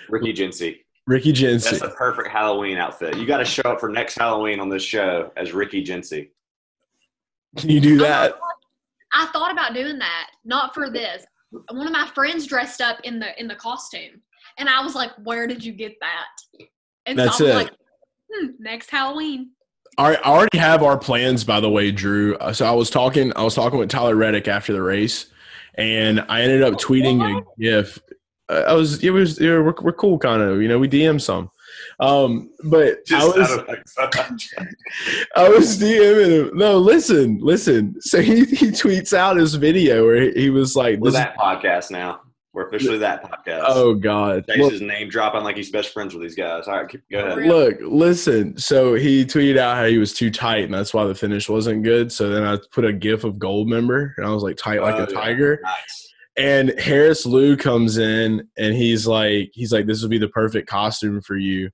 Ricky 0.08 0.32
Jinsey. 0.32 0.80
Ricky 1.06 1.32
That's 1.32 1.80
the 1.80 1.94
perfect 1.96 2.28
Halloween 2.28 2.76
outfit. 2.76 3.16
You 3.16 3.26
got 3.26 3.38
to 3.38 3.44
show 3.44 3.62
up 3.62 3.80
for 3.80 3.88
next 3.88 4.16
Halloween 4.16 4.60
on 4.60 4.68
this 4.68 4.82
show 4.84 5.32
as 5.36 5.52
Ricky 5.52 5.84
Jinsey. 5.84 6.28
Can 7.56 7.70
you 7.70 7.80
do 7.80 7.98
that? 7.98 8.38
I 9.12 9.26
thought 9.26 9.50
about 9.50 9.74
doing 9.74 9.98
that, 9.98 10.30
not 10.44 10.72
for 10.72 10.88
this. 10.88 11.24
One 11.70 11.86
of 11.86 11.92
my 11.92 12.06
friends 12.14 12.46
dressed 12.46 12.80
up 12.80 12.98
in 13.04 13.18
the 13.18 13.38
in 13.40 13.48
the 13.48 13.54
costume, 13.56 14.22
and 14.58 14.68
I 14.68 14.82
was 14.82 14.94
like, 14.94 15.10
"Where 15.24 15.46
did 15.46 15.64
you 15.64 15.72
get 15.72 15.94
that?" 16.00 16.66
And 17.06 17.18
That's 17.18 17.38
so 17.38 17.46
I 17.46 17.48
was 17.48 17.54
it. 17.54 17.64
like, 17.64 17.72
hmm, 18.32 18.46
"Next 18.58 18.90
Halloween." 18.90 19.50
I 19.98 20.14
I 20.14 20.22
already 20.22 20.58
have 20.58 20.82
our 20.82 20.96
plans, 20.96 21.42
by 21.44 21.58
the 21.60 21.68
way, 21.70 21.90
Drew. 21.90 22.36
Uh, 22.36 22.52
So 22.52 22.64
I 22.66 22.70
was 22.70 22.90
talking, 22.90 23.32
I 23.36 23.42
was 23.42 23.54
talking 23.54 23.78
with 23.78 23.88
Tyler 23.90 24.14
Reddick 24.14 24.46
after 24.48 24.72
the 24.72 24.82
race, 24.82 25.26
and 25.74 26.24
I 26.28 26.42
ended 26.42 26.62
up 26.62 26.74
tweeting 26.74 27.20
a 27.38 27.42
GIF. 27.60 27.98
Uh, 28.48 28.64
I 28.68 28.72
was, 28.74 29.02
it 29.02 29.10
was, 29.10 29.40
yeah, 29.40 29.58
we're, 29.58 29.74
we're 29.80 29.92
cool, 29.92 30.18
kind 30.18 30.42
of, 30.42 30.62
you 30.62 30.68
know. 30.68 30.78
We 30.78 30.88
DM 30.88 31.20
some, 31.20 31.50
um, 32.00 32.50
but 32.64 32.98
I 33.12 33.24
was, 33.26 33.50
out 33.50 33.60
of, 33.60 33.68
like, 33.68 33.84
I 35.36 35.48
was 35.48 35.78
DMing 35.78 36.50
him. 36.50 36.56
No, 36.58 36.78
listen, 36.78 37.38
listen. 37.40 38.00
So 38.00 38.20
he, 38.20 38.44
he 38.44 38.66
tweets 38.68 39.12
out 39.12 39.36
his 39.36 39.54
video 39.54 40.04
where 40.04 40.22
he, 40.22 40.32
he 40.32 40.50
was 40.50 40.76
like, 40.76 40.98
we're 40.98 41.10
that 41.12 41.36
podcast 41.36 41.90
now. 41.90 42.20
We're 42.52 42.66
officially 42.66 42.98
that 42.98 43.22
podcast. 43.22 43.62
"Oh 43.68 43.94
God, 43.94 44.44
Chase 44.48 44.58
Look, 44.58 44.82
name 44.82 45.08
dropping 45.08 45.44
like 45.44 45.56
he's 45.56 45.70
best 45.70 45.92
friends 45.92 46.14
with 46.14 46.22
these 46.24 46.34
guys. 46.34 46.66
All 46.66 46.78
right, 46.78 46.88
keep, 46.88 47.00
go 47.08 47.20
ahead. 47.24 47.46
Look, 47.46 47.76
listen. 47.80 48.58
So 48.58 48.94
he 48.94 49.24
tweeted 49.24 49.56
out 49.56 49.76
how 49.76 49.86
he 49.86 49.98
was 49.98 50.12
too 50.12 50.32
tight, 50.32 50.64
and 50.64 50.74
that's 50.74 50.92
why 50.92 51.04
the 51.04 51.14
finish 51.14 51.48
wasn't 51.48 51.84
good. 51.84 52.10
So 52.10 52.28
then 52.28 52.42
I 52.42 52.58
put 52.72 52.84
a 52.84 52.92
gif 52.92 53.22
of 53.22 53.34
Goldmember, 53.36 54.14
and 54.16 54.26
I 54.26 54.30
was 54.30 54.42
like 54.42 54.56
tight 54.56 54.82
like 54.82 54.96
Oh, 54.96 55.04
a 55.04 55.12
yeah. 55.12 55.20
tiger. 55.20 55.60
Nice. 55.62 56.09
And 56.40 56.70
Harris 56.80 57.26
Lou 57.26 57.54
comes 57.54 57.98
in, 57.98 58.48
and 58.56 58.74
he's 58.74 59.06
like, 59.06 59.50
he's 59.52 59.72
like, 59.72 59.86
this 59.86 60.00
would 60.00 60.10
be 60.10 60.18
the 60.18 60.28
perfect 60.28 60.68
costume 60.68 61.20
for 61.20 61.36
you. 61.36 61.68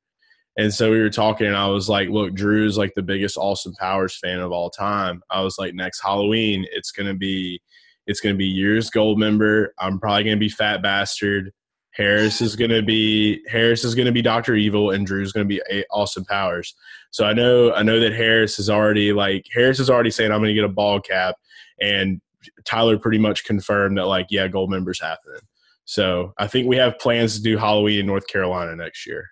And 0.59 0.75
so 0.75 0.91
we 0.91 1.01
were 1.01 1.11
talking, 1.11 1.47
and 1.47 1.57
I 1.57 1.69
was 1.69 1.89
like, 1.89 2.09
look, 2.09 2.35
Drew's 2.35 2.77
like 2.77 2.93
the 2.95 3.03
biggest 3.03 3.37
Austin 3.37 3.75
Powers 3.79 4.19
fan 4.19 4.41
of 4.41 4.51
all 4.51 4.69
time. 4.71 5.23
I 5.31 5.43
was 5.43 5.57
like, 5.57 5.75
next 5.75 6.01
Halloween, 6.01 6.67
it's 6.73 6.91
gonna 6.91 7.15
be, 7.15 7.61
it's 8.09 8.21
gonna 8.21 8.35
be 8.35 8.47
years 8.47 8.91
Goldmember. 8.91 9.69
I'm 9.79 10.01
probably 10.01 10.25
gonna 10.25 10.37
be 10.37 10.49
fat 10.49 10.83
bastard. 10.83 11.53
Harris 11.93 12.41
is 12.41 12.57
gonna 12.57 12.83
be 12.83 13.43
Harris 13.49 13.85
is 13.85 13.95
gonna 13.95 14.13
be 14.13 14.23
Doctor 14.23 14.57
Evil, 14.57 14.91
and 14.91 15.07
Drew's 15.07 15.33
gonna 15.33 15.45
be 15.45 15.63
a- 15.71 15.85
Austin 15.93 16.25
Powers. 16.25 16.75
So 17.13 17.25
I 17.25 17.35
know 17.35 17.73
I 17.73 17.85
know 17.85 18.01
that 18.01 18.15
Harris 18.15 18.59
is 18.59 18.69
already 18.69 19.13
like 19.13 19.47
Harris 19.55 19.79
is 19.79 19.91
already 19.91 20.11
saying 20.11 20.33
I'm 20.33 20.41
gonna 20.41 20.55
get 20.55 20.65
a 20.65 20.69
ball 20.69 21.01
cap, 21.01 21.37
and 21.81 22.21
Tyler 22.65 22.99
pretty 22.99 23.19
much 23.19 23.45
confirmed 23.45 23.99
that 23.99 24.07
like 24.07 24.27
yeah, 24.31 24.49
Goldmember's 24.49 25.01
happening. 25.01 25.41
So 25.85 26.33
I 26.39 26.47
think 26.49 26.67
we 26.67 26.77
have 26.77 26.99
plans 26.99 27.37
to 27.37 27.43
do 27.43 27.57
Halloween 27.57 28.01
in 28.01 28.07
North 28.07 28.27
Carolina 28.27 28.75
next 28.77 29.07
year. 29.07 29.29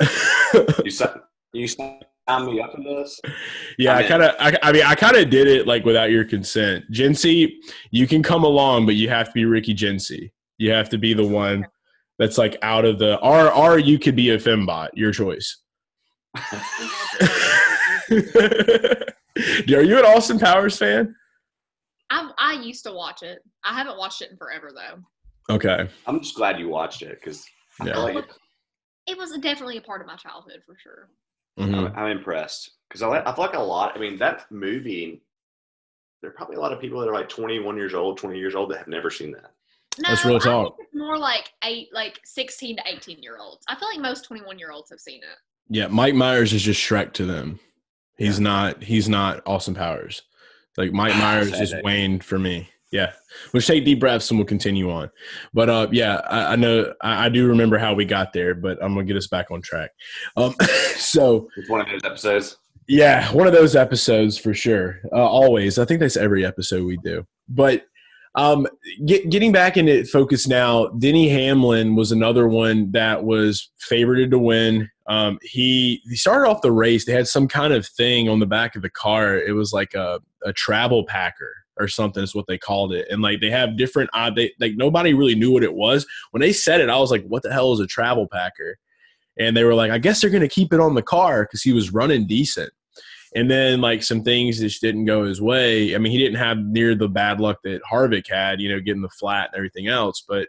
You 0.82 0.90
si- 0.90 1.04
you 1.52 1.66
me 1.66 2.60
up 2.60 2.72
for 2.72 2.82
this? 2.82 3.20
yeah, 3.78 3.94
I'm 3.94 4.04
I 4.04 4.08
kind 4.08 4.22
of, 4.22 4.34
I, 4.38 4.58
I 4.62 4.72
mean, 4.72 4.82
I 4.82 4.94
kind 4.94 5.16
of 5.16 5.28
did 5.28 5.46
it 5.46 5.66
like 5.66 5.84
without 5.84 6.10
your 6.10 6.24
consent. 6.24 6.84
Jinsey, 6.90 7.52
you 7.90 8.06
can 8.06 8.22
come 8.22 8.44
along, 8.44 8.86
but 8.86 8.94
you 8.94 9.08
have 9.10 9.26
to 9.26 9.32
be 9.32 9.44
Ricky 9.44 9.74
Jinsey. 9.74 10.30
You 10.56 10.70
have 10.72 10.88
to 10.90 10.98
be 10.98 11.12
the 11.12 11.26
one 11.26 11.66
that's 12.18 12.38
like 12.38 12.56
out 12.62 12.84
of 12.84 12.98
the, 12.98 13.18
or, 13.20 13.52
or 13.52 13.78
you 13.78 13.98
could 13.98 14.16
be 14.16 14.30
a 14.30 14.38
fembot, 14.38 14.88
your 14.94 15.12
choice. 15.12 15.58
Are 18.10 19.82
you 19.82 19.98
an 19.98 20.04
Austin 20.04 20.38
Powers 20.38 20.78
fan? 20.78 21.14
I 22.10 22.30
I 22.38 22.52
used 22.62 22.84
to 22.84 22.92
watch 22.92 23.22
it. 23.22 23.42
I 23.64 23.74
haven't 23.74 23.98
watched 23.98 24.22
it 24.22 24.30
in 24.30 24.36
forever 24.36 24.72
though. 24.74 25.54
Okay. 25.54 25.88
I'm 26.06 26.20
just 26.20 26.34
glad 26.34 26.58
you 26.58 26.68
watched 26.68 27.02
it 27.02 27.18
because 27.20 27.44
Yeah. 27.84 27.98
like 27.98 28.16
it, 28.16 28.24
It 29.06 29.16
was 29.18 29.30
definitely 29.38 29.76
a 29.78 29.82
part 29.82 30.00
of 30.00 30.06
my 30.06 30.16
childhood 30.16 30.62
for 30.66 30.76
sure. 30.82 31.08
Mhm. 31.58 31.74
I'm, 31.74 31.96
I'm 31.96 32.16
impressed 32.18 32.70
because 32.88 33.02
I, 33.02 33.20
I 33.20 33.34
feel 33.34 33.44
like 33.44 33.54
a 33.54 33.58
lot. 33.60 33.96
I 33.96 34.00
mean, 34.00 34.18
that 34.18 34.50
movie. 34.50 35.22
There 36.20 36.30
are 36.30 36.34
probably 36.34 36.56
a 36.56 36.60
lot 36.60 36.72
of 36.72 36.80
people 36.80 36.98
that 37.00 37.08
are 37.08 37.12
like 37.14 37.28
21 37.28 37.76
years 37.76 37.94
old, 37.94 38.18
20 38.18 38.36
years 38.38 38.56
old 38.56 38.70
that 38.72 38.78
have 38.78 38.88
never 38.88 39.08
seen 39.08 39.30
that. 39.32 39.52
No, 40.00 40.08
That's 40.08 40.24
real 40.24 40.36
I 40.36 40.38
talk. 40.40 40.76
think 40.76 40.88
it's 40.88 40.96
more 40.98 41.16
like 41.16 41.50
eight, 41.64 41.88
like 41.92 42.20
sixteen 42.24 42.76
to 42.76 42.82
eighteen 42.86 43.20
year 43.22 43.38
olds. 43.40 43.64
I 43.68 43.74
feel 43.76 43.88
like 43.88 44.00
most 44.00 44.24
twenty 44.24 44.42
one 44.44 44.58
year 44.58 44.70
olds 44.70 44.90
have 44.90 45.00
seen 45.00 45.18
it. 45.22 45.38
Yeah, 45.68 45.88
Mike 45.88 46.14
Myers 46.14 46.52
is 46.52 46.62
just 46.62 46.80
Shrek 46.80 47.12
to 47.14 47.24
them. 47.26 47.58
He's 48.16 48.38
not. 48.40 48.82
He's 48.82 49.08
not 49.08 49.42
Austin 49.46 49.74
Powers. 49.74 50.22
Like 50.78 50.92
Mike 50.92 51.16
Myers 51.16 51.50
Sad 51.50 51.60
is. 51.60 51.74
Wayne 51.82 52.20
for 52.20 52.38
me. 52.38 52.68
Yeah, 52.92 53.12
we'll 53.52 53.60
take 53.60 53.84
deep 53.84 54.00
breaths 54.00 54.30
and 54.30 54.38
we'll 54.38 54.46
continue 54.46 54.90
on. 54.90 55.10
But 55.52 55.68
uh, 55.68 55.88
yeah, 55.90 56.22
I, 56.30 56.52
I 56.52 56.56
know 56.56 56.94
I, 57.02 57.26
I 57.26 57.28
do 57.28 57.46
remember 57.48 57.76
how 57.76 57.92
we 57.92 58.04
got 58.06 58.32
there, 58.32 58.54
but 58.54 58.78
I'm 58.82 58.94
gonna 58.94 59.04
get 59.04 59.16
us 59.16 59.26
back 59.26 59.50
on 59.50 59.60
track. 59.60 59.90
Um, 60.36 60.54
so 60.96 61.48
It's 61.56 61.68
one 61.68 61.80
of 61.80 61.88
those 61.88 62.04
episodes. 62.04 62.56
yeah, 62.86 63.30
one 63.32 63.46
of 63.46 63.52
those 63.52 63.76
episodes 63.76 64.38
for 64.38 64.54
sure. 64.54 65.00
Uh, 65.12 65.16
always, 65.16 65.78
I 65.78 65.84
think 65.84 66.00
that's 66.00 66.16
every 66.16 66.46
episode 66.46 66.86
we 66.86 66.96
do. 66.98 67.26
But 67.48 67.84
um, 68.36 68.68
get, 69.04 69.28
getting 69.30 69.50
back 69.50 69.76
into 69.76 70.04
focus 70.04 70.46
now, 70.46 70.86
Denny 70.90 71.28
Hamlin 71.28 71.96
was 71.96 72.12
another 72.12 72.46
one 72.46 72.92
that 72.92 73.24
was 73.24 73.70
favored 73.78 74.30
to 74.30 74.38
win. 74.38 74.88
Um, 75.08 75.38
he 75.42 76.02
he 76.04 76.16
started 76.16 76.48
off 76.48 76.60
the 76.60 76.70
race. 76.70 77.06
They 77.06 77.12
had 77.12 77.26
some 77.26 77.48
kind 77.48 77.72
of 77.72 77.86
thing 77.86 78.28
on 78.28 78.40
the 78.40 78.46
back 78.46 78.76
of 78.76 78.82
the 78.82 78.90
car. 78.90 79.36
It 79.36 79.52
was 79.52 79.72
like 79.72 79.94
a, 79.94 80.20
a 80.44 80.52
travel 80.52 81.04
packer 81.04 81.52
or 81.78 81.88
something 81.88 82.22
is 82.22 82.34
what 82.34 82.46
they 82.46 82.58
called 82.58 82.92
it. 82.92 83.06
And 83.10 83.22
like 83.22 83.40
they 83.40 83.50
have 83.50 83.76
different 83.76 84.10
odd 84.12 84.36
they 84.36 84.52
like 84.60 84.72
nobody 84.76 85.14
really 85.14 85.34
knew 85.34 85.50
what 85.50 85.64
it 85.64 85.74
was. 85.74 86.06
When 86.30 86.40
they 86.40 86.52
said 86.52 86.80
it, 86.80 86.90
I 86.90 86.98
was 86.98 87.10
like, 87.10 87.24
what 87.26 87.42
the 87.42 87.52
hell 87.52 87.72
is 87.72 87.80
a 87.80 87.86
travel 87.86 88.26
packer? 88.30 88.78
And 89.38 89.56
they 89.56 89.64
were 89.64 89.74
like, 89.74 89.90
I 89.90 89.98
guess 89.98 90.20
they're 90.20 90.30
gonna 90.30 90.48
keep 90.48 90.72
it 90.74 90.80
on 90.80 90.94
the 90.94 91.02
car 91.02 91.44
because 91.44 91.62
he 91.62 91.72
was 91.72 91.92
running 91.92 92.26
decent. 92.26 92.72
And 93.34 93.50
then 93.50 93.80
like 93.80 94.02
some 94.02 94.22
things 94.22 94.58
just 94.58 94.82
didn't 94.82 95.04
go 95.06 95.24
his 95.24 95.40
way. 95.40 95.94
I 95.94 95.98
mean, 95.98 96.12
he 96.12 96.18
didn't 96.18 96.38
have 96.38 96.58
near 96.58 96.94
the 96.94 97.08
bad 97.08 97.40
luck 97.40 97.58
that 97.64 97.80
Harvick 97.90 98.28
had, 98.28 98.60
you 98.60 98.68
know, 98.68 98.80
getting 98.80 99.02
the 99.02 99.08
flat 99.08 99.50
and 99.52 99.56
everything 99.56 99.86
else. 99.86 100.24
But 100.26 100.48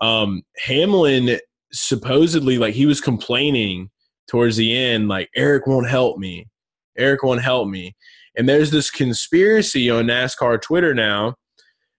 um, 0.00 0.42
Hamlin 0.58 1.38
supposedly 1.72 2.56
like 2.56 2.74
he 2.74 2.86
was 2.86 3.00
complaining 3.00 3.90
towards 4.28 4.56
the 4.56 4.76
end, 4.76 5.08
like 5.08 5.28
Erik 5.34 5.66
won't 5.66 5.88
help 5.88 6.18
me. 6.18 6.46
Erik 6.96 7.22
won't 7.22 7.42
help 7.42 7.68
me. 7.68 7.94
And 8.36 8.48
there's 8.48 8.70
this 8.70 8.90
conspiracy 8.90 9.90
on 9.90 10.06
NASCAR 10.06 10.60
Twitter 10.60 10.94
now. 10.94 11.34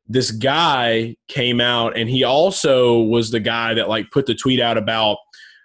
This 0.08 0.32
guy 0.32 1.16
came 1.28 1.60
out 1.60 1.98
and 1.98 2.10
he 2.10 2.24
also 2.24 3.00
was 3.02 3.32
the 3.32 3.40
guy 3.40 3.74
that 3.74 3.90
like 3.90 4.12
put 4.12 4.26
the 4.26 4.36
tweet 4.36 4.60
out 4.60 4.78
about 4.78 5.18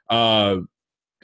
uh 0.09 0.57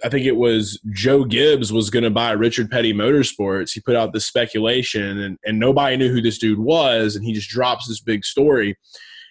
I 0.04 0.08
think 0.08 0.26
it 0.26 0.36
was 0.36 0.78
Joe 0.92 1.24
Gibbs 1.24 1.72
was 1.72 1.88
going 1.88 2.02
to 2.02 2.10
buy 2.10 2.32
Richard 2.32 2.70
Petty 2.70 2.92
Motorsports. 2.92 3.72
He 3.72 3.80
put 3.80 3.96
out 3.96 4.12
this 4.12 4.26
speculation, 4.26 5.18
and, 5.18 5.38
and 5.44 5.58
nobody 5.58 5.96
knew 5.96 6.12
who 6.12 6.20
this 6.20 6.38
dude 6.38 6.58
was. 6.58 7.16
And 7.16 7.24
he 7.24 7.32
just 7.32 7.48
drops 7.48 7.88
this 7.88 8.00
big 8.00 8.24
story. 8.24 8.76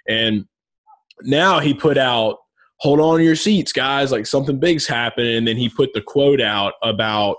And 0.10 0.46
now 1.22 1.60
he 1.60 1.74
put 1.74 1.98
out, 1.98 2.38
hold 2.78 3.00
on 3.00 3.20
to 3.20 3.24
your 3.24 3.36
seats, 3.36 3.72
guys, 3.72 4.12
like 4.12 4.26
something 4.26 4.60
big's 4.60 4.88
happening. 4.88 5.38
And 5.38 5.48
then 5.48 5.58
he 5.58 5.70
put 5.70 5.94
the 5.94 6.02
quote 6.02 6.42
out 6.42 6.74
about 6.84 7.38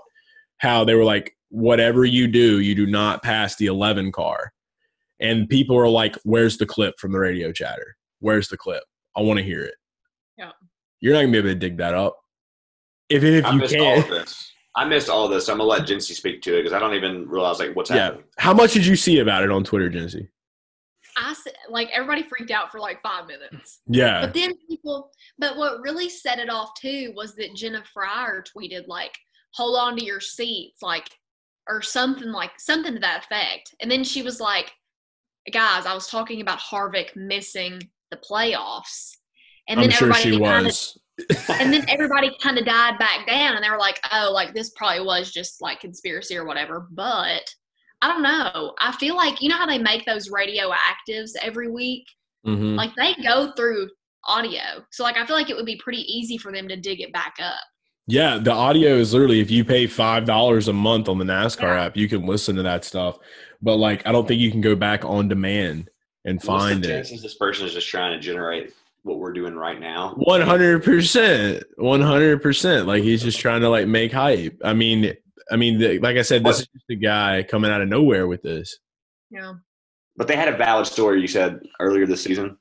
how 0.57 0.83
they 0.83 0.95
were 0.95 1.03
like, 1.03 1.35
whatever 1.49 2.05
you 2.05 2.27
do, 2.27 2.59
you 2.59 2.75
do 2.75 2.85
not 2.85 3.23
pass 3.23 3.55
the 3.55 3.67
11 3.67 4.11
car. 4.11 4.51
And 5.19 5.47
people 5.49 5.77
are 5.77 5.87
like, 5.89 6.15
where's 6.23 6.57
the 6.57 6.65
clip 6.65 6.95
from 6.99 7.11
the 7.11 7.19
radio 7.19 7.51
chatter? 7.51 7.95
Where's 8.19 8.49
the 8.49 8.57
clip? 8.57 8.83
I 9.15 9.21
want 9.21 9.37
to 9.37 9.43
hear 9.43 9.63
it. 9.63 9.75
Yeah. 10.37 10.51
You're 10.99 11.13
not 11.13 11.19
going 11.21 11.31
to 11.33 11.41
be 11.41 11.49
able 11.49 11.49
to 11.49 11.59
dig 11.59 11.77
that 11.77 11.93
up. 11.93 12.17
If, 13.09 13.23
if 13.23 13.45
I 13.45 13.53
you 13.53 13.59
missed 13.59 13.75
all 13.77 14.01
can. 14.01 14.11
this. 14.11 14.51
I 14.75 14.85
missed 14.85 15.09
all 15.09 15.27
this. 15.27 15.49
I'm 15.49 15.57
gonna 15.57 15.69
let 15.69 15.87
Jinsey 15.87 16.13
speak 16.13 16.41
to 16.43 16.53
it 16.55 16.59
because 16.63 16.71
I 16.73 16.77
don't 16.77 16.93
even 16.93 17.27
realize 17.27 17.57
like 17.57 17.75
what's 17.75 17.89
Yeah. 17.89 17.95
happening. 17.97 18.25
How 18.37 18.53
much 18.53 18.73
did 18.73 18.85
you 18.85 18.95
see 18.95 19.19
about 19.19 19.43
it 19.43 19.49
on 19.49 19.63
Twitter, 19.63 19.89
Jinsey? 19.89 20.27
I 21.17 21.35
like 21.69 21.89
everybody 21.91 22.23
freaked 22.23 22.51
out 22.51 22.71
for 22.71 22.79
like 22.79 23.01
five 23.01 23.27
minutes. 23.27 23.81
Yeah. 23.87 24.21
But 24.21 24.33
then 24.33 24.53
people, 24.69 25.09
but 25.39 25.57
what 25.57 25.81
really 25.81 26.09
set 26.09 26.39
it 26.39 26.49
off 26.49 26.79
too 26.79 27.11
was 27.15 27.35
that 27.35 27.55
Jenna 27.55 27.83
Fryer 27.93 28.43
tweeted 28.43 28.87
like, 28.87 29.17
"Hold 29.55 29.77
on 29.77 29.97
to 29.97 30.05
your 30.05 30.21
seats," 30.21 30.81
like, 30.81 31.09
or 31.67 31.81
something 31.81 32.31
like 32.31 32.51
something 32.59 32.93
to 32.93 32.99
that 32.99 33.25
effect. 33.25 33.73
And 33.81 33.89
then 33.89 34.03
she 34.03 34.21
was 34.21 34.39
like, 34.39 34.71
"Guys, 35.51 35.85
I 35.85 35.93
was 35.95 36.07
talking 36.07 36.41
about 36.41 36.59
Harvick 36.59 37.15
missing 37.15 37.81
the 38.11 38.17
playoffs," 38.17 39.17
and 39.67 39.79
I'm 39.79 39.87
then 39.87 39.91
sure 39.97 40.09
everybody 40.13 40.37
kinda- 40.37 40.63
was. 40.65 40.97
and 41.49 41.73
then 41.73 41.83
everybody 41.89 42.29
kind 42.43 42.59
of 42.59 42.65
died 42.65 42.99
back 42.99 43.25
down, 43.25 43.55
and 43.55 43.63
they 43.65 43.71
were 43.71 43.79
like, 43.79 43.99
"Oh, 44.13 44.29
like 44.31 44.53
this 44.53 44.69
probably 44.75 45.03
was 45.03 45.31
just 45.31 45.63
like 45.63 45.79
conspiracy 45.79 46.37
or 46.37 46.45
whatever." 46.45 46.87
But 46.91 47.41
I 48.01 48.07
don't 48.09 48.21
know. 48.21 48.73
I 48.79 48.91
feel 48.99 49.15
like 49.15 49.41
you 49.41 49.49
know 49.49 49.55
how 49.57 49.65
they 49.65 49.79
make 49.79 50.05
those 50.05 50.29
radioactives 50.29 51.31
every 51.41 51.69
week 51.69 52.05
Mhm. 52.45 52.75
like 52.77 52.91
they 52.95 53.13
go 53.23 53.51
through 53.57 53.89
audio 54.25 54.61
so 54.91 55.03
like 55.03 55.17
i 55.17 55.25
feel 55.25 55.35
like 55.35 55.49
it 55.49 55.55
would 55.55 55.65
be 55.65 55.75
pretty 55.77 56.01
easy 56.01 56.37
for 56.37 56.51
them 56.51 56.67
to 56.67 56.75
dig 56.77 57.01
it 57.01 57.11
back 57.11 57.35
up 57.41 57.59
Yeah, 58.07 58.37
the 58.37 58.51
audio 58.51 58.95
is 58.95 59.11
literally 59.13 59.39
if 59.41 59.49
you 59.51 59.65
pay 59.65 59.85
five 59.87 60.23
dollars 60.25 60.67
a 60.69 60.73
month 60.73 61.09
on 61.09 61.17
the 61.17 61.25
NASCAR 61.25 61.61
Yeah. 61.75 61.85
app, 61.85 61.97
you 61.97 62.07
can 62.07 62.25
listen 62.25 62.55
to 62.55 62.63
that 62.63 62.85
stuff. 62.85 63.17
But 63.61 63.77
like, 63.77 64.05
I 64.07 64.11
don't 64.13 64.25
think 64.27 64.39
you 64.39 64.49
can 64.51 64.61
go 64.61 64.75
back 64.75 65.03
on 65.03 65.27
demand 65.27 65.89
and 66.23 66.41
find 66.41 66.77
What's 66.77 66.87
the 66.87 66.93
it. 66.93 66.95
chances 66.97 67.21
this 67.21 67.35
person 67.35 67.65
is 67.65 67.73
just 67.73 67.89
trying 67.89 68.13
to 68.13 68.19
generate 68.19 68.73
what 69.03 69.17
we're 69.19 69.33
doing 69.33 69.55
right 69.55 69.79
now? 69.79 70.13
One 70.17 70.39
hundred 70.41 70.83
percent, 70.85 71.63
one 71.77 71.99
hundred 72.01 72.41
percent. 72.41 72.87
Like 72.87 73.03
he's 73.03 73.23
just 73.23 73.39
trying 73.39 73.59
to 73.61 73.69
like 73.69 73.87
make 73.87 74.13
hype. 74.13 74.57
I 74.63 74.73
mean, 74.73 75.13
I 75.51 75.55
mean, 75.55 75.79
the, 75.79 75.99
like 75.99 76.17
I 76.17 76.21
said, 76.21 76.43
this 76.43 76.57
What- 76.57 76.61
is 76.61 76.67
just 76.67 76.89
a 76.89 76.95
guy 76.95 77.43
coming 77.43 77.71
out 77.71 77.81
of 77.81 77.87
nowhere 77.87 78.27
with 78.27 78.41
this. 78.43 78.77
yeah 79.31 79.53
But 80.15 80.27
they 80.27 80.35
had 80.35 80.47
a 80.47 80.57
valid 80.57 80.87
story 80.87 81.21
you 81.21 81.27
said 81.27 81.59
earlier 81.79 82.05
this 82.05 82.23
season. 82.23 82.57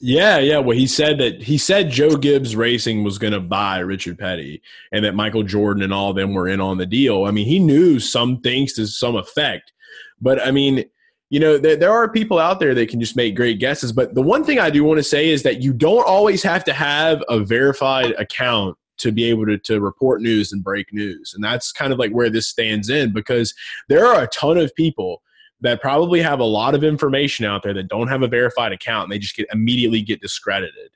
Yeah, 0.00 0.38
yeah. 0.38 0.58
Well, 0.58 0.76
he 0.76 0.86
said 0.86 1.18
that 1.18 1.42
he 1.42 1.56
said 1.56 1.88
Joe 1.90 2.16
Gibbs 2.16 2.54
Racing 2.56 3.04
was 3.04 3.16
going 3.16 3.32
to 3.32 3.40
buy 3.40 3.78
Richard 3.78 4.18
Petty, 4.18 4.60
and 4.92 5.04
that 5.04 5.14
Michael 5.14 5.44
Jordan 5.44 5.82
and 5.82 5.94
all 5.94 6.10
of 6.10 6.16
them 6.16 6.34
were 6.34 6.48
in 6.48 6.60
on 6.60 6.76
the 6.78 6.84
deal. 6.84 7.24
I 7.24 7.30
mean, 7.30 7.46
he 7.46 7.58
knew 7.58 7.98
some 7.98 8.40
things 8.40 8.74
to 8.74 8.86
some 8.86 9.16
effect, 9.16 9.72
but 10.20 10.44
I 10.46 10.50
mean, 10.50 10.84
you 11.30 11.40
know, 11.40 11.56
there, 11.56 11.76
there 11.76 11.92
are 11.92 12.08
people 12.10 12.38
out 12.38 12.60
there 12.60 12.74
that 12.74 12.88
can 12.90 13.00
just 13.00 13.16
make 13.16 13.34
great 13.34 13.58
guesses. 13.60 13.92
But 13.92 14.14
the 14.14 14.20
one 14.20 14.44
thing 14.44 14.58
I 14.58 14.68
do 14.68 14.84
want 14.84 14.98
to 14.98 15.02
say 15.04 15.30
is 15.30 15.42
that 15.44 15.62
you 15.62 15.72
don't 15.72 16.06
always 16.06 16.42
have 16.42 16.64
to 16.64 16.72
have 16.74 17.22
a 17.28 17.40
verified 17.40 18.12
account 18.18 18.76
to 18.98 19.12
be 19.12 19.24
able 19.24 19.46
to, 19.46 19.58
to 19.58 19.80
report 19.80 20.20
news 20.20 20.52
and 20.52 20.62
break 20.62 20.92
news. 20.92 21.32
And 21.34 21.42
that's 21.42 21.72
kind 21.72 21.92
of 21.92 21.98
like 21.98 22.12
where 22.12 22.30
this 22.30 22.46
stands 22.46 22.88
in 22.88 23.12
because 23.12 23.54
there 23.88 24.06
are 24.06 24.22
a 24.22 24.28
ton 24.28 24.58
of 24.58 24.74
people 24.74 25.22
that 25.60 25.80
probably 25.80 26.20
have 26.20 26.40
a 26.40 26.44
lot 26.44 26.74
of 26.74 26.84
information 26.84 27.44
out 27.44 27.62
there 27.62 27.74
that 27.74 27.88
don't 27.88 28.08
have 28.08 28.22
a 28.22 28.28
verified 28.28 28.72
account 28.72 29.04
and 29.04 29.12
they 29.12 29.18
just 29.18 29.36
get 29.36 29.46
immediately 29.52 30.02
get 30.02 30.20
discredited. 30.20 30.90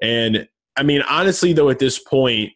And 0.00 0.48
I 0.76 0.82
mean, 0.82 1.02
honestly, 1.02 1.52
though, 1.52 1.70
at 1.70 1.78
this 1.78 1.98
point, 1.98 2.52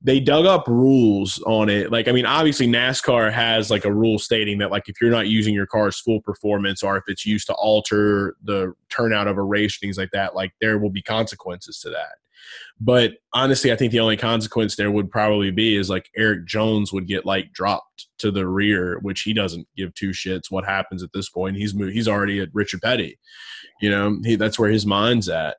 they 0.00 0.20
dug 0.20 0.46
up 0.46 0.68
rules 0.68 1.42
on 1.44 1.68
it. 1.68 1.90
Like, 1.90 2.06
I 2.06 2.12
mean, 2.12 2.26
obviously 2.26 2.68
NASCAR 2.68 3.32
has 3.32 3.68
like 3.70 3.84
a 3.84 3.92
rule 3.92 4.18
stating 4.18 4.58
that 4.58 4.70
like 4.70 4.88
if 4.88 5.00
you're 5.00 5.10
not 5.10 5.26
using 5.26 5.54
your 5.54 5.66
car's 5.66 5.98
full 5.98 6.20
performance 6.20 6.82
or 6.84 6.96
if 6.96 7.04
it's 7.08 7.26
used 7.26 7.48
to 7.48 7.54
alter 7.54 8.36
the 8.44 8.74
turnout 8.90 9.26
of 9.26 9.38
a 9.38 9.42
race, 9.42 9.78
things 9.78 9.98
like 9.98 10.10
that, 10.12 10.36
like 10.36 10.52
there 10.60 10.78
will 10.78 10.90
be 10.90 11.02
consequences 11.02 11.80
to 11.80 11.90
that. 11.90 12.18
But 12.80 13.14
honestly, 13.32 13.72
I 13.72 13.76
think 13.76 13.92
the 13.92 14.00
only 14.00 14.16
consequence 14.16 14.76
there 14.76 14.90
would 14.90 15.10
probably 15.10 15.50
be 15.50 15.76
is 15.76 15.90
like 15.90 16.08
Erik 16.16 16.46
Jones 16.46 16.92
would 16.92 17.08
get 17.08 17.26
like 17.26 17.52
dropped 17.52 18.06
to 18.18 18.30
the 18.30 18.46
rear, 18.46 18.98
which 19.02 19.22
he 19.22 19.32
doesn't 19.32 19.66
give 19.76 19.94
two 19.94 20.10
shits 20.10 20.50
what 20.50 20.64
happens 20.64 21.02
at 21.02 21.10
this 21.12 21.28
point. 21.28 21.56
He's 21.56 21.74
moved, 21.74 21.92
he's 21.92 22.08
already 22.08 22.40
at 22.40 22.48
Richard 22.52 22.82
Petty, 22.82 23.18
you 23.80 23.90
know, 23.90 24.18
he, 24.24 24.36
that's 24.36 24.58
where 24.58 24.70
his 24.70 24.86
mind's 24.86 25.28
at. 25.28 25.56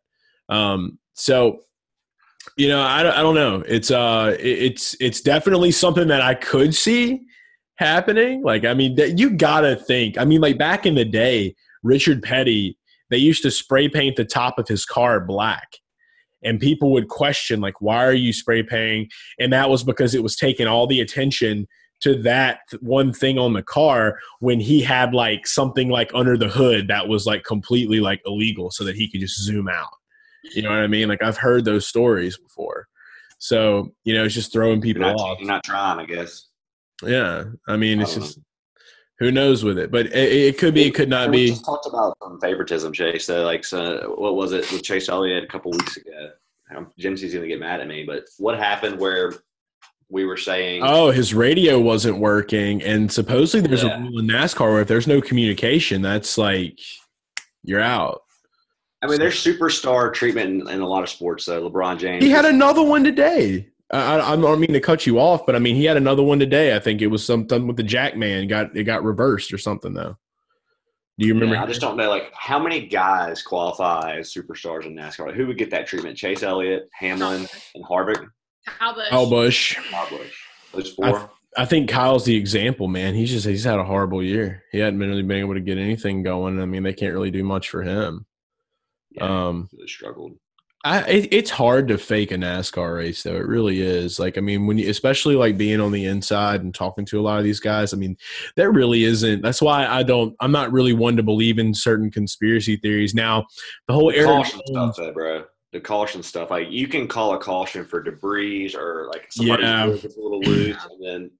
Um, 0.49 0.99
so 1.13 1.60
you 2.58 2.67
know, 2.67 2.82
I, 2.82 2.99
I 3.19 3.21
don't 3.21 3.36
know. 3.36 3.63
It's 3.67 3.91
uh, 3.91 4.36
it's 4.39 4.95
it's 4.99 5.21
definitely 5.21 5.71
something 5.71 6.08
that 6.08 6.21
I 6.21 6.34
could 6.34 6.73
see 6.73 7.21
happening. 7.75 8.43
Like, 8.43 8.65
I 8.65 8.73
mean, 8.73 8.95
that 8.95 9.17
you 9.19 9.32
gotta 9.32 9.75
think. 9.75 10.17
I 10.17 10.25
mean, 10.25 10.41
like 10.41 10.58
back 10.58 10.86
in 10.86 10.95
the 10.95 11.06
day, 11.06 11.56
Richard 11.84 12.21
Petty, 12.23 12.78
they 13.10 13.17
used 13.17 13.43
to 13.43 13.52
spray 13.52 13.89
paint 13.89 14.15
the 14.15 14.25
top 14.25 14.60
of 14.60 14.67
his 14.67 14.86
car 14.86 15.19
black, 15.19 15.67
and 16.43 16.60
people 16.60 16.91
would 16.91 17.08
question 17.08 17.62
like, 17.62 17.82
why 17.82 18.06
are 18.06 18.13
you 18.13 18.34
spray 18.34 18.63
painting? 18.63 19.10
And 19.39 19.52
that 19.54 19.69
was 19.69 19.84
because 19.84 20.15
it 20.15 20.23
was 20.23 20.36
taking 20.36 20.67
all 20.67 20.88
the 20.88 21.02
attention 21.02 21.67
to 22.02 22.15
that 22.21 22.60
one 22.80 23.12
thing 23.12 23.38
on 23.38 23.54
the 23.54 23.63
car 23.63 24.17
when 24.39 24.60
he 24.60 24.82
had 24.82 25.13
like 25.13 25.45
something 25.45 25.89
like 25.89 26.10
under 26.13 26.38
the 26.38 26.47
hood 26.47 26.88
that 26.88 27.10
was 27.10 27.25
like 27.25 27.43
completely 27.43 27.99
like 27.99 28.21
illegal 28.25 28.71
so 28.71 28.86
that 28.86 28.95
he 28.95 29.12
could 29.12 29.19
just 29.19 29.41
zoom 29.41 29.67
out 29.67 29.89
you 30.43 30.62
know 30.62 30.69
what 30.69 30.80
I 30.80 30.88
mean? 30.88 31.10
Like 31.10 31.21
I've 31.21 31.38
heard 31.38 31.65
those 31.65 31.88
stories 31.88 32.38
before. 32.38 32.88
So, 33.39 33.93
you 34.04 34.13
know, 34.13 34.25
it's 34.25 34.34
just 34.34 34.52
throwing 34.52 34.82
people 34.82 35.04
you're 35.04 35.13
not, 35.13 35.21
off. 35.21 35.39
You're 35.39 35.47
not 35.47 35.63
trying, 35.63 35.99
I 35.99 36.06
guess. 36.06 36.47
Yeah. 37.04 37.45
I 37.67 37.78
mean, 37.78 38.02
it's 38.02 38.17
I 38.17 38.19
just 38.19 38.39
who 39.19 39.32
knows 39.32 39.63
with 39.63 39.77
it, 39.77 39.91
but 39.91 40.08
it, 40.08 40.13
it 40.15 40.58
could 40.58 40.73
be, 40.73 40.84
it 40.86 40.95
could 40.95 41.10
not 41.10 41.29
be. 41.32 41.38
we 41.38 41.45
be. 41.45 41.49
just 41.51 41.65
talked 41.65 41.86
about 41.86 42.17
some 42.23 42.39
favoritism, 42.39 42.93
Chase. 42.93 43.25
So, 43.25 43.43
like, 43.43 43.65
so 43.65 44.15
what 44.17 44.36
was 44.36 44.53
it 44.53 44.71
with 44.71 44.84
Chase 44.84 45.10
Elliott 45.10 45.43
a 45.43 45.47
couple 45.47 45.71
weeks 45.71 45.97
ago? 45.97 46.32
Um, 46.75 46.91
Jinsey's 46.99 47.34
going 47.34 47.41
to 47.43 47.47
get 47.47 47.60
mad 47.60 47.82
at 47.82 47.88
me, 47.88 48.03
but 48.05 48.23
what 48.38 48.58
happened 48.58 48.99
where 48.99 49.34
we 50.10 50.25
were 50.25 50.38
saying, 50.38 50.82
Oh, 50.84 51.12
his 51.12 51.34
radio 51.34 51.79
wasn't 51.79 52.17
working. 52.17 52.82
And 52.84 53.12
supposedly 53.12 53.67
there's 53.67 53.84
Yeah. 53.84 53.97
a 53.97 54.01
rule 54.01 54.19
in 54.19 54.27
NASCAR 54.27 54.71
where 54.71 54.82
if 54.82 54.88
there's 54.88 55.08
no 55.08 55.19
communication, 55.21 56.01
that's 56.01 56.38
like 56.38 56.79
you're 57.63 57.82
out. 57.82 58.21
I 59.01 59.08
mean, 59.08 59.19
there's 59.19 59.41
superstar 59.43 60.13
treatment 60.13 60.49
in, 60.49 60.69
in 60.69 60.82
a 60.82 60.88
lot 60.88 61.03
of 61.03 61.10
sports. 61.10 61.45
So, 61.45 61.69
LeBron 61.69 61.99
James. 61.99 62.23
He 62.23 62.29
had 62.29 62.45
another 62.45 62.84
one 62.84 63.03
today. 63.03 63.67
I, 63.91 64.17
I, 64.17 64.34
I 64.34 64.36
don't 64.36 64.60
mean 64.60 64.73
to 64.73 64.80
cut 64.80 65.06
you 65.06 65.19
off, 65.19 65.45
but 65.45 65.56
I 65.56 65.60
mean 65.60 65.75
he 65.75 65.86
had 65.86 65.97
another 65.97 66.23
one 66.23 66.39
today. 66.39 66.75
I 66.75 66.80
think 66.80 67.02
it 67.02 67.08
was 67.08 67.25
something 67.25 67.67
with 67.67 67.78
the 67.78 67.84
Jack 67.84 68.15
man 68.17 68.47
got 68.47 68.75
it 68.75 68.84
got 68.84 69.04
reversed 69.04 69.54
or 69.54 69.58
something 69.58 69.93
though. 69.93 70.17
Do 71.19 71.28
you 71.28 71.34
remember? 71.34 71.56
Yeah, 71.56 71.63
I 71.63 71.67
just 71.67 71.82
don't 71.82 71.97
know, 71.97 72.10
like, 72.10 72.32
how 72.34 72.58
many 72.58 72.88
guys 72.88 73.41
qualify 73.41 74.19
as 74.19 74.34
superstars 74.34 74.86
in 74.86 74.95
NASCAR? 74.95 75.28
Like, 75.28 75.36
who 75.36 75.47
would 75.47 75.58
get 75.58 75.69
that 75.71 75.86
treatment? 75.86 76.15
Chase 76.15 76.43
Elliott, 76.43 76.88
Hamlin, 76.93 77.45
and 77.75 77.84
Harvick? 77.84 78.25
How 78.65 78.93
Bush. 78.93 79.10
Kyle 79.10 79.30
Busch. 79.30 79.75
Kyle 79.91 80.10
Busch. 80.10 80.43
Those 80.73 80.91
four. 80.93 81.30
I 81.58 81.65
think 81.65 81.89
Kyle's 81.89 82.23
the 82.23 82.38
example, 82.38 82.88
man. 82.88 83.15
He's 83.15 83.32
just 83.32 83.45
he's 83.45 83.65
had 83.65 83.80
a 83.80 83.84
horrible 83.84 84.23
year. 84.23 84.63
He 84.71 84.80
hadn't 84.80 84.99
really 84.99 85.23
been 85.23 85.39
able 85.39 85.56
to 85.56 85.60
get 85.60 85.78
anything 85.78 86.23
going. 86.23 86.62
I 86.62 86.65
mean, 86.65 86.84
they 86.84 86.93
can't 86.93 87.13
really 87.13 87.32
do 87.32 87.43
much 87.43 87.69
for 87.69 87.82
him. 87.84 88.25
yeah, 89.12 89.23
Um, 89.23 89.67
really 89.73 89.88
struggled. 89.89 90.38
I 90.85 91.01
it, 91.09 91.27
it's 91.33 91.49
hard 91.49 91.89
to 91.89 91.97
fake 91.97 92.31
a 92.31 92.35
NASCAR 92.35 92.95
race 92.95 93.23
though. 93.23 93.35
It 93.35 93.45
really 93.47 93.81
is. 93.81 94.17
Like 94.17 94.37
I 94.37 94.41
mean, 94.41 94.65
when 94.65 94.77
you 94.77 94.89
especially 94.89 95.35
like 95.35 95.57
being 95.57 95.81
on 95.81 95.91
the 95.91 96.05
inside 96.05 96.61
and 96.61 96.73
talking 96.73 97.05
to 97.07 97.19
a 97.19 97.21
lot 97.21 97.37
of 97.37 97.43
these 97.43 97.59
guys. 97.59 97.93
I 97.93 97.97
mean, 97.97 98.15
there 98.55 98.71
really 98.71 99.03
isn't. 99.03 99.41
That's 99.41 99.61
why 99.61 99.85
I 99.85 100.03
don't. 100.03 100.35
I'm 100.39 100.51
not 100.53 100.71
really 100.71 100.93
one 100.93 101.17
to 101.17 101.23
believe 101.23 101.59
in 101.59 101.73
certain 101.73 102.09
conspiracy 102.09 102.77
theories. 102.77 103.13
Now, 103.13 103.45
the 103.87 103.93
whole 103.93 104.09
The 104.11 104.19
Aaron 104.19 104.37
caution 104.43 104.61
stuff, 104.67 104.99
um 104.99 105.05
though, 105.05 105.13
bro. 105.13 105.43
The 105.71 105.79
caution 105.81 106.23
stuff. 106.23 106.49
Like, 106.49 106.71
you 106.71 106.87
can 106.87 107.07
call 107.07 107.35
a 107.35 107.37
caution 107.37 107.85
for 107.85 108.01
debris 108.01 108.73
or, 108.75 109.07
like, 109.13 109.27
somebody's 109.31 109.65
Yeah. 109.67 109.85
wheel 109.85 109.97
gets 109.99 110.17
a 110.17 110.19
little 110.19 110.39
loose, 110.41 110.83
and 110.89 111.05
then 111.05 111.31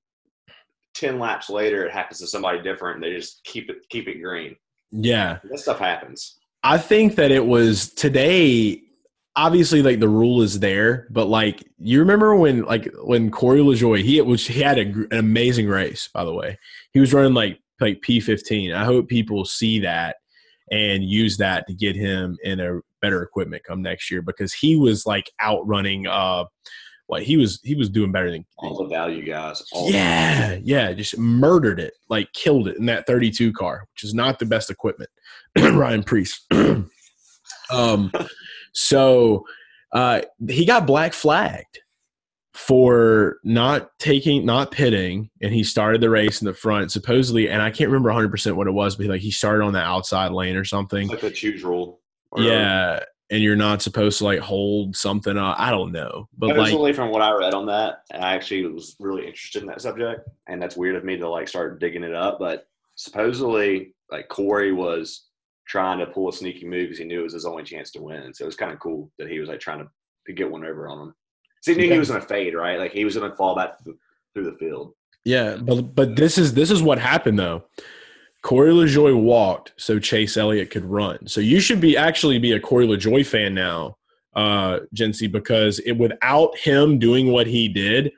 10 0.93 1.17
laps 1.17 1.49
later, 1.49 1.84
it 1.86 1.91
happens 1.91 2.19
to 2.19 2.28
somebody 2.28 2.62
different, 2.62 2.97
and 2.97 3.04
they 3.04 3.15
just 3.15 3.43
keep 3.43 3.71
it 3.71 3.78
keep 3.89 4.08
it 4.08 4.21
green. 4.21 4.56
yeah, 4.91 5.39
That 5.49 5.58
stuff 5.60 5.80
happens. 5.80 6.38
I 6.62 6.78
think 6.78 7.15
that 7.15 7.32
it 7.32 7.45
was 7.45 7.89
today. 7.93 8.84
Obviously, 9.39 9.82
like 9.82 10.02
the 10.02 10.10
rule 10.10 10.41
is 10.41 10.60
there, 10.60 11.08
but 11.12 11.28
like 11.28 11.65
you 11.78 11.99
remember 11.99 12.36
when, 12.36 12.63
like 12.63 12.89
when 13.04 13.32
Corey 13.32 13.62
LaJoie, 13.62 14.04
he 14.04 14.19
was 14.19 14.45
he 14.45 14.62
had 14.62 14.78
a, 14.78 14.82
an 14.82 15.08
amazing 15.13 15.67
race. 15.67 16.10
By 16.13 16.25
the 16.25 16.34
way, 16.34 16.58
he 16.91 16.99
was 16.99 17.13
running 17.13 17.34
like 17.34 17.62
like 17.80 18.02
P 18.02 18.19
fifteen. 18.19 18.73
I 18.73 18.84
hope 18.84 19.08
people 19.08 19.45
see 19.45 19.80
that 19.80 20.17
and 20.71 21.06
use 21.06 21.38
that 21.38 21.65
to 21.67 21.73
get 21.73 21.95
him 21.95 22.38
in 22.43 22.60
a 22.60 22.82
better 23.02 23.23
equipment 23.23 23.63
come 23.63 23.82
next 23.82 24.12
year 24.12 24.21
because 24.21 24.54
he 24.54 24.75
was 24.75 25.06
like 25.06 25.32
outrunning. 25.41 26.06
Uh, 26.06 26.43
what 27.08 27.23
he 27.23 27.38
was 27.38 27.60
he 27.63 27.73
was 27.73 27.89
doing 27.89 28.12
better 28.12 28.30
than 28.30 28.45
All 28.58 28.78
the 28.78 28.88
value 28.88 29.25
guys. 29.25 29.63
Yeah, 29.73 30.60
yeah, 30.62 30.93
just 30.93 31.17
murdered 31.17 31.80
it, 31.80 31.93
like 32.08 32.32
killed 32.34 32.67
it 32.67 32.78
in 32.78 32.86
that 32.86 33.08
32 33.08 33.52
car, 33.54 33.88
which 33.93 34.04
is 34.04 34.13
not 34.13 34.38
the 34.38 34.45
best 34.45 34.69
equipment. 34.69 35.10
Ryan 35.58 36.04
Preece. 36.04 36.45
um, 37.71 38.12
so 38.73 39.45
uh, 39.93 40.21
he 40.47 40.65
got 40.65 40.86
black 40.86 41.13
flagged 41.13 41.79
for 42.53 43.38
not 43.43 43.89
taking, 43.99 44.45
not 44.45 44.71
pitting, 44.71 45.29
and 45.41 45.53
he 45.53 45.63
started 45.63 46.01
the 46.01 46.10
race 46.10 46.41
in 46.41 46.45
the 46.45 46.53
front 46.53 46.91
supposedly, 46.91 47.49
and 47.49 47.62
I 47.62 47.69
can't 47.69 47.89
remember 47.89 48.10
100 48.10 48.29
percent 48.29 48.55
what 48.55 48.67
it 48.67 48.71
was, 48.71 48.95
but 48.95 49.08
like 49.08 49.21
he 49.21 49.32
started 49.32 49.63
on 49.63 49.73
the 49.73 49.82
outside 49.82 50.32
lane 50.32 50.55
or 50.55 50.65
something. 50.65 51.03
It's 51.03 51.12
like 51.12 51.21
the 51.21 51.32
choose 51.32 51.63
rule. 51.63 52.01
Yeah, 52.36 52.99
and 53.32 53.41
you're 53.41 53.55
not 53.55 53.82
supposed 53.82 54.17
to 54.19 54.25
like 54.25 54.39
hold 54.39 54.95
something 54.95 55.38
up. 55.38 55.55
I 55.60 55.71
don't 55.71 55.91
know, 55.91 56.27
but 56.38 56.55
like 56.58 56.95
from 56.95 57.12
what 57.12 57.21
I 57.21 57.32
read 57.32 57.53
on 57.53 57.65
that, 57.67 58.03
I 58.12 58.36
actually 58.36 58.65
was 58.65 58.95
really 58.99 59.25
interested 59.25 59.62
in 59.62 59.67
that 59.69 59.82
subject, 59.82 60.27
and 60.47 60.62
that's 60.62 60.75
weird 60.75 60.95
of 60.95 61.03
me 61.03 61.17
to 61.17 61.29
like 61.29 61.47
start 61.47 61.79
digging 61.79 62.03
it 62.03 62.13
up. 62.13 62.39
But 62.39 62.67
supposedly, 62.95 63.95
like 64.12 64.27
Corey 64.27 64.73
was 64.73 65.29
trying 65.69 65.99
to 65.99 66.08
pull 66.08 66.27
a 66.27 66.34
sneaky 66.34 66.65
move 66.65 66.86
because 66.86 66.97
he 66.97 67.05
knew 67.05 67.21
it 67.21 67.23
was 67.23 67.34
his 67.34 67.45
only 67.45 67.63
chance 67.63 67.91
to 67.91 68.01
win. 68.01 68.34
So 68.34 68.43
it 68.43 68.47
was 68.47 68.55
kind 68.55 68.71
of 68.73 68.79
cool 68.79 69.12
that 69.19 69.29
he 69.29 69.39
was 69.39 69.47
like 69.47 69.60
trying 69.60 69.79
to, 69.79 69.88
to 70.27 70.34
get 70.34 70.49
one 70.51 70.65
over 70.65 70.88
on 70.89 70.99
him. 70.99 71.15
So 71.62 71.71
he 71.71 71.77
knew 71.77 71.88
Yeah. 71.88 71.93
he 71.93 71.99
was 71.99 72.10
going 72.10 72.21
to 72.21 72.27
fade, 72.27 72.55
right? 72.55 72.79
Like 72.79 72.91
he 72.91 73.05
was 73.05 73.15
going 73.15 73.29
to 73.29 73.38
fall 73.38 73.55
back 73.55 73.82
th- 73.84 73.95
through 74.34 74.51
the 74.51 74.58
field. 74.58 74.93
Yeah, 75.25 75.58
but 75.58 75.93
but 75.93 76.15
this 76.15 76.38
is 76.38 76.53
this 76.53 76.71
is 76.71 76.82
what 76.82 76.97
happened 76.97 77.38
though. 77.38 77.65
Corey 78.41 78.71
LaJoie 78.71 79.21
walked 79.21 79.73
so 79.77 79.99
Chase 79.99 80.38
Elliott 80.38 80.71
could 80.71 80.86
run. 80.86 81.27
So 81.27 81.41
you 81.41 81.60
should 81.60 81.82
be 81.82 81.97
actually 81.97 82.39
be 82.39 82.53
a 82.53 82.60
Corey 82.60 82.88
LaJoie 82.88 83.25
fan 83.25 83.53
now, 83.53 83.97
uh, 84.34 84.79
Jinsey, 84.95 85.29
because 85.29 85.79
it, 85.79 85.91
without 85.93 86.58
him 86.58 86.97
doing 86.99 87.32
what 87.34 87.47
he 87.47 87.67
did, 87.67 88.13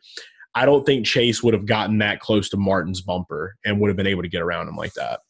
I 0.54 0.66
don't 0.66 0.86
think 0.86 1.08
Chase 1.08 1.42
would 1.42 1.56
have 1.56 1.66
gotten 1.66 1.98
that 1.98 2.20
close 2.20 2.50
to 2.50 2.58
Martin's 2.58 3.02
bumper 3.02 3.56
and 3.66 3.80
would 3.82 3.88
have 3.90 3.98
been 3.98 4.08
able 4.08 4.22
to 4.22 4.30
get 4.30 4.44
around 4.44 4.68
him 4.68 4.76
like 4.76 4.94
that. 4.94 5.22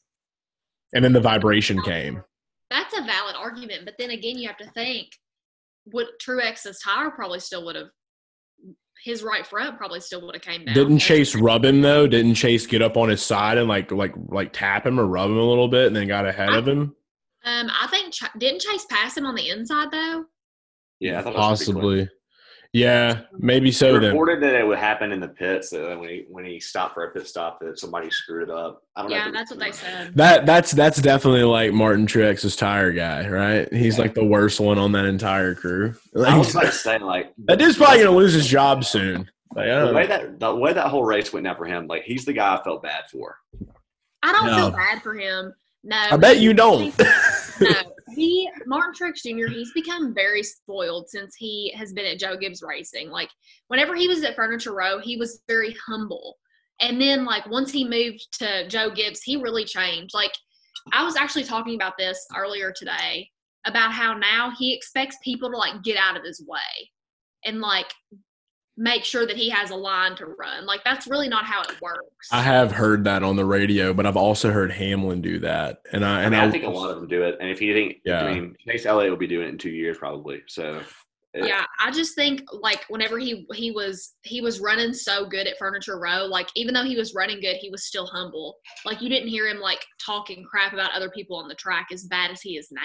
And 0.94 1.04
then 1.04 1.14
the 1.14 1.22
vibration 1.22 1.82
came. 1.84 2.24
That's 2.70 2.98
a 2.98 3.02
valid 3.02 3.36
argument, 3.38 3.86
but 3.86 3.96
then 4.00 4.12
again, 4.12 4.38
you 4.38 4.48
have 4.48 4.58
to 4.58 4.70
think 4.72 5.08
what 5.86 6.08
Truex's 6.22 6.80
tire 6.80 7.12
probably 7.12 7.40
still 7.40 7.66
would 7.66 7.76
have. 7.76 7.88
His 9.04 9.24
right 9.24 9.46
front 9.46 9.78
probably 9.78 10.00
still 10.00 10.22
would 10.26 10.36
have 10.36 10.44
came 10.44 10.64
down. 10.64 10.76
Didn't 10.76 11.00
Chase 11.00 11.36
rub 11.36 11.66
him 11.66 11.82
though? 11.82 12.06
Didn't 12.08 12.36
Chase 12.36 12.68
get 12.68 12.82
up 12.84 12.98
on 12.98 13.10
his 13.10 13.22
side 13.24 13.58
and 13.58 13.68
like 13.68 13.92
like 13.92 14.14
like 14.28 14.54
tap 14.54 14.86
him 14.86 15.00
or 15.00 15.08
rub 15.08 15.30
him 15.30 15.38
a 15.38 15.44
little 15.44 15.68
bit 15.68 15.88
and 15.88 15.96
then 15.96 16.08
got 16.08 16.28
ahead 16.28 16.54
of 16.54 16.68
him? 16.68 16.96
Um, 17.44 17.72
I 17.72 17.88
think 17.88 18.14
Ch- 18.14 18.32
didn't 18.38 18.62
Chase 18.62 18.86
pass 18.92 19.18
him 19.18 19.26
on 19.26 19.34
the 19.34 19.50
inside 19.50 19.90
though. 19.92 20.26
Yeah, 21.00 21.20
I 21.20 21.24
thought 21.24 21.34
that 21.34 21.40
was 21.40 21.60
pretty 21.66 21.72
quick. 21.80 21.82
Possibly. 21.84 22.10
Yeah, 22.74 23.24
maybe 23.38 23.70
so 23.70 24.00
then. 24.00 24.12
reported 24.12 24.42
that 24.44 24.56
it 24.56 24.66
would 24.66 24.78
happen 24.78 25.12
in 25.12 25.20
the 25.20 25.28
pits. 25.28 25.72
So 25.72 26.00
when 26.00 26.08
he 26.08 26.26
when 26.30 26.46
he 26.46 26.58
stopped 26.62 26.94
for 26.94 27.04
a 27.04 27.12
pit 27.12 27.28
stop, 27.28 27.60
that 27.60 27.78
somebody 27.78 28.10
screwed 28.10 28.44
it 28.44 28.50
up. 28.50 28.84
I 28.96 29.02
don't 29.02 29.12
know. 29.12 29.18
Yeah, 29.18 29.30
that's 29.32 29.52
what 29.52 29.60
they 29.60 29.74
said. 29.74 30.14
That 30.16 30.46
that's 30.46 30.72
that's 30.72 31.02
definitely 31.02 31.44
like 31.44 31.74
Martin 31.74 32.08
Truex's 32.08 32.56
tire 32.56 32.94
guy, 32.94 33.28
right? 33.28 33.72
He's 33.74 34.00
like 34.00 34.14
the 34.14 34.24
worst 34.24 34.62
one 34.62 34.78
on 34.78 34.94
that 34.94 35.04
entire 35.04 35.54
crew. 35.54 35.96
I 36.26 36.38
was 36.38 36.56
Like, 36.56 36.64
about 36.64 36.72
to 36.74 36.78
say 36.80 36.98
like 37.00 37.34
that 37.46 37.60
dude's 37.60 37.76
probably 37.76 38.04
gonna 38.06 38.16
lose 38.16 38.32
his 38.34 38.48
job 38.48 38.86
soon. 38.86 39.30
Like, 39.54 39.68
the 39.68 39.94
way 39.94 40.08
that 40.08 40.40
the 40.40 40.56
way 40.56 40.72
that 40.72 40.88
whole 40.88 41.04
race 41.04 41.34
went 41.34 41.44
down 41.44 41.58
for 41.58 41.66
him. 41.66 41.88
Like 41.88 42.04
he's 42.04 42.24
the 42.24 42.32
guy 42.32 42.56
I 42.56 42.64
felt 42.64 42.84
bad 42.84 43.04
for. 43.12 43.36
I 44.24 44.32
don't 44.32 44.46
No. 44.48 44.56
feel 44.56 44.72
bad 44.72 45.02
for 45.02 45.14
him. 45.14 45.54
No, 45.84 45.98
I 45.98 46.16
bet 46.16 46.38
you 46.40 46.54
don't. 46.54 46.98
no, 47.60 47.72
he 48.16 48.50
Martin 48.66 48.94
Truex 48.94 49.22
Jr. 49.24 49.48
He's 49.52 49.72
become 49.74 50.14
very 50.14 50.44
spoiled 50.44 51.10
since 51.10 51.36
he 51.36 51.74
has 51.76 51.94
been 51.94 52.06
at 52.06 52.20
Joe 52.20 52.38
Gibbs 52.38 52.62
Racing. 52.62 53.10
Like 53.10 53.30
whenever 53.68 53.96
he 53.96 54.08
was 54.08 54.24
at 54.24 54.36
Furniture 54.36 54.74
Row, 54.74 55.00
he 55.00 55.18
was 55.18 55.42
very 55.48 55.76
humble, 55.86 56.38
and 56.80 57.00
then 57.02 57.26
like 57.26 57.50
once 57.50 57.72
he 57.72 57.84
moved 57.84 58.28
to 58.40 58.68
Joe 58.68 58.92
Gibbs, 58.92 59.22
he 59.22 59.38
really 59.38 59.66
changed. 59.66 60.14
Like 60.14 60.34
I 60.94 61.04
was 61.04 61.16
actually 61.16 61.44
talking 61.44 61.76
about 61.76 61.98
this 61.98 62.26
earlier 62.36 62.74
today 62.76 63.30
about 63.66 63.92
how 63.92 64.14
now 64.18 64.52
he 64.58 64.74
expects 64.74 65.18
people 65.24 65.52
to 65.52 65.58
like 65.58 65.84
get 65.84 65.98
out 65.98 66.18
of 66.18 66.24
his 66.24 66.44
way 66.48 66.90
and 67.46 67.62
like 67.62 67.92
make 68.82 69.06
sure 69.06 69.28
that 69.28 69.38
he 69.38 69.48
has 69.50 69.70
a 69.70 69.76
line 69.76 70.16
to 70.16 70.26
run. 70.26 70.66
Like 70.66 70.84
that's 70.84 71.06
really 71.06 71.30
not 71.30 71.46
how 71.46 71.62
it 71.62 71.80
works. 71.82 72.28
I 72.32 72.42
have 72.42 72.72
heard 72.72 73.04
that 73.04 73.22
on 73.22 73.36
the 73.36 73.46
radio, 73.46 73.94
but 73.94 74.08
I've 74.08 74.18
also 74.18 74.50
heard 74.52 74.72
Hamlin 74.72 75.22
do 75.22 75.40
that, 75.40 75.84
and 75.94 76.04
I 76.04 76.22
I, 76.22 76.24
and 76.24 76.32
mean, 76.32 76.42
I, 76.42 76.48
I 76.48 76.52
think 76.52 76.64
a 76.64 76.70
lot 76.70 76.90
of 76.90 76.96
them 77.00 77.08
do 77.08 77.22
it. 77.24 77.38
And 77.40 77.50
if 77.50 77.62
you 77.62 77.74
think, 77.74 77.98
Yeah. 78.04 78.26
I 78.26 78.34
mean, 78.34 78.56
Chase 78.68 78.88
Elliott 78.88 79.12
will 79.12 79.18
be 79.18 79.28
doing 79.28 79.48
it 79.48 79.50
in 79.52 79.58
two 79.60 79.70
years 79.70 79.98
probably. 79.98 80.42
So 80.48 80.82
it- 81.34 81.48
yeah 81.48 81.64
i 81.80 81.90
just 81.90 82.14
think 82.14 82.42
like 82.52 82.84
whenever 82.90 83.18
he 83.18 83.48
he 83.54 83.72
was 83.72 84.16
he 84.24 84.42
was 84.42 84.60
running 84.60 84.94
so 84.94 85.26
good 85.26 85.48
at 85.48 85.58
furniture 85.58 85.98
row 85.98 86.26
like 86.26 86.50
even 86.58 86.74
though 86.74 86.84
he 86.84 86.98
was 86.98 87.14
running 87.16 87.40
good 87.40 87.56
he 87.56 87.70
was 87.70 87.86
still 87.86 88.06
humble 88.06 88.58
like 88.86 89.02
you 89.02 89.08
didn't 89.08 89.30
hear 89.30 89.48
him 89.48 89.62
like 89.62 89.80
talking 90.06 90.44
crap 90.44 90.74
about 90.74 90.92
other 90.92 91.10
people 91.10 91.38
on 91.38 91.48
the 91.48 91.56
track 91.56 91.88
as 91.94 92.04
bad 92.04 92.32
as 92.32 92.42
he 92.42 92.58
is 92.58 92.68
now 92.70 92.82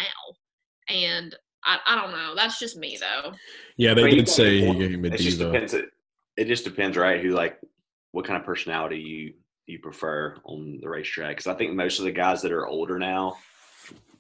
and 0.89 1.35
i, 1.67 1.79
I 1.87 1.95
don't 2.01 2.13
know 2.13 2.35
that's 2.35 2.59
just 2.59 2.77
me 2.77 2.99
though 2.99 3.33
yeah, 3.77 3.95
they 3.95 4.03
I 4.03 4.05
mean, 4.07 4.17
did 4.17 4.27
got 4.27 4.35
say 4.35 4.61
he 4.61 4.75
gave 4.75 4.91
him 4.93 5.05
a 5.05 5.09
it 5.09 5.19
just 5.19 5.39
diva. 5.39 5.53
depends. 5.53 5.75
It, 5.75 5.91
it 6.37 6.47
just 6.47 6.65
depends, 6.65 6.97
right? 6.97 7.21
Who 7.21 7.31
like 7.31 7.59
what 8.13 8.25
kind 8.25 8.39
of 8.39 8.47
personality 8.47 8.99
you 8.99 9.35
you 9.67 9.79
prefer 9.79 10.37
on 10.45 10.79
the 10.81 10.89
racetrack? 10.89 11.31
Because 11.37 11.47
I 11.47 11.55
think 11.55 11.75
most 11.75 11.99
of 11.99 12.05
the 12.05 12.13
guys 12.13 12.41
that 12.43 12.53
are 12.53 12.67
older 12.67 12.99
now, 12.99 13.37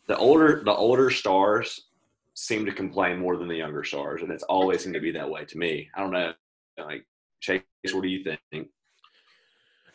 the 0.08 0.16
older 0.18 0.62
the 0.64 0.74
older 0.74 1.10
stars 1.10 1.88
seem 2.34 2.66
to 2.66 2.72
complain 2.72 3.18
more 3.18 3.36
than 3.38 3.48
the 3.48 3.56
younger 3.56 3.82
stars, 3.82 4.22
and 4.22 4.30
it's 4.30 4.42
always 4.44 4.82
seemed 4.82 4.94
to 4.94 5.00
be 5.00 5.12
that 5.12 5.28
way 5.28 5.44
to 5.46 5.58
me. 5.58 5.88
I 5.94 6.00
don't 6.00 6.10
know, 6.10 6.32
like 6.78 7.06
Chase, 7.40 7.62
what 7.92 8.02
do 8.02 8.08
you 8.08 8.22
think? 8.24 8.68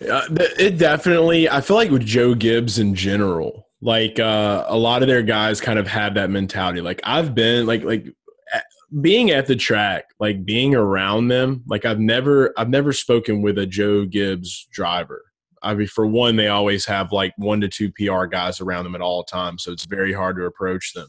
Uh, 0.10 0.24
it 0.58 0.80
definitely. 0.80 1.48
I 1.48 1.62
feel 1.62 1.76
like 1.76 1.92
with 1.92 2.06
Joe 2.06 2.34
Gibbs 2.34 2.80
in 2.80 2.96
general, 2.96 3.68
like 3.82 4.20
uh, 4.20 4.66
a 4.68 4.78
lot 4.78 5.02
of 5.02 5.08
their 5.08 5.24
guys 5.24 5.60
kind 5.60 5.80
of 5.80 5.88
have 5.88 6.14
that 6.14 6.30
mentality. 6.30 6.82
Like 6.82 7.02
I've 7.04 7.34
been 7.34 7.66
like 7.66 7.84
like 7.84 8.14
being 9.00 9.32
at 9.32 9.48
the 9.48 9.56
track, 9.56 10.06
like 10.20 10.46
being 10.46 10.76
around 10.76 11.30
them. 11.30 11.64
Like 11.68 11.86
I've 11.86 12.00
never 12.00 12.54
I've 12.58 12.70
never 12.70 12.94
spoken 12.94 13.42
with 13.42 13.58
a 13.58 13.66
Joe 13.66 14.06
Gibbs 14.06 14.68
driver. 14.72 15.24
I 15.64 15.76
mean, 15.76 15.88
for 15.88 16.08
one, 16.08 16.36
they 16.36 16.48
always 16.48 16.86
have 16.86 17.12
like 17.12 17.34
one 17.38 17.62
to 17.62 17.68
two 17.68 17.92
PR 17.92 18.26
guys 18.26 18.60
around 18.62 18.84
them 18.84 18.96
at 18.96 19.02
all 19.02 19.24
times, 19.24 19.64
so 19.64 19.72
it's 19.72 19.86
very 19.86 20.12
hard 20.12 20.36
to 20.38 20.46
approach 20.46 20.94
them. 20.94 21.08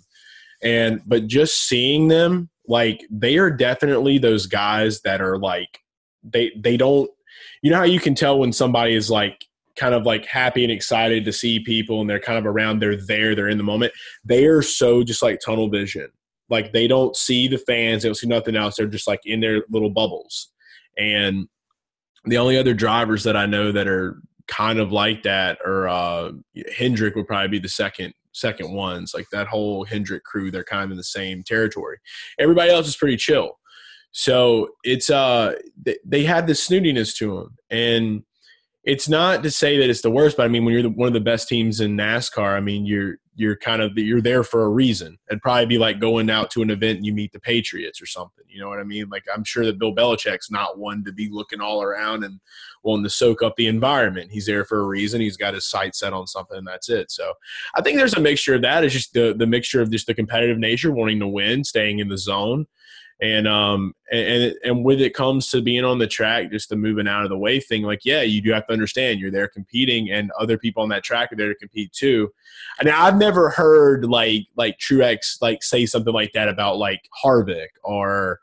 And 0.62 1.02
but 1.06 1.26
just 1.26 1.66
seeing 1.66 2.08
them, 2.08 2.50
like 2.68 3.04
they 3.10 3.38
are 3.38 3.50
definitely 3.50 4.18
those 4.18 4.46
guys 4.46 5.00
that 5.02 5.20
are 5.20 5.38
like 5.38 5.78
they 6.22 6.52
they 6.56 6.76
don't 6.76 7.10
you 7.62 7.70
know 7.70 7.78
how 7.78 7.84
you 7.84 7.98
can 7.98 8.14
tell 8.14 8.38
when 8.38 8.52
somebody 8.52 8.94
is 8.94 9.10
like 9.10 9.44
kind 9.76 9.94
of 9.94 10.04
like 10.04 10.26
happy 10.26 10.62
and 10.64 10.72
excited 10.72 11.24
to 11.24 11.32
see 11.32 11.60
people 11.60 12.00
and 12.00 12.10
they're 12.10 12.20
kind 12.20 12.38
of 12.38 12.46
around 12.46 12.78
they're 12.78 12.96
there 12.96 13.34
they're 13.34 13.48
in 13.48 13.58
the 13.58 13.64
moment 13.64 13.92
they 14.24 14.44
are 14.46 14.62
so 14.62 15.02
just 15.02 15.22
like 15.22 15.40
tunnel 15.44 15.68
vision. 15.68 16.08
Like 16.48 16.72
they 16.72 16.86
don't 16.86 17.16
see 17.16 17.48
the 17.48 17.58
fans 17.58 18.02
they 18.02 18.08
don't 18.08 18.14
see 18.14 18.26
nothing 18.26 18.56
else 18.56 18.76
they're 18.76 18.86
just 18.86 19.08
like 19.08 19.20
in 19.24 19.40
their 19.40 19.64
little 19.70 19.90
bubbles. 19.90 20.48
And 20.98 21.48
the 22.24 22.38
only 22.38 22.56
other 22.56 22.74
drivers 22.74 23.24
that 23.24 23.36
i 23.36 23.46
know 23.46 23.72
that 23.72 23.88
are 23.88 24.22
kind 24.46 24.78
of 24.78 24.92
like 24.92 25.22
that 25.22 25.58
are 25.64 25.88
uh 25.88 26.32
hendrick 26.76 27.14
would 27.14 27.26
probably 27.26 27.48
be 27.48 27.58
the 27.58 27.68
second 27.68 28.14
second 28.32 28.72
ones. 28.72 29.12
Like 29.14 29.26
that 29.30 29.46
whole 29.46 29.84
hendrick 29.84 30.24
crew 30.24 30.50
they're 30.50 30.64
kind 30.64 30.84
of 30.84 30.90
in 30.90 30.96
the 30.96 31.04
same 31.04 31.42
territory. 31.42 31.98
Everybody 32.38 32.70
else 32.70 32.88
is 32.88 32.96
pretty 32.96 33.16
chill. 33.16 33.58
So 34.12 34.68
it's 34.82 35.10
uh 35.10 35.54
they, 35.80 35.98
they 36.04 36.24
have 36.24 36.46
this 36.46 36.66
snootiness 36.68 37.16
to 37.16 37.36
them, 37.36 37.56
and 37.70 38.22
it's 38.84 39.08
not 39.08 39.42
to 39.44 39.50
say 39.50 39.78
that 39.78 39.88
it's 39.88 40.02
the 40.02 40.10
worst, 40.10 40.36
but 40.36 40.44
I 40.44 40.48
mean 40.48 40.64
when 40.64 40.74
you're 40.74 40.82
the, 40.82 40.90
one 40.90 41.06
of 41.06 41.14
the 41.14 41.20
best 41.20 41.48
teams 41.48 41.80
in 41.80 41.96
NASCAR, 41.96 42.56
I 42.56 42.60
mean 42.60 42.84
you're 42.84 43.16
you're 43.34 43.56
kind 43.56 43.80
of 43.80 43.96
you're 43.96 44.20
there 44.20 44.42
for 44.42 44.64
a 44.64 44.68
reason. 44.68 45.18
It'd 45.30 45.40
probably 45.40 45.66
be 45.66 45.78
like 45.78 46.00
going 46.00 46.28
out 46.28 46.50
to 46.50 46.62
an 46.62 46.70
event 46.70 46.98
and 46.98 47.06
you 47.06 47.14
meet 47.14 47.32
the 47.32 47.40
Patriots 47.40 48.02
or 48.02 48.06
something. 48.06 48.44
You 48.48 48.60
know 48.60 48.68
what 48.68 48.80
I 48.80 48.84
mean? 48.84 49.08
Like 49.08 49.24
I'm 49.32 49.44
sure 49.44 49.64
that 49.64 49.78
Bill 49.78 49.94
Belichick's 49.94 50.50
not 50.50 50.78
one 50.78 51.04
to 51.04 51.12
be 51.12 51.28
looking 51.30 51.60
all 51.60 51.82
around 51.82 52.24
and 52.24 52.40
wanting 52.82 53.04
to 53.04 53.10
soak 53.10 53.42
up 53.42 53.54
the 53.56 53.68
environment. 53.68 54.32
He's 54.32 54.46
there 54.46 54.64
for 54.64 54.80
a 54.80 54.86
reason. 54.86 55.20
He's 55.20 55.36
got 55.36 55.54
his 55.54 55.64
sight 55.64 55.94
set 55.94 56.12
on 56.12 56.26
something, 56.26 56.58
and 56.58 56.66
that's 56.66 56.90
it. 56.90 57.10
So 57.10 57.32
I 57.74 57.82
think 57.82 57.98
there's 57.98 58.14
a 58.14 58.20
mixture 58.20 58.56
of 58.56 58.62
that. 58.62 58.84
It's 58.84 58.94
just 58.94 59.14
the 59.14 59.32
the 59.36 59.46
mixture 59.46 59.80
of 59.80 59.90
just 59.90 60.08
the 60.08 60.14
competitive 60.14 60.58
nature, 60.58 60.92
wanting 60.92 61.20
to 61.20 61.28
win, 61.28 61.64
staying 61.64 62.00
in 62.00 62.08
the 62.08 62.18
zone 62.18 62.66
and 63.22 63.46
um 63.46 63.94
and 64.10 64.54
and 64.64 64.84
when 64.84 64.98
it 64.98 65.14
comes 65.14 65.48
to 65.48 65.62
being 65.62 65.84
on 65.84 65.98
the 65.98 66.06
track 66.08 66.50
just 66.50 66.68
the 66.68 66.76
moving 66.76 67.06
out 67.06 67.22
of 67.22 67.30
the 67.30 67.38
way 67.38 67.60
thing 67.60 67.84
like 67.84 68.00
yeah 68.04 68.20
you 68.20 68.42
do 68.42 68.50
have 68.50 68.66
to 68.66 68.72
understand 68.72 69.20
you're 69.20 69.30
there 69.30 69.46
competing 69.46 70.10
and 70.10 70.30
other 70.38 70.58
people 70.58 70.82
on 70.82 70.88
that 70.88 71.04
track 71.04 71.32
are 71.32 71.36
there 71.36 71.48
to 71.48 71.54
compete 71.54 71.92
too. 71.92 72.30
And 72.80 72.90
i've 72.90 73.16
never 73.16 73.48
heard 73.48 74.04
like 74.04 74.46
like 74.56 74.78
truex 74.78 75.36
like 75.40 75.62
say 75.62 75.86
something 75.86 76.12
like 76.12 76.32
that 76.32 76.48
about 76.48 76.78
like 76.78 77.08
harvick 77.24 77.68
or 77.84 78.40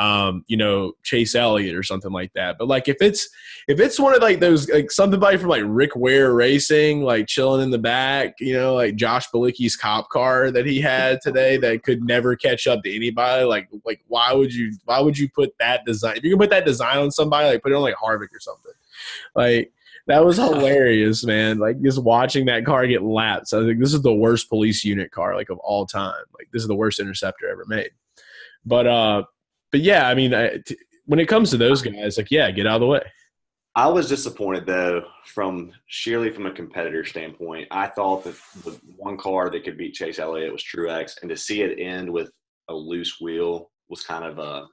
um 0.00 0.42
you 0.48 0.56
know 0.56 0.92
chase 1.02 1.34
elliott 1.34 1.76
or 1.76 1.82
something 1.82 2.10
like 2.10 2.32
that. 2.32 2.56
But 2.58 2.68
like 2.68 2.88
if 2.88 2.96
it's 3.00 3.28
if 3.68 3.78
it's 3.78 4.00
one 4.00 4.14
of 4.14 4.22
like 4.22 4.40
those 4.40 4.68
like 4.70 4.90
somebody 4.90 5.36
from 5.36 5.50
like 5.50 5.62
rick 5.66 5.94
ware 5.94 6.32
racing 6.32 7.02
like 7.02 7.26
chilling 7.26 7.62
in 7.62 7.70
the 7.70 7.78
back 7.78 8.34
you 8.40 8.54
know 8.54 8.74
like 8.74 8.96
josh 8.96 9.28
Bilicki's 9.28 9.76
cop 9.76 10.08
car 10.08 10.50
that 10.50 10.64
he 10.64 10.80
had 10.80 11.20
today 11.20 11.58
that 11.58 11.82
could 11.82 12.02
never 12.02 12.34
catch 12.34 12.66
up 12.66 12.82
to 12.82 12.94
anybody 12.94 13.44
like 13.44 13.68
like 13.84 14.00
why 14.08 14.32
would 14.32 14.54
you 14.54 14.72
why 14.86 15.00
would 15.00 15.18
you 15.18 15.28
put 15.28 15.52
that 15.58 15.84
design 15.84 16.16
if 16.16 16.24
you 16.24 16.30
can 16.30 16.38
put 16.38 16.50
that 16.50 16.64
design 16.64 16.96
on 16.96 17.10
somebody 17.10 17.48
like 17.48 17.62
put 17.62 17.72
it 17.72 17.74
on 17.74 17.82
like 17.82 17.94
harvick 17.94 18.34
or 18.34 18.40
something. 18.40 18.72
Like 19.34 19.70
that 20.06 20.24
was 20.24 20.38
hilarious 20.38 21.24
man. 21.24 21.58
Like 21.58 21.80
just 21.82 22.02
watching 22.02 22.46
that 22.46 22.64
car 22.64 22.86
get 22.86 23.02
lapped 23.02 23.48
so 23.48 23.62
i 23.62 23.66
think 23.66 23.80
this 23.80 23.92
is 23.92 24.02
the 24.02 24.14
worst 24.14 24.48
police 24.48 24.82
unit 24.82 25.10
car 25.10 25.36
like 25.36 25.50
of 25.50 25.58
all 25.58 25.84
time. 25.84 26.24
Like 26.38 26.48
this 26.52 26.62
is 26.62 26.68
the 26.68 26.74
worst 26.74 27.00
interceptor 27.00 27.50
ever 27.50 27.66
made. 27.68 27.90
But 28.64 28.86
uh 28.86 29.24
but 29.70 29.80
yeah 29.80 30.08
i 30.08 30.14
mean 30.14 30.34
I, 30.34 30.58
t- 30.58 30.76
when 31.06 31.18
it 31.18 31.28
comes 31.28 31.50
to 31.50 31.56
those 31.56 31.82
guys 31.82 32.16
like 32.16 32.30
yeah 32.30 32.50
get 32.50 32.66
out 32.66 32.76
of 32.76 32.80
the 32.80 32.86
way 32.86 33.02
I 33.76 33.86
was 33.86 34.08
disappointed 34.08 34.66
though, 34.66 35.04
from 35.26 35.70
sheerly 35.86 36.30
from 36.30 36.46
a 36.46 36.50
competitor 36.50 37.04
standpoint. 37.04 37.68
I 37.70 37.86
thought 37.86 38.24
that 38.24 38.34
the 38.64 38.80
one 38.96 39.16
car 39.16 39.48
that 39.48 39.64
could 39.64 39.78
beat 39.78 39.94
Chase 39.94 40.18
Elliott 40.18 40.52
was 40.52 40.64
Truex, 40.64 41.20
and 41.22 41.30
to 41.30 41.36
see 41.36 41.62
it 41.62 41.78
end 41.78 42.10
with 42.10 42.30
a 42.68 42.74
loose 42.74 43.20
wheel 43.20 43.70
was 43.88 44.02
kind 44.02 44.24
of 44.24 44.38
a. 44.38 44.66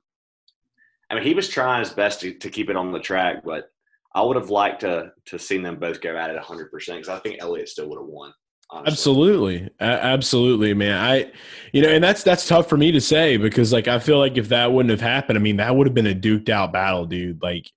I 1.10 1.16
mean, 1.16 1.24
he 1.24 1.36
was 1.36 1.48
trying 1.48 1.80
his 1.80 1.94
best 1.94 2.22
to, 2.22 2.34
to 2.34 2.50
keep 2.50 2.70
it 2.70 2.76
on 2.76 2.92
the 2.92 3.00
track, 3.00 3.44
but 3.46 3.70
I 4.16 4.24
would 4.24 4.36
have 4.36 4.50
liked 4.50 4.82
to 4.82 5.12
to 5.26 5.38
seen 5.38 5.62
them 5.62 5.80
both 5.80 6.02
go 6.02 6.18
at 6.18 6.32
it 6.32 6.36
100 6.36 6.72
percent 6.72 7.00
because 7.00 7.16
I 7.16 7.20
think 7.20 7.38
Elliott 7.40 7.70
still 7.70 7.90
would 7.90 8.00
have 8.00 8.08
won. 8.08 8.34
Honestly. 8.70 8.92
Absolutely, 8.92 9.70
A- 9.80 9.84
absolutely, 9.84 10.74
man. 10.74 11.04
I, 11.04 11.32
you 11.72 11.82
know, 11.82 11.90
and 11.90 12.04
that's 12.04 12.24
that's 12.24 12.48
tough 12.48 12.68
for 12.68 12.78
me 12.78 12.92
to 12.92 13.00
say 13.00 13.38
because 13.38 13.72
like 13.72 13.88
I 13.88 14.00
feel 14.00 14.20
like 14.20 14.38
if 14.38 14.50
that 14.50 14.72
wouldn't 14.74 14.92
have 14.92 15.02
happened, 15.02 15.38
I 15.38 15.42
mean, 15.42 15.58
that 15.58 15.76
would 15.76 15.88
have 15.88 15.94
been 15.94 16.08
a 16.08 16.14
duked 16.14 16.50
out 16.50 16.74
battle, 16.74 17.06
dude. 17.06 17.42
Like 17.42 17.72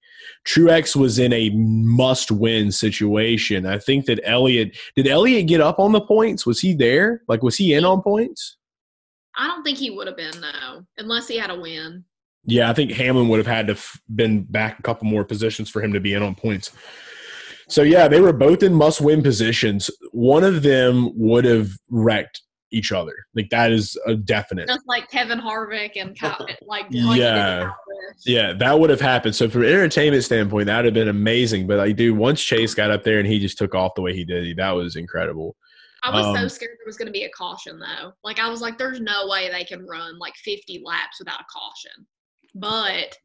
Truex 0.46 0.96
was 0.96 1.18
in 1.18 1.32
a 1.32 1.50
must 1.50 2.32
win 2.32 2.72
situation. 2.72 3.66
I 3.66 3.78
think 3.78 4.06
that 4.06 4.20
Elliott 4.24 4.76
did 4.96 5.06
Elliott 5.06 5.46
get 5.46 5.60
up 5.60 5.78
on 5.78 5.92
the 5.92 6.00
points? 6.00 6.44
Was 6.44 6.60
he 6.60 6.74
there? 6.74 7.22
Like, 7.28 7.42
was 7.42 7.56
he 7.56 7.74
in 7.74 7.84
on 7.84 8.02
points? 8.02 8.56
i 9.36 9.46
don't 9.46 9.62
think 9.62 9.78
he 9.78 9.90
would 9.90 10.08
have 10.08 10.16
been 10.16 10.40
though 10.40 10.84
unless 10.98 11.28
he 11.28 11.38
had 11.38 11.50
a 11.50 11.58
win 11.58 12.04
Yeah, 12.44 12.68
I 12.68 12.74
think 12.74 12.90
Hamlin 12.90 13.28
would 13.28 13.38
have 13.38 13.46
had 13.46 13.68
to 13.68 13.74
f- 13.74 14.00
been 14.12 14.42
back 14.42 14.78
a 14.78 14.82
couple 14.82 15.06
more 15.06 15.24
positions 15.24 15.70
for 15.70 15.80
him 15.80 15.92
to 15.92 16.00
be 16.00 16.14
in 16.14 16.22
on 16.22 16.34
points. 16.34 16.72
So 17.70 17.82
yeah, 17.82 18.08
they 18.08 18.20
were 18.20 18.32
both 18.32 18.62
in 18.62 18.74
must-win 18.74 19.22
positions. 19.22 19.90
One 20.12 20.44
of 20.44 20.62
them 20.62 21.10
would 21.16 21.44
have 21.44 21.70
wrecked 21.88 22.42
each 22.72 22.92
other. 22.92 23.14
Like 23.34 23.50
that 23.50 23.72
is 23.72 23.96
a 24.06 24.14
definite. 24.14 24.68
just 24.68 24.86
like 24.86 25.10
kevin 25.10 25.40
harvick 25.40 25.92
and 25.96 26.18
Kyle, 26.18 26.46
like, 26.62 26.86
Yeah. 26.90 27.08
with 27.08 27.18
Kyle 27.20 27.66
Busch. 27.66 28.22
Yeah, 28.26 28.52
that 28.54 28.78
would 28.78 28.90
have 28.90 29.00
happened. 29.00 29.34
So 29.34 29.48
from 29.48 29.62
an 29.62 29.68
entertainment 29.68 30.22
standpoint, 30.24 30.66
that 30.66 30.76
would 30.76 30.84
have 30.86 30.94
been 30.94 31.08
amazing. 31.08 31.66
But 31.66 31.78
like, 31.78 31.96
dude, 31.96 32.16
once 32.16 32.42
Chase 32.42 32.74
got 32.74 32.90
up 32.90 33.02
there 33.02 33.18
and 33.18 33.26
he 33.26 33.38
just 33.40 33.58
took 33.58 33.74
off 33.74 33.92
the 33.96 34.02
way 34.02 34.14
he 34.14 34.24
did, 34.24 34.56
that 34.58 34.70
was 34.70 34.96
incredible. 34.96 35.56
I 36.02 36.10
was 36.14 36.24
so 36.24 36.42
Um, 36.44 36.48
scared 36.48 36.76
there 36.78 36.86
was 36.86 36.96
going 36.96 37.06
to 37.06 37.12
be 37.12 37.24
a 37.24 37.30
caution 37.30 37.78
though. 37.78 38.12
Like 38.24 38.38
I 38.38 38.48
was 38.48 38.60
like, 38.62 38.78
there's 38.78 39.00
no 39.00 39.26
way 39.28 39.50
they 39.50 39.64
can 39.64 39.86
run 39.86 40.18
like 40.18 40.34
50 40.36 40.82
laps 40.84 41.18
without 41.18 41.40
a 41.40 41.44
caution. 41.52 42.06
but 42.54 43.16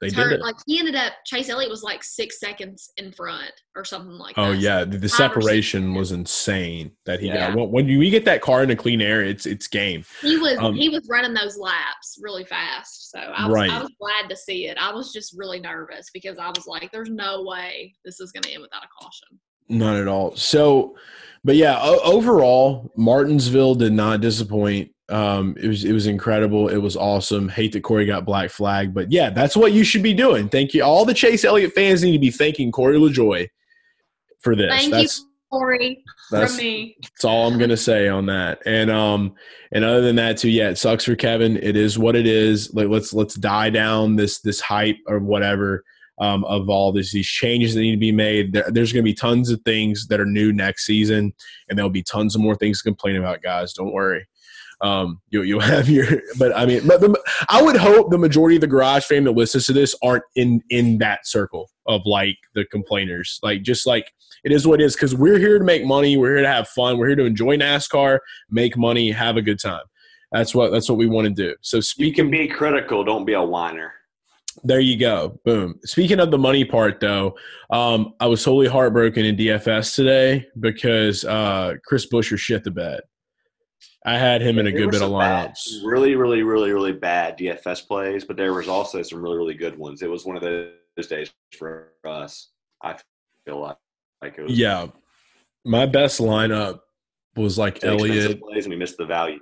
They 0.00 0.08
did 0.08 0.32
it. 0.32 0.40
like 0.40 0.56
he 0.66 0.78
ended 0.78 0.94
up 0.96 1.12
Chase 1.26 1.48
Elliott 1.50 1.70
was 1.70 1.82
like 1.82 2.02
six 2.02 2.40
seconds 2.40 2.90
in 2.96 3.12
front 3.12 3.52
or 3.76 3.84
something 3.84 4.12
like 4.12 4.38
Oh 4.38 4.52
that. 4.52 4.58
yeah, 4.58 4.84
the, 4.84 4.96
the 4.96 5.08
five 5.08 5.32
or 5.36 5.40
six 5.42 5.44
separation 5.44 5.94
was 5.94 6.12
insane 6.12 6.92
that 7.04 7.20
he 7.20 7.26
Yeah. 7.26 7.50
got. 7.50 7.58
When, 7.58 7.70
when 7.70 7.86
we 7.98 8.08
get 8.10 8.24
that 8.24 8.40
car 8.40 8.62
in 8.62 8.70
a 8.70 8.76
clean 8.76 9.02
air, 9.02 9.22
it's 9.22 9.44
it's 9.44 9.66
game. 9.68 10.04
He 10.22 10.38
was 10.38 10.56
Um, 10.58 10.74
he 10.74 10.88
was 10.88 11.06
running 11.10 11.34
those 11.34 11.58
laps 11.58 12.18
really 12.22 12.44
fast. 12.44 13.10
So 13.10 13.18
I 13.18 13.46
was 13.46 13.54
Right. 13.54 13.70
I 13.70 13.78
was 13.78 13.90
glad 14.00 14.30
to 14.30 14.36
see 14.36 14.68
it. 14.68 14.78
I 14.78 14.92
was 14.92 15.12
just 15.12 15.34
really 15.36 15.60
nervous 15.60 16.08
because 16.14 16.38
I 16.38 16.48
was 16.48 16.66
like, 16.66 16.90
there's 16.92 17.10
no 17.10 17.42
way 17.44 17.94
this 18.04 18.20
is 18.20 18.32
gonna 18.32 18.48
end 18.52 18.62
without 18.62 18.82
a 18.84 18.88
caution. 19.02 19.38
Not 19.70 19.96
at 19.96 20.08
all. 20.08 20.34
So, 20.34 20.96
but 21.44 21.54
yeah, 21.54 21.78
o- 21.80 22.00
overall, 22.02 22.90
Martinsville 22.96 23.76
did 23.76 23.92
not 23.92 24.20
disappoint. 24.20 24.90
Um, 25.08 25.56
it 25.60 25.68
was 25.68 25.84
it 25.84 25.92
was 25.92 26.06
incredible. 26.06 26.68
It 26.68 26.76
was 26.76 26.96
awesome. 26.96 27.48
Hate 27.48 27.72
that 27.72 27.82
Corey 27.82 28.04
got 28.04 28.24
black 28.24 28.50
flag, 28.50 28.92
but 28.92 29.10
yeah, 29.10 29.30
that's 29.30 29.56
what 29.56 29.72
you 29.72 29.84
should 29.84 30.02
be 30.02 30.12
doing. 30.12 30.48
Thank 30.48 30.74
you. 30.74 30.82
All 30.82 31.04
the 31.04 31.14
Chase 31.14 31.44
Elliott 31.44 31.72
fans 31.72 32.02
need 32.02 32.12
to 32.12 32.18
be 32.18 32.30
thanking 32.30 32.72
Corey 32.72 32.98
LaJoie 32.98 33.48
for 34.40 34.54
this. 34.54 34.70
Thank 34.70 34.92
that's 34.92 35.20
you, 35.20 35.26
Corey, 35.50 36.04
that's 36.30 36.54
from 36.54 36.64
me. 36.64 36.96
that's 37.00 37.24
all 37.24 37.48
I'm 37.48 37.58
gonna 37.58 37.76
say 37.76 38.08
on 38.08 38.26
that. 38.26 38.60
And 38.66 38.90
um, 38.90 39.34
and 39.72 39.84
other 39.84 40.00
than 40.00 40.16
that, 40.16 40.36
too, 40.36 40.50
yeah, 40.50 40.70
it 40.70 40.78
sucks 40.78 41.04
for 41.04 41.16
Kevin. 41.16 41.56
It 41.56 41.76
is 41.76 41.98
what 41.98 42.16
it 42.16 42.26
is. 42.26 42.74
Like 42.74 42.88
let's 42.88 43.12
let's 43.12 43.34
die 43.34 43.70
down 43.70 44.16
this 44.16 44.40
this 44.40 44.60
hype 44.60 44.98
or 45.06 45.20
whatever 45.20 45.84
um, 46.20 46.44
of 46.44 46.68
all 46.68 46.92
this 46.92 47.12
these 47.12 47.26
changes 47.26 47.74
that 47.74 47.80
need 47.80 47.92
to 47.92 47.96
be 47.96 48.12
made. 48.12 48.52
There, 48.52 48.70
there's 48.70 48.92
gonna 48.92 49.02
be 49.02 49.14
tons 49.14 49.50
of 49.50 49.60
things 49.62 50.06
that 50.08 50.20
are 50.20 50.26
new 50.26 50.52
next 50.52 50.86
season, 50.86 51.32
and 51.68 51.78
there'll 51.78 51.90
be 51.90 52.02
tons 52.02 52.34
of 52.34 52.42
more 52.42 52.54
things 52.54 52.78
to 52.78 52.84
complain 52.84 53.16
about, 53.16 53.42
guys. 53.42 53.72
Don't 53.72 53.92
worry. 53.92 54.26
Um, 54.82 55.20
you 55.30 55.42
you'll 55.42 55.60
have 55.76 55.88
your, 55.88 56.06
but 56.38 56.56
I 56.56 56.66
mean, 56.66 56.86
but 56.86 57.00
the, 57.00 57.18
I 57.48 57.62
would 57.62 57.76
hope 57.76 58.10
the 58.10 58.18
majority 58.18 58.56
of 58.56 58.60
the 58.60 58.66
garage 58.66 59.04
fam 59.04 59.24
that 59.24 59.32
listens 59.32 59.66
to 59.66 59.72
this 59.72 59.96
aren't 60.02 60.24
in 60.36 60.62
in 60.70 60.98
that 60.98 61.26
circle 61.26 61.70
of 61.86 62.02
like 62.04 62.36
the 62.54 62.64
complainers. 62.66 63.40
Like 63.42 63.62
just 63.62 63.86
like 63.86 64.12
it 64.44 64.52
is 64.52 64.66
what 64.66 64.80
it 64.80 64.84
is 64.84 64.94
because 64.94 65.14
we're 65.14 65.38
here 65.38 65.58
to 65.58 65.64
make 65.64 65.84
money. 65.84 66.16
We're 66.16 66.36
here 66.36 66.42
to 66.42 66.48
have 66.48 66.68
fun. 66.68 66.98
We're 66.98 67.08
here 67.08 67.16
to 67.16 67.24
enjoy 67.24 67.56
NASCAR, 67.56 68.18
make 68.50 68.76
money, 68.76 69.10
have 69.10 69.36
a 69.36 69.42
good 69.42 69.58
time. 69.58 69.82
That's 70.32 70.54
what 70.54 70.70
that's 70.70 70.88
what 70.88 70.98
we 70.98 71.06
want 71.06 71.26
to 71.26 71.32
do. 71.32 71.54
So 71.62 71.78
You 71.78 71.82
speaking, 71.82 72.14
can 72.26 72.30
be 72.30 72.46
critical. 72.46 73.04
Don't 73.04 73.24
be 73.24 73.32
a 73.32 73.42
whiner. 73.42 73.94
There 74.62 74.80
you 74.80 74.98
go. 74.98 75.40
Boom. 75.44 75.80
Speaking 75.84 76.20
of 76.20 76.30
the 76.30 76.38
money 76.38 76.64
part, 76.64 77.00
though, 77.00 77.36
um, 77.70 78.14
I 78.20 78.26
was 78.26 78.44
totally 78.44 78.68
heartbroken 78.68 79.24
in 79.24 79.36
DFS 79.36 79.94
today 79.94 80.46
because 80.58 81.24
uh, 81.24 81.74
Chris 81.84 82.06
Buescher 82.08 82.38
shit 82.38 82.64
the 82.64 82.70
bed. 82.70 83.00
I 84.04 84.16
had 84.16 84.40
him 84.40 84.58
in 84.58 84.66
a 84.66 84.70
There 84.70 84.80
good 84.80 84.92
bit 84.92 85.02
of 85.02 85.10
lineups. 85.10 85.84
really, 85.84 86.14
really, 86.14 86.42
really, 86.42 86.72
really 86.72 86.92
bad 86.92 87.38
DFS 87.38 87.86
plays, 87.86 88.24
but 88.24 88.36
there 88.36 88.54
was 88.54 88.68
also 88.68 89.02
some 89.02 89.22
really, 89.22 89.36
really 89.36 89.54
good 89.54 89.76
ones. 89.76 90.02
It 90.02 90.10
was 90.10 90.24
one 90.24 90.36
of 90.36 90.42
those 90.42 91.06
days 91.08 91.30
for 91.58 91.92
us. 92.04 92.50
I 92.82 92.96
feel 93.44 93.60
like 93.60 93.76
like 94.22 94.38
it 94.38 94.42
was 94.42 94.58
Yeah, 94.58 94.86
my 95.64 95.86
best 95.86 96.20
lineup 96.20 96.80
was 97.36 97.58
like 97.58 97.84
Elliott 97.84 98.40
plays, 98.40 98.64
and 98.64 98.72
we 98.72 98.78
missed 98.78 98.96
the 98.96 99.06
value. 99.06 99.38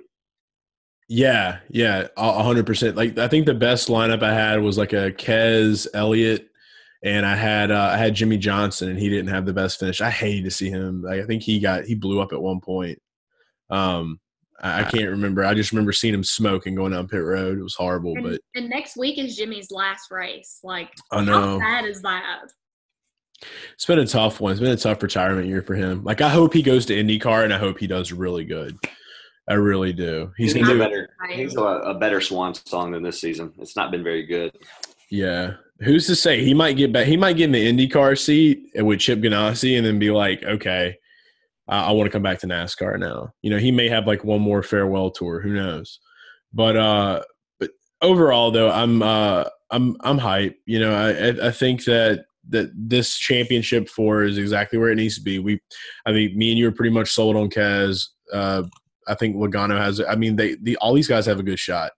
Yeah, 1.11 1.57
yeah, 1.69 2.07
hundred 2.15 2.67
percent. 2.67 2.95
Like 2.95 3.17
I 3.17 3.27
think 3.27 3.47
the 3.47 3.55
best 3.55 3.87
lineup 3.87 4.21
I 4.21 4.31
had 4.31 4.61
was 4.61 4.77
like 4.77 4.93
a 4.93 5.11
Kez 5.11 5.87
Elliott, 5.95 6.47
and 7.03 7.25
I 7.25 7.35
had 7.35 7.71
uh, 7.71 7.89
I 7.93 7.97
had 7.97 8.13
Jimmie 8.13 8.37
Johnson, 8.37 8.89
and 8.89 8.99
he 8.99 9.09
didn't 9.09 9.29
have 9.29 9.47
the 9.47 9.53
best 9.53 9.79
finish. 9.79 10.01
I 10.01 10.11
hated 10.11 10.43
to 10.43 10.51
see 10.51 10.69
him. 10.69 11.01
Like 11.01 11.19
I 11.19 11.25
think 11.25 11.41
he 11.41 11.59
got 11.59 11.85
he 11.85 11.95
blew 11.95 12.21
up 12.21 12.31
at 12.31 12.39
one 12.39 12.61
point. 12.61 13.01
Um, 13.71 14.19
I, 14.61 14.81
I 14.81 14.83
can't 14.83 15.09
remember. 15.09 15.43
I 15.43 15.55
just 15.55 15.71
remember 15.71 15.91
seeing 15.93 16.13
him 16.13 16.23
smoke 16.23 16.67
and 16.67 16.77
going 16.77 16.91
down 16.91 17.07
pit 17.07 17.23
road. 17.23 17.57
It 17.57 17.63
was 17.63 17.75
horrible, 17.75 18.13
And, 18.13 18.23
but 18.23 18.41
and 18.53 18.69
next 18.69 18.95
week 18.95 19.17
is 19.17 19.35
Jimmy's 19.35 19.71
last 19.71 20.11
race. 20.11 20.59
Like 20.63 20.91
I 21.11 21.17
how 21.17 21.23
know 21.23 21.59
bad 21.59 21.85
is 21.85 22.03
that? 22.03 22.51
it's 23.73 23.85
been 23.85 23.97
a 23.97 24.05
tough 24.05 24.41
one. 24.41 24.51
It's 24.51 24.61
been 24.61 24.71
a 24.71 24.77
tough 24.77 25.01
retirement 25.01 25.47
year 25.47 25.63
for 25.63 25.73
him. 25.73 26.03
Like 26.03 26.21
I 26.21 26.29
hope 26.29 26.53
he 26.53 26.61
goes 26.61 26.85
to 26.85 26.93
IndyCar, 26.93 27.45
and 27.45 27.53
I 27.53 27.57
hope 27.57 27.79
he 27.79 27.87
does 27.87 28.11
really 28.11 28.45
good. 28.45 28.77
I 29.49 29.53
really 29.55 29.93
do. 29.93 30.31
He's 30.37 30.53
He's 30.53 30.61
gonna 30.63 30.75
a 30.75 30.77
do 30.77 30.79
better. 30.83 31.09
He's 31.31 31.55
a, 31.55 31.61
a 31.61 31.93
better 31.95 32.21
swan 32.21 32.53
song 32.53 32.91
than 32.91 33.01
this 33.03 33.19
season. 33.19 33.51
It's 33.57 33.75
not 33.75 33.89
been 33.91 34.03
very 34.03 34.25
good. 34.25 34.51
Yeah. 35.09 35.53
Who's 35.79 36.05
to 36.07 36.15
say 36.15 36.43
he 36.43 36.53
might 36.53 36.77
get 36.77 36.93
back? 36.93 37.07
He 37.07 37.17
might 37.17 37.37
get 37.37 37.45
in 37.45 37.51
the 37.51 37.87
IndyCar 37.89 38.17
seat 38.17 38.69
with 38.75 38.99
Chip 38.99 39.19
Ganassi 39.19 39.75
and 39.77 39.85
then 39.85 39.97
be 39.97 40.11
like, 40.11 40.43
okay, 40.43 40.97
I, 41.67 41.85
I 41.85 41.91
want 41.91 42.05
to 42.07 42.11
come 42.11 42.21
back 42.21 42.39
to 42.39 42.47
NASCAR 42.47 42.99
now. 42.99 43.33
You 43.41 43.49
know, 43.49 43.57
he 43.57 43.71
may 43.71 43.89
have 43.89 44.05
like 44.05 44.23
one 44.23 44.41
more 44.41 44.61
farewell 44.61 45.09
tour. 45.09 45.39
Who 45.41 45.53
knows? 45.53 45.99
But 46.53 46.75
uh, 46.77 47.21
but 47.59 47.71
overall 48.01 48.51
though, 48.51 48.69
I'm 48.71 49.01
uh, 49.01 49.45
I'm 49.71 49.95
I'm 50.01 50.17
hype. 50.17 50.57
You 50.65 50.79
know, 50.79 50.93
I 50.93 51.09
I- 51.29 51.47
I 51.47 51.51
think 51.51 51.85
that 51.85 52.25
that 52.49 52.71
this 52.75 53.15
championship 53.17 53.87
four 53.89 54.23
is 54.23 54.37
exactly 54.37 54.77
where 54.79 54.89
it 54.89 54.95
needs 54.95 55.15
to 55.15 55.21
be. 55.21 55.37
We, 55.39 55.59
I 56.07 56.11
mean, 56.11 56.35
me 56.37 56.49
and 56.49 56.57
you 56.57 56.67
are 56.67 56.71
pretty 56.71 56.93
much 56.93 57.11
sold 57.11 57.35
on 57.35 57.49
Kez. 57.49 58.07
Uh, 58.33 58.63
I 59.09 59.15
think 59.15 59.35
Logano 59.35 59.77
has. 59.77 60.01
I 60.01 60.15
mean, 60.15 60.35
they 60.35 60.55
the 60.55 60.77
all 60.77 60.93
these 60.93 61.07
guys 61.07 61.25
have 61.25 61.39
a 61.39 61.43
good 61.43 61.59
shot. 61.59 61.91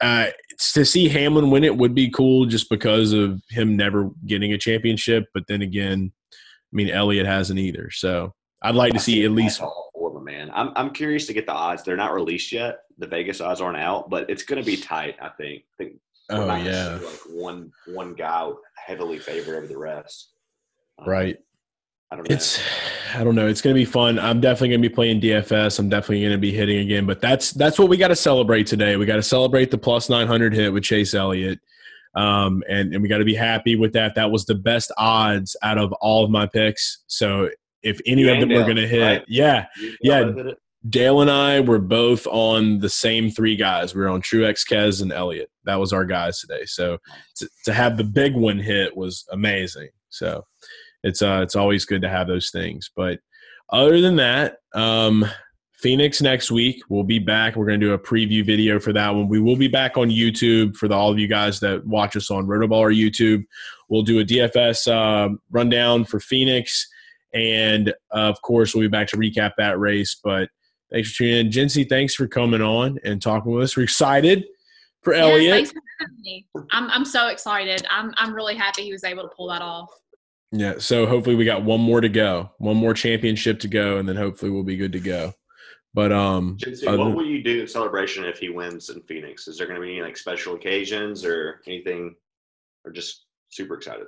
Uh, 0.00 0.26
to 0.74 0.84
see 0.84 1.08
Hamlin 1.08 1.50
win 1.50 1.62
it 1.62 1.76
would 1.76 1.94
be 1.94 2.10
cool 2.10 2.44
just 2.46 2.68
because 2.68 3.12
of 3.12 3.40
him 3.50 3.76
never 3.76 4.10
getting 4.26 4.52
a 4.52 4.58
championship. 4.58 5.26
But 5.32 5.44
then 5.46 5.62
again, 5.62 6.12
I 6.32 6.36
mean, 6.72 6.90
Elliott 6.90 7.26
hasn't 7.26 7.60
either. 7.60 7.90
So 7.92 8.34
I'd 8.62 8.74
like 8.74 8.92
to 8.94 8.98
see 8.98 9.24
at 9.24 9.30
least. 9.30 9.60
That's 9.60 9.72
for 9.94 10.12
them, 10.12 10.24
man. 10.24 10.50
I'm 10.52 10.72
I'm 10.74 10.90
curious 10.90 11.26
to 11.26 11.32
get 11.32 11.46
the 11.46 11.52
odds. 11.52 11.82
They're 11.82 11.96
not 11.96 12.12
released 12.12 12.52
yet. 12.52 12.80
The 12.98 13.06
Vegas 13.06 13.40
odds 13.40 13.60
aren't 13.60 13.78
out, 13.78 14.10
but 14.10 14.28
it's 14.28 14.42
going 14.42 14.62
to 14.62 14.66
be 14.66 14.76
tight. 14.76 15.16
I 15.20 15.28
think. 15.28 15.64
I 15.74 15.84
think 15.84 15.94
Oh 16.30 16.54
yeah, 16.56 16.98
like 17.02 17.20
one 17.30 17.70
one 17.86 18.14
guy 18.14 18.50
heavily 18.76 19.18
favored 19.18 19.56
over 19.56 19.66
the 19.66 19.78
rest. 19.78 20.32
Um, 20.98 21.08
right. 21.08 21.36
I 22.12 22.16
don't 22.16 22.28
know. 22.28 22.34
It's 22.34 22.60
I 23.14 23.24
don't 23.24 23.34
know. 23.34 23.48
It's 23.48 23.62
gonna 23.62 23.74
be 23.74 23.86
fun. 23.86 24.18
I'm 24.18 24.38
definitely 24.38 24.68
gonna 24.68 24.82
be 24.82 24.90
playing 24.90 25.22
DFS. 25.22 25.78
I'm 25.78 25.88
definitely 25.88 26.22
gonna 26.22 26.36
be 26.36 26.52
hitting 26.52 26.80
again. 26.80 27.06
But 27.06 27.22
that's 27.22 27.52
that's 27.52 27.78
what 27.78 27.88
we 27.88 27.96
got 27.96 28.08
to 28.08 28.16
celebrate 28.16 28.66
today. 28.66 28.98
We 28.98 29.06
got 29.06 29.16
to 29.16 29.22
celebrate 29.22 29.70
the 29.70 29.78
plus 29.78 30.10
900 30.10 30.52
hit 30.52 30.74
with 30.74 30.84
Chase 30.84 31.14
Elliott, 31.14 31.58
um, 32.14 32.62
and 32.68 32.92
and 32.92 33.02
we 33.02 33.08
got 33.08 33.18
to 33.18 33.24
be 33.24 33.34
happy 33.34 33.76
with 33.76 33.94
that. 33.94 34.14
That 34.14 34.30
was 34.30 34.44
the 34.44 34.54
best 34.54 34.92
odds 34.98 35.56
out 35.62 35.78
of 35.78 35.90
all 36.02 36.22
of 36.22 36.30
my 36.30 36.44
picks. 36.44 37.02
So 37.06 37.48
if 37.82 37.98
any 38.04 38.22
You 38.22 38.32
of 38.32 38.40
them 38.40 38.50
and 38.50 38.58
are 38.58 38.64
Dale, 38.64 38.74
gonna 38.74 38.86
hit, 38.86 39.00
right? 39.02 39.24
yeah, 39.26 39.64
yeah. 40.02 40.32
hit? 40.34 40.58
Dale 40.90 41.22
and 41.22 41.30
I 41.30 41.60
were 41.60 41.78
both 41.78 42.26
on 42.26 42.80
the 42.80 42.90
same 42.90 43.30
three 43.30 43.56
guys. 43.56 43.94
We 43.94 44.02
were 44.02 44.08
on 44.08 44.20
Truex, 44.20 44.68
Kez, 44.68 45.00
and 45.00 45.12
Elliott. 45.12 45.48
That 45.64 45.80
was 45.80 45.94
our 45.94 46.04
guys 46.04 46.40
today. 46.40 46.64
So 46.66 46.98
to, 47.36 47.48
to 47.64 47.72
have 47.72 47.96
the 47.96 48.04
big 48.04 48.34
one 48.34 48.58
hit 48.58 48.94
was 48.94 49.24
amazing. 49.32 49.88
So 50.10 50.44
it's 51.02 51.22
uh 51.22 51.40
it's 51.42 51.56
always 51.56 51.84
good 51.84 52.02
to 52.02 52.08
have 52.08 52.26
those 52.26 52.50
things. 52.50 52.90
But 52.94 53.20
other 53.70 54.00
than 54.00 54.16
that, 54.16 54.56
um, 54.74 55.24
Phoenix 55.74 56.22
next 56.22 56.50
week 56.50 56.82
we'll 56.88 57.02
be 57.04 57.18
back. 57.18 57.56
We're 57.56 57.66
gonna 57.66 57.78
do 57.78 57.92
a 57.92 57.98
preview 57.98 58.44
video 58.44 58.78
for 58.78 58.92
that 58.92 59.10
one. 59.10 59.28
We 59.28 59.40
will 59.40 59.56
be 59.56 59.68
back 59.68 59.96
on 59.96 60.08
YouTube 60.10 60.76
for 60.76 60.88
the, 60.88 60.94
all 60.94 61.10
of 61.10 61.18
you 61.18 61.28
guys 61.28 61.60
that 61.60 61.84
watch 61.86 62.16
us 62.16 62.30
on 62.30 62.46
Rotoball 62.46 62.78
or 62.78 62.90
YouTube. 62.90 63.44
We'll 63.88 64.02
do 64.02 64.20
a 64.20 64.24
DFS 64.24 64.92
um 64.92 65.40
rundown 65.50 66.04
for 66.04 66.20
Phoenix, 66.20 66.88
and 67.34 67.90
uh, 68.14 68.28
of 68.28 68.40
course 68.42 68.74
we'll 68.74 68.82
be 68.82 68.88
back 68.88 69.08
to 69.08 69.16
recap 69.16 69.52
that 69.58 69.78
race. 69.78 70.16
But 70.22 70.48
Thanks 70.92 71.10
for 71.10 71.18
tuning 71.24 71.46
in. 71.46 71.50
Jinsey, 71.50 71.88
thanks 71.88 72.14
for 72.14 72.28
coming 72.28 72.60
on 72.60 72.98
and 73.02 73.20
talking 73.20 73.50
with 73.50 73.64
us. 73.64 73.76
We're 73.76 73.84
excited 73.84 74.44
for 75.00 75.14
Yeah, 75.14 75.22
Elliott. 75.22 75.52
thanks 75.54 75.72
for 75.72 75.80
having 76.00 76.20
me. 76.20 76.46
I'm 76.70 76.90
I'm 76.90 77.04
so 77.06 77.28
excited. 77.28 77.86
I'm 77.90 78.12
I'm 78.18 78.34
really 78.34 78.54
happy 78.54 78.82
he 78.82 78.92
was 78.92 79.02
able 79.02 79.22
to 79.22 79.30
pull 79.34 79.48
that 79.48 79.62
off. 79.62 79.88
Yeah, 80.52 80.74
so 80.78 81.06
hopefully 81.06 81.34
we 81.34 81.44
got 81.46 81.64
one 81.64 81.80
more 81.80 82.00
to 82.02 82.08
go. 82.10 82.50
One 82.58 82.76
more 82.76 82.92
championship 82.94 83.58
to 83.60 83.68
go, 83.68 83.96
and 83.96 84.06
then 84.08 84.16
hopefully 84.16 84.50
we'll 84.50 84.64
be 84.64 84.76
good 84.76 84.92
to 84.92 85.00
go. 85.00 85.32
But 85.94 86.12
um 86.12 86.56
Jinsey, 86.58 86.86
other- 86.86 86.98
what 86.98 87.14
will 87.14 87.26
you 87.26 87.42
do 87.42 87.60
in 87.62 87.66
celebration 87.66 88.24
if 88.24 88.38
he 88.38 88.48
wins 88.50 88.88
in 88.90 89.00
Phoenix? 89.02 89.48
Is 89.48 89.58
there 89.58 89.66
going 89.66 89.80
to 89.80 89.86
be 89.86 89.92
any 89.92 90.02
like 90.02 90.16
special 90.16 90.54
occasions 90.54 91.24
or 91.24 91.60
anything, 91.66 92.14
or 92.84 92.92
just 92.92 93.24
super 93.50 93.74
excited? 93.74 94.06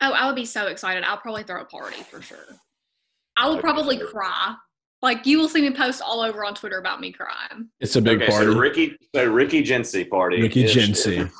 Oh, 0.00 0.12
I 0.12 0.26
would 0.26 0.34
be 0.36 0.44
so 0.44 0.66
excited. 0.66 1.04
I'll 1.04 1.18
probably 1.18 1.44
throw 1.44 1.60
a 1.60 1.64
party 1.64 2.02
for 2.02 2.20
sure. 2.22 2.46
I 3.36 3.48
will 3.48 3.58
probably 3.58 3.98
cry. 3.98 4.56
Like 5.00 5.26
you 5.26 5.38
will 5.38 5.48
see 5.48 5.60
me 5.62 5.72
post 5.74 6.02
all 6.04 6.20
over 6.20 6.44
on 6.44 6.54
Twitter 6.54 6.78
about 6.78 7.00
me 7.00 7.10
crying. 7.12 7.68
it's 7.80 7.96
a 7.96 8.02
big 8.02 8.22
okay, 8.22 8.30
party. 8.30 8.46
so 8.52 8.58
Ricky, 8.58 8.96
so 9.14 9.24
Ricky 9.32 9.62
Gency 9.64 10.08
party. 10.08 10.42
Ricky 10.42 10.64
is- 10.64 10.74
Gency. 10.74 11.30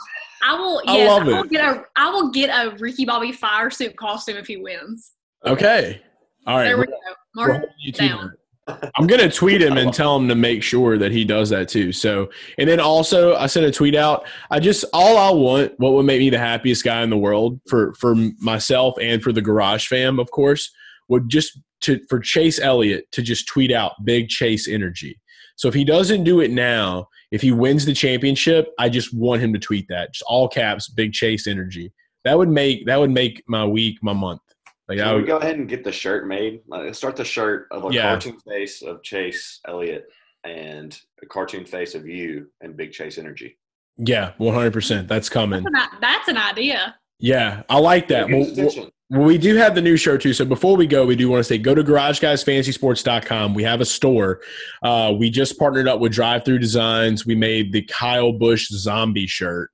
I 0.42 0.54
will. 0.54 0.82
Yes, 0.84 1.10
I, 1.10 1.14
love 1.14 1.26
will 1.26 1.42
it. 1.44 1.50
get 1.50 1.64
a. 1.64 1.84
I 1.96 2.10
will 2.10 2.30
get 2.30 2.50
a 2.50 2.76
Ricky 2.76 3.04
Bobby 3.04 3.32
fire 3.32 3.70
suit 3.70 3.96
costume 3.96 4.36
if 4.36 4.46
he 4.46 4.56
wins. 4.56 5.12
Okay. 5.46 6.00
All 6.46 6.56
right. 6.56 6.64
there 6.64 6.76
we're- 6.76 6.86
go. 6.88 6.94
we're 7.36 7.46
Mark 7.46 7.50
holding 7.60 7.70
you 7.80 7.92
to 7.92 8.08
down. 8.08 8.32
I'm 8.96 9.06
gonna 9.08 9.30
tweet 9.30 9.60
him 9.60 9.76
and 9.76 9.92
tell 9.92 10.16
him 10.16 10.28
to 10.28 10.36
make 10.36 10.62
sure 10.62 10.96
that 10.96 11.10
he 11.10 11.24
does 11.24 11.50
that 11.50 11.68
too. 11.68 11.90
So, 11.92 12.30
and 12.58 12.68
then 12.68 12.78
also, 12.78 13.34
I 13.34 13.46
sent 13.46 13.66
a 13.66 13.72
tweet 13.72 13.96
out. 13.96 14.24
I 14.50 14.60
just 14.60 14.84
all 14.92 15.16
I 15.18 15.30
want, 15.30 15.72
what 15.78 15.94
would 15.94 16.06
make 16.06 16.20
me 16.20 16.30
the 16.30 16.38
happiest 16.38 16.84
guy 16.84 17.02
in 17.02 17.10
the 17.10 17.18
world 17.18 17.60
for 17.68 17.92
for 17.94 18.14
myself 18.40 18.94
and 19.00 19.20
for 19.22 19.32
the 19.32 19.42
Garage 19.42 19.88
fam, 19.88 20.20
of 20.20 20.30
course, 20.30 20.70
would 21.08 21.28
just 21.28 21.58
to 21.82 22.00
for 22.08 22.20
Chase 22.20 22.60
Elliott 22.60 23.10
to 23.10 23.22
just 23.22 23.48
tweet 23.48 23.72
out 23.72 23.92
big 24.04 24.28
Chase 24.28 24.68
energy. 24.68 25.18
So 25.56 25.68
if 25.68 25.74
he 25.74 25.84
doesn't 25.84 26.24
do 26.24 26.40
it 26.40 26.50
now, 26.50 27.08
if 27.30 27.40
he 27.42 27.52
wins 27.52 27.84
the 27.84 27.94
championship, 27.94 28.68
I 28.78 28.88
just 28.88 29.14
want 29.14 29.42
him 29.42 29.52
to 29.52 29.58
tweet 29.58 29.86
that. 29.88 30.12
Just 30.12 30.24
all 30.26 30.48
caps, 30.48 30.88
big 30.88 31.12
chase 31.12 31.46
energy. 31.46 31.92
That 32.24 32.38
would 32.38 32.48
make 32.48 32.86
that 32.86 32.98
would 33.00 33.10
make 33.10 33.42
my 33.48 33.64
week, 33.64 33.98
my 34.02 34.12
month. 34.12 34.40
Like 34.88 34.98
Can 34.98 35.08
I 35.08 35.14
we 35.16 35.22
go 35.22 35.38
ahead 35.38 35.56
and 35.56 35.68
get 35.68 35.84
the 35.84 35.92
shirt 35.92 36.26
made? 36.26 36.60
Like, 36.66 36.84
let's 36.84 36.98
start 36.98 37.16
the 37.16 37.24
shirt 37.24 37.68
of 37.70 37.84
a 37.84 37.92
Yeah. 37.94 38.02
cartoon 38.02 38.38
face 38.40 38.82
of 38.82 39.02
Chase 39.02 39.60
Elliott 39.66 40.04
and 40.44 40.98
a 41.22 41.26
cartoon 41.26 41.64
face 41.64 41.94
of 41.94 42.06
you 42.06 42.48
and 42.60 42.76
Big 42.76 42.92
Chase 42.92 43.18
Energy. 43.18 43.58
Yeah, 43.96 44.32
one 44.38 44.54
hundred 44.54 44.72
percent. 44.72 45.06
That's 45.08 45.28
coming. 45.28 45.62
That's 45.72 45.92
an, 45.94 45.98
that's 46.00 46.28
an 46.28 46.36
idea. 46.36 46.96
Yeah, 47.18 47.62
I 47.68 47.78
like 47.78 48.08
that. 48.08 48.26
Get 48.26 48.36
Well, 48.36 48.44
his 48.48 48.58
attention. 48.58 48.90
Well, 49.12 49.26
we 49.26 49.36
do 49.36 49.56
have 49.56 49.74
the 49.74 49.82
new 49.82 49.98
shirt 49.98 50.22
too. 50.22 50.32
So 50.32 50.46
before 50.46 50.74
we 50.74 50.86
go, 50.86 51.04
we 51.04 51.16
do 51.16 51.28
want 51.28 51.40
to 51.40 51.44
say 51.44 51.58
go 51.58 51.74
to 51.74 51.84
garageguysfantasysports.com. 51.84 53.52
We 53.52 53.62
have 53.62 53.82
a 53.82 53.84
store. 53.84 54.40
Uh, 54.82 55.12
we 55.14 55.28
just 55.28 55.58
partnered 55.58 55.86
up 55.86 56.00
with 56.00 56.12
Drive 56.12 56.46
Through 56.46 56.60
Designs. 56.60 57.26
We 57.26 57.34
made 57.34 57.74
the 57.74 57.82
Kyle 57.82 58.32
Busch 58.32 58.68
zombie 58.70 59.26
shirt. 59.26 59.70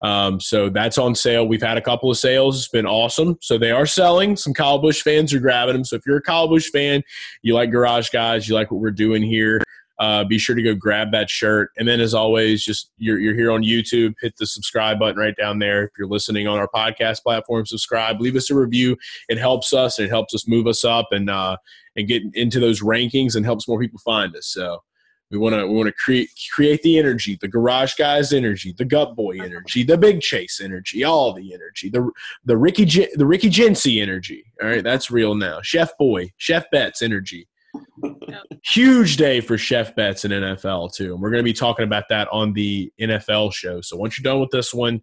Um, 0.00 0.40
so 0.40 0.70
that's 0.70 0.96
on 0.96 1.14
sale. 1.14 1.46
We've 1.46 1.60
had 1.60 1.76
a 1.76 1.82
couple 1.82 2.10
of 2.10 2.16
sales. 2.16 2.56
It's 2.56 2.68
been 2.68 2.86
awesome. 2.86 3.36
So 3.42 3.58
they 3.58 3.72
are 3.72 3.84
selling. 3.84 4.36
Some 4.36 4.54
Kyle 4.54 4.78
Busch 4.78 5.02
fans 5.02 5.34
are 5.34 5.40
grabbing 5.40 5.74
them. 5.74 5.84
So 5.84 5.96
if 5.96 6.06
you're 6.06 6.16
a 6.16 6.22
Kyle 6.22 6.48
Busch 6.48 6.70
fan, 6.70 7.02
you 7.42 7.52
like 7.52 7.70
Garage 7.70 8.08
Guys, 8.08 8.48
you 8.48 8.54
like 8.54 8.70
what 8.70 8.80
we're 8.80 8.90
doing 8.90 9.22
here, 9.22 9.60
uh, 9.98 10.24
be 10.24 10.38
sure 10.38 10.54
to 10.54 10.62
go 10.62 10.74
grab 10.74 11.10
that 11.12 11.28
shirt. 11.28 11.70
And 11.76 11.88
then, 11.88 12.00
as 12.00 12.14
always, 12.14 12.62
just 12.62 12.90
you're, 12.98 13.18
you're 13.18 13.34
here 13.34 13.50
on 13.50 13.62
YouTube, 13.62 14.14
hit 14.20 14.34
the 14.38 14.46
subscribe 14.46 14.98
button 14.98 15.16
right 15.16 15.36
down 15.36 15.58
there. 15.58 15.84
If 15.84 15.90
you're 15.98 16.08
listening 16.08 16.46
on 16.46 16.58
our 16.58 16.68
podcast 16.68 17.22
platform, 17.22 17.66
subscribe, 17.66 18.20
leave 18.20 18.36
us 18.36 18.50
a 18.50 18.54
review. 18.54 18.96
It 19.28 19.38
helps 19.38 19.72
us 19.72 19.98
it 19.98 20.08
helps 20.08 20.34
us 20.34 20.46
move 20.46 20.66
us 20.66 20.84
up 20.84 21.08
and 21.10 21.28
uh, 21.28 21.56
and 21.96 22.06
get 22.06 22.22
into 22.34 22.60
those 22.60 22.82
rankings 22.82 23.34
and 23.34 23.44
helps 23.44 23.66
more 23.66 23.80
people 23.80 24.00
find 24.04 24.34
us. 24.36 24.46
So 24.46 24.82
we 25.30 25.38
want 25.38 25.54
to 25.54 25.66
we 25.66 25.74
want 25.74 25.88
to 25.88 25.92
create 25.92 26.30
create 26.54 26.82
the 26.82 26.98
energy, 26.98 27.36
the 27.40 27.48
garage 27.48 27.94
guys 27.94 28.32
energy, 28.32 28.74
the 28.76 28.84
gut 28.84 29.14
boy 29.14 29.38
energy, 29.40 29.82
the 29.82 29.98
big 29.98 30.20
chase 30.20 30.60
energy, 30.62 31.04
all 31.04 31.32
the 31.32 31.52
energy, 31.52 31.90
the 31.90 32.10
the 32.44 32.56
Ricky 32.56 32.84
the 32.84 33.26
Ricky 33.26 33.50
Gency 33.50 34.00
energy. 34.00 34.44
All 34.62 34.68
right, 34.68 34.84
that's 34.84 35.10
real 35.10 35.34
now. 35.34 35.60
Chef 35.62 35.90
boy, 35.98 36.30
Chef 36.38 36.64
Betts 36.70 37.02
energy. 37.02 37.48
Huge 38.64 39.16
day 39.16 39.40
for 39.40 39.58
Chef 39.58 39.94
bets 39.94 40.24
in 40.24 40.30
NFL 40.30 40.94
too, 40.94 41.12
and 41.12 41.22
we're 41.22 41.30
going 41.30 41.42
to 41.42 41.48
be 41.48 41.52
talking 41.52 41.84
about 41.84 42.04
that 42.08 42.28
on 42.32 42.52
the 42.52 42.92
NFL 43.00 43.52
show. 43.52 43.80
So 43.80 43.96
once 43.96 44.18
you're 44.18 44.30
done 44.30 44.40
with 44.40 44.50
this 44.50 44.72
one, 44.72 45.00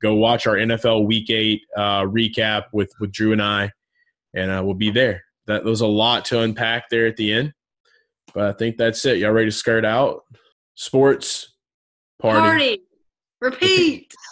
go 0.00 0.14
watch 0.14 0.46
our 0.46 0.56
NFL 0.56 1.06
Week 1.06 1.30
Eight 1.30 1.62
uh, 1.76 2.02
recap 2.02 2.64
with 2.72 2.92
with 3.00 3.12
Drew 3.12 3.32
and 3.32 3.42
I, 3.42 3.70
and 4.34 4.50
uh, 4.50 4.62
we'll 4.64 4.74
be 4.74 4.90
there. 4.90 5.22
That 5.46 5.64
there's 5.64 5.80
a 5.80 5.86
lot 5.86 6.24
to 6.26 6.40
unpack 6.40 6.84
there 6.90 7.06
at 7.06 7.16
the 7.16 7.32
end, 7.32 7.52
but 8.34 8.44
I 8.44 8.52
think 8.52 8.76
that's 8.76 9.04
it. 9.04 9.18
Y'all 9.18 9.32
ready 9.32 9.50
to 9.50 9.56
skirt 9.56 9.84
out? 9.84 10.22
Sports 10.74 11.54
party. 12.20 12.40
Party. 12.40 12.82
Repeat. 13.40 14.12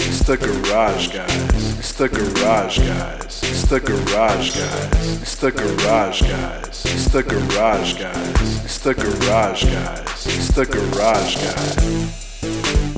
It's 0.00 0.20
the 0.22 0.36
garage 0.36 1.08
guys. 1.12 1.78
It's 1.78 1.92
the 1.92 2.08
garage 2.08 2.78
guys. 2.78 3.42
It's 3.42 3.62
the 3.64 3.80
garage 3.80 4.54
guys. 4.54 5.20
It's 5.22 5.36
the 5.36 5.52
garage 5.52 6.22
guys. 6.22 6.84
It's 6.86 7.08
the 7.08 7.22
garage 7.22 7.94
guys. 7.98 8.64
It's 8.64 8.78
the 8.78 8.94
garage 8.94 9.64
guys. 9.64 10.26
It's 10.26 10.48
the 10.54 10.66
garage 10.66 11.36
guys. 11.36 12.88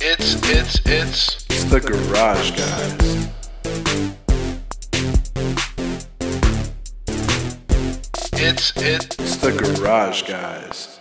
It's 0.00 0.34
it's 0.50 0.80
it's 0.86 1.46
It's 1.50 1.64
the 1.64 1.80
garage 1.80 2.50
guys. 2.52 3.14
it's 8.32 8.72
it 8.76 9.16
It's 9.18 9.36
the 9.36 9.52
garage 9.52 10.22
guys. 10.22 10.93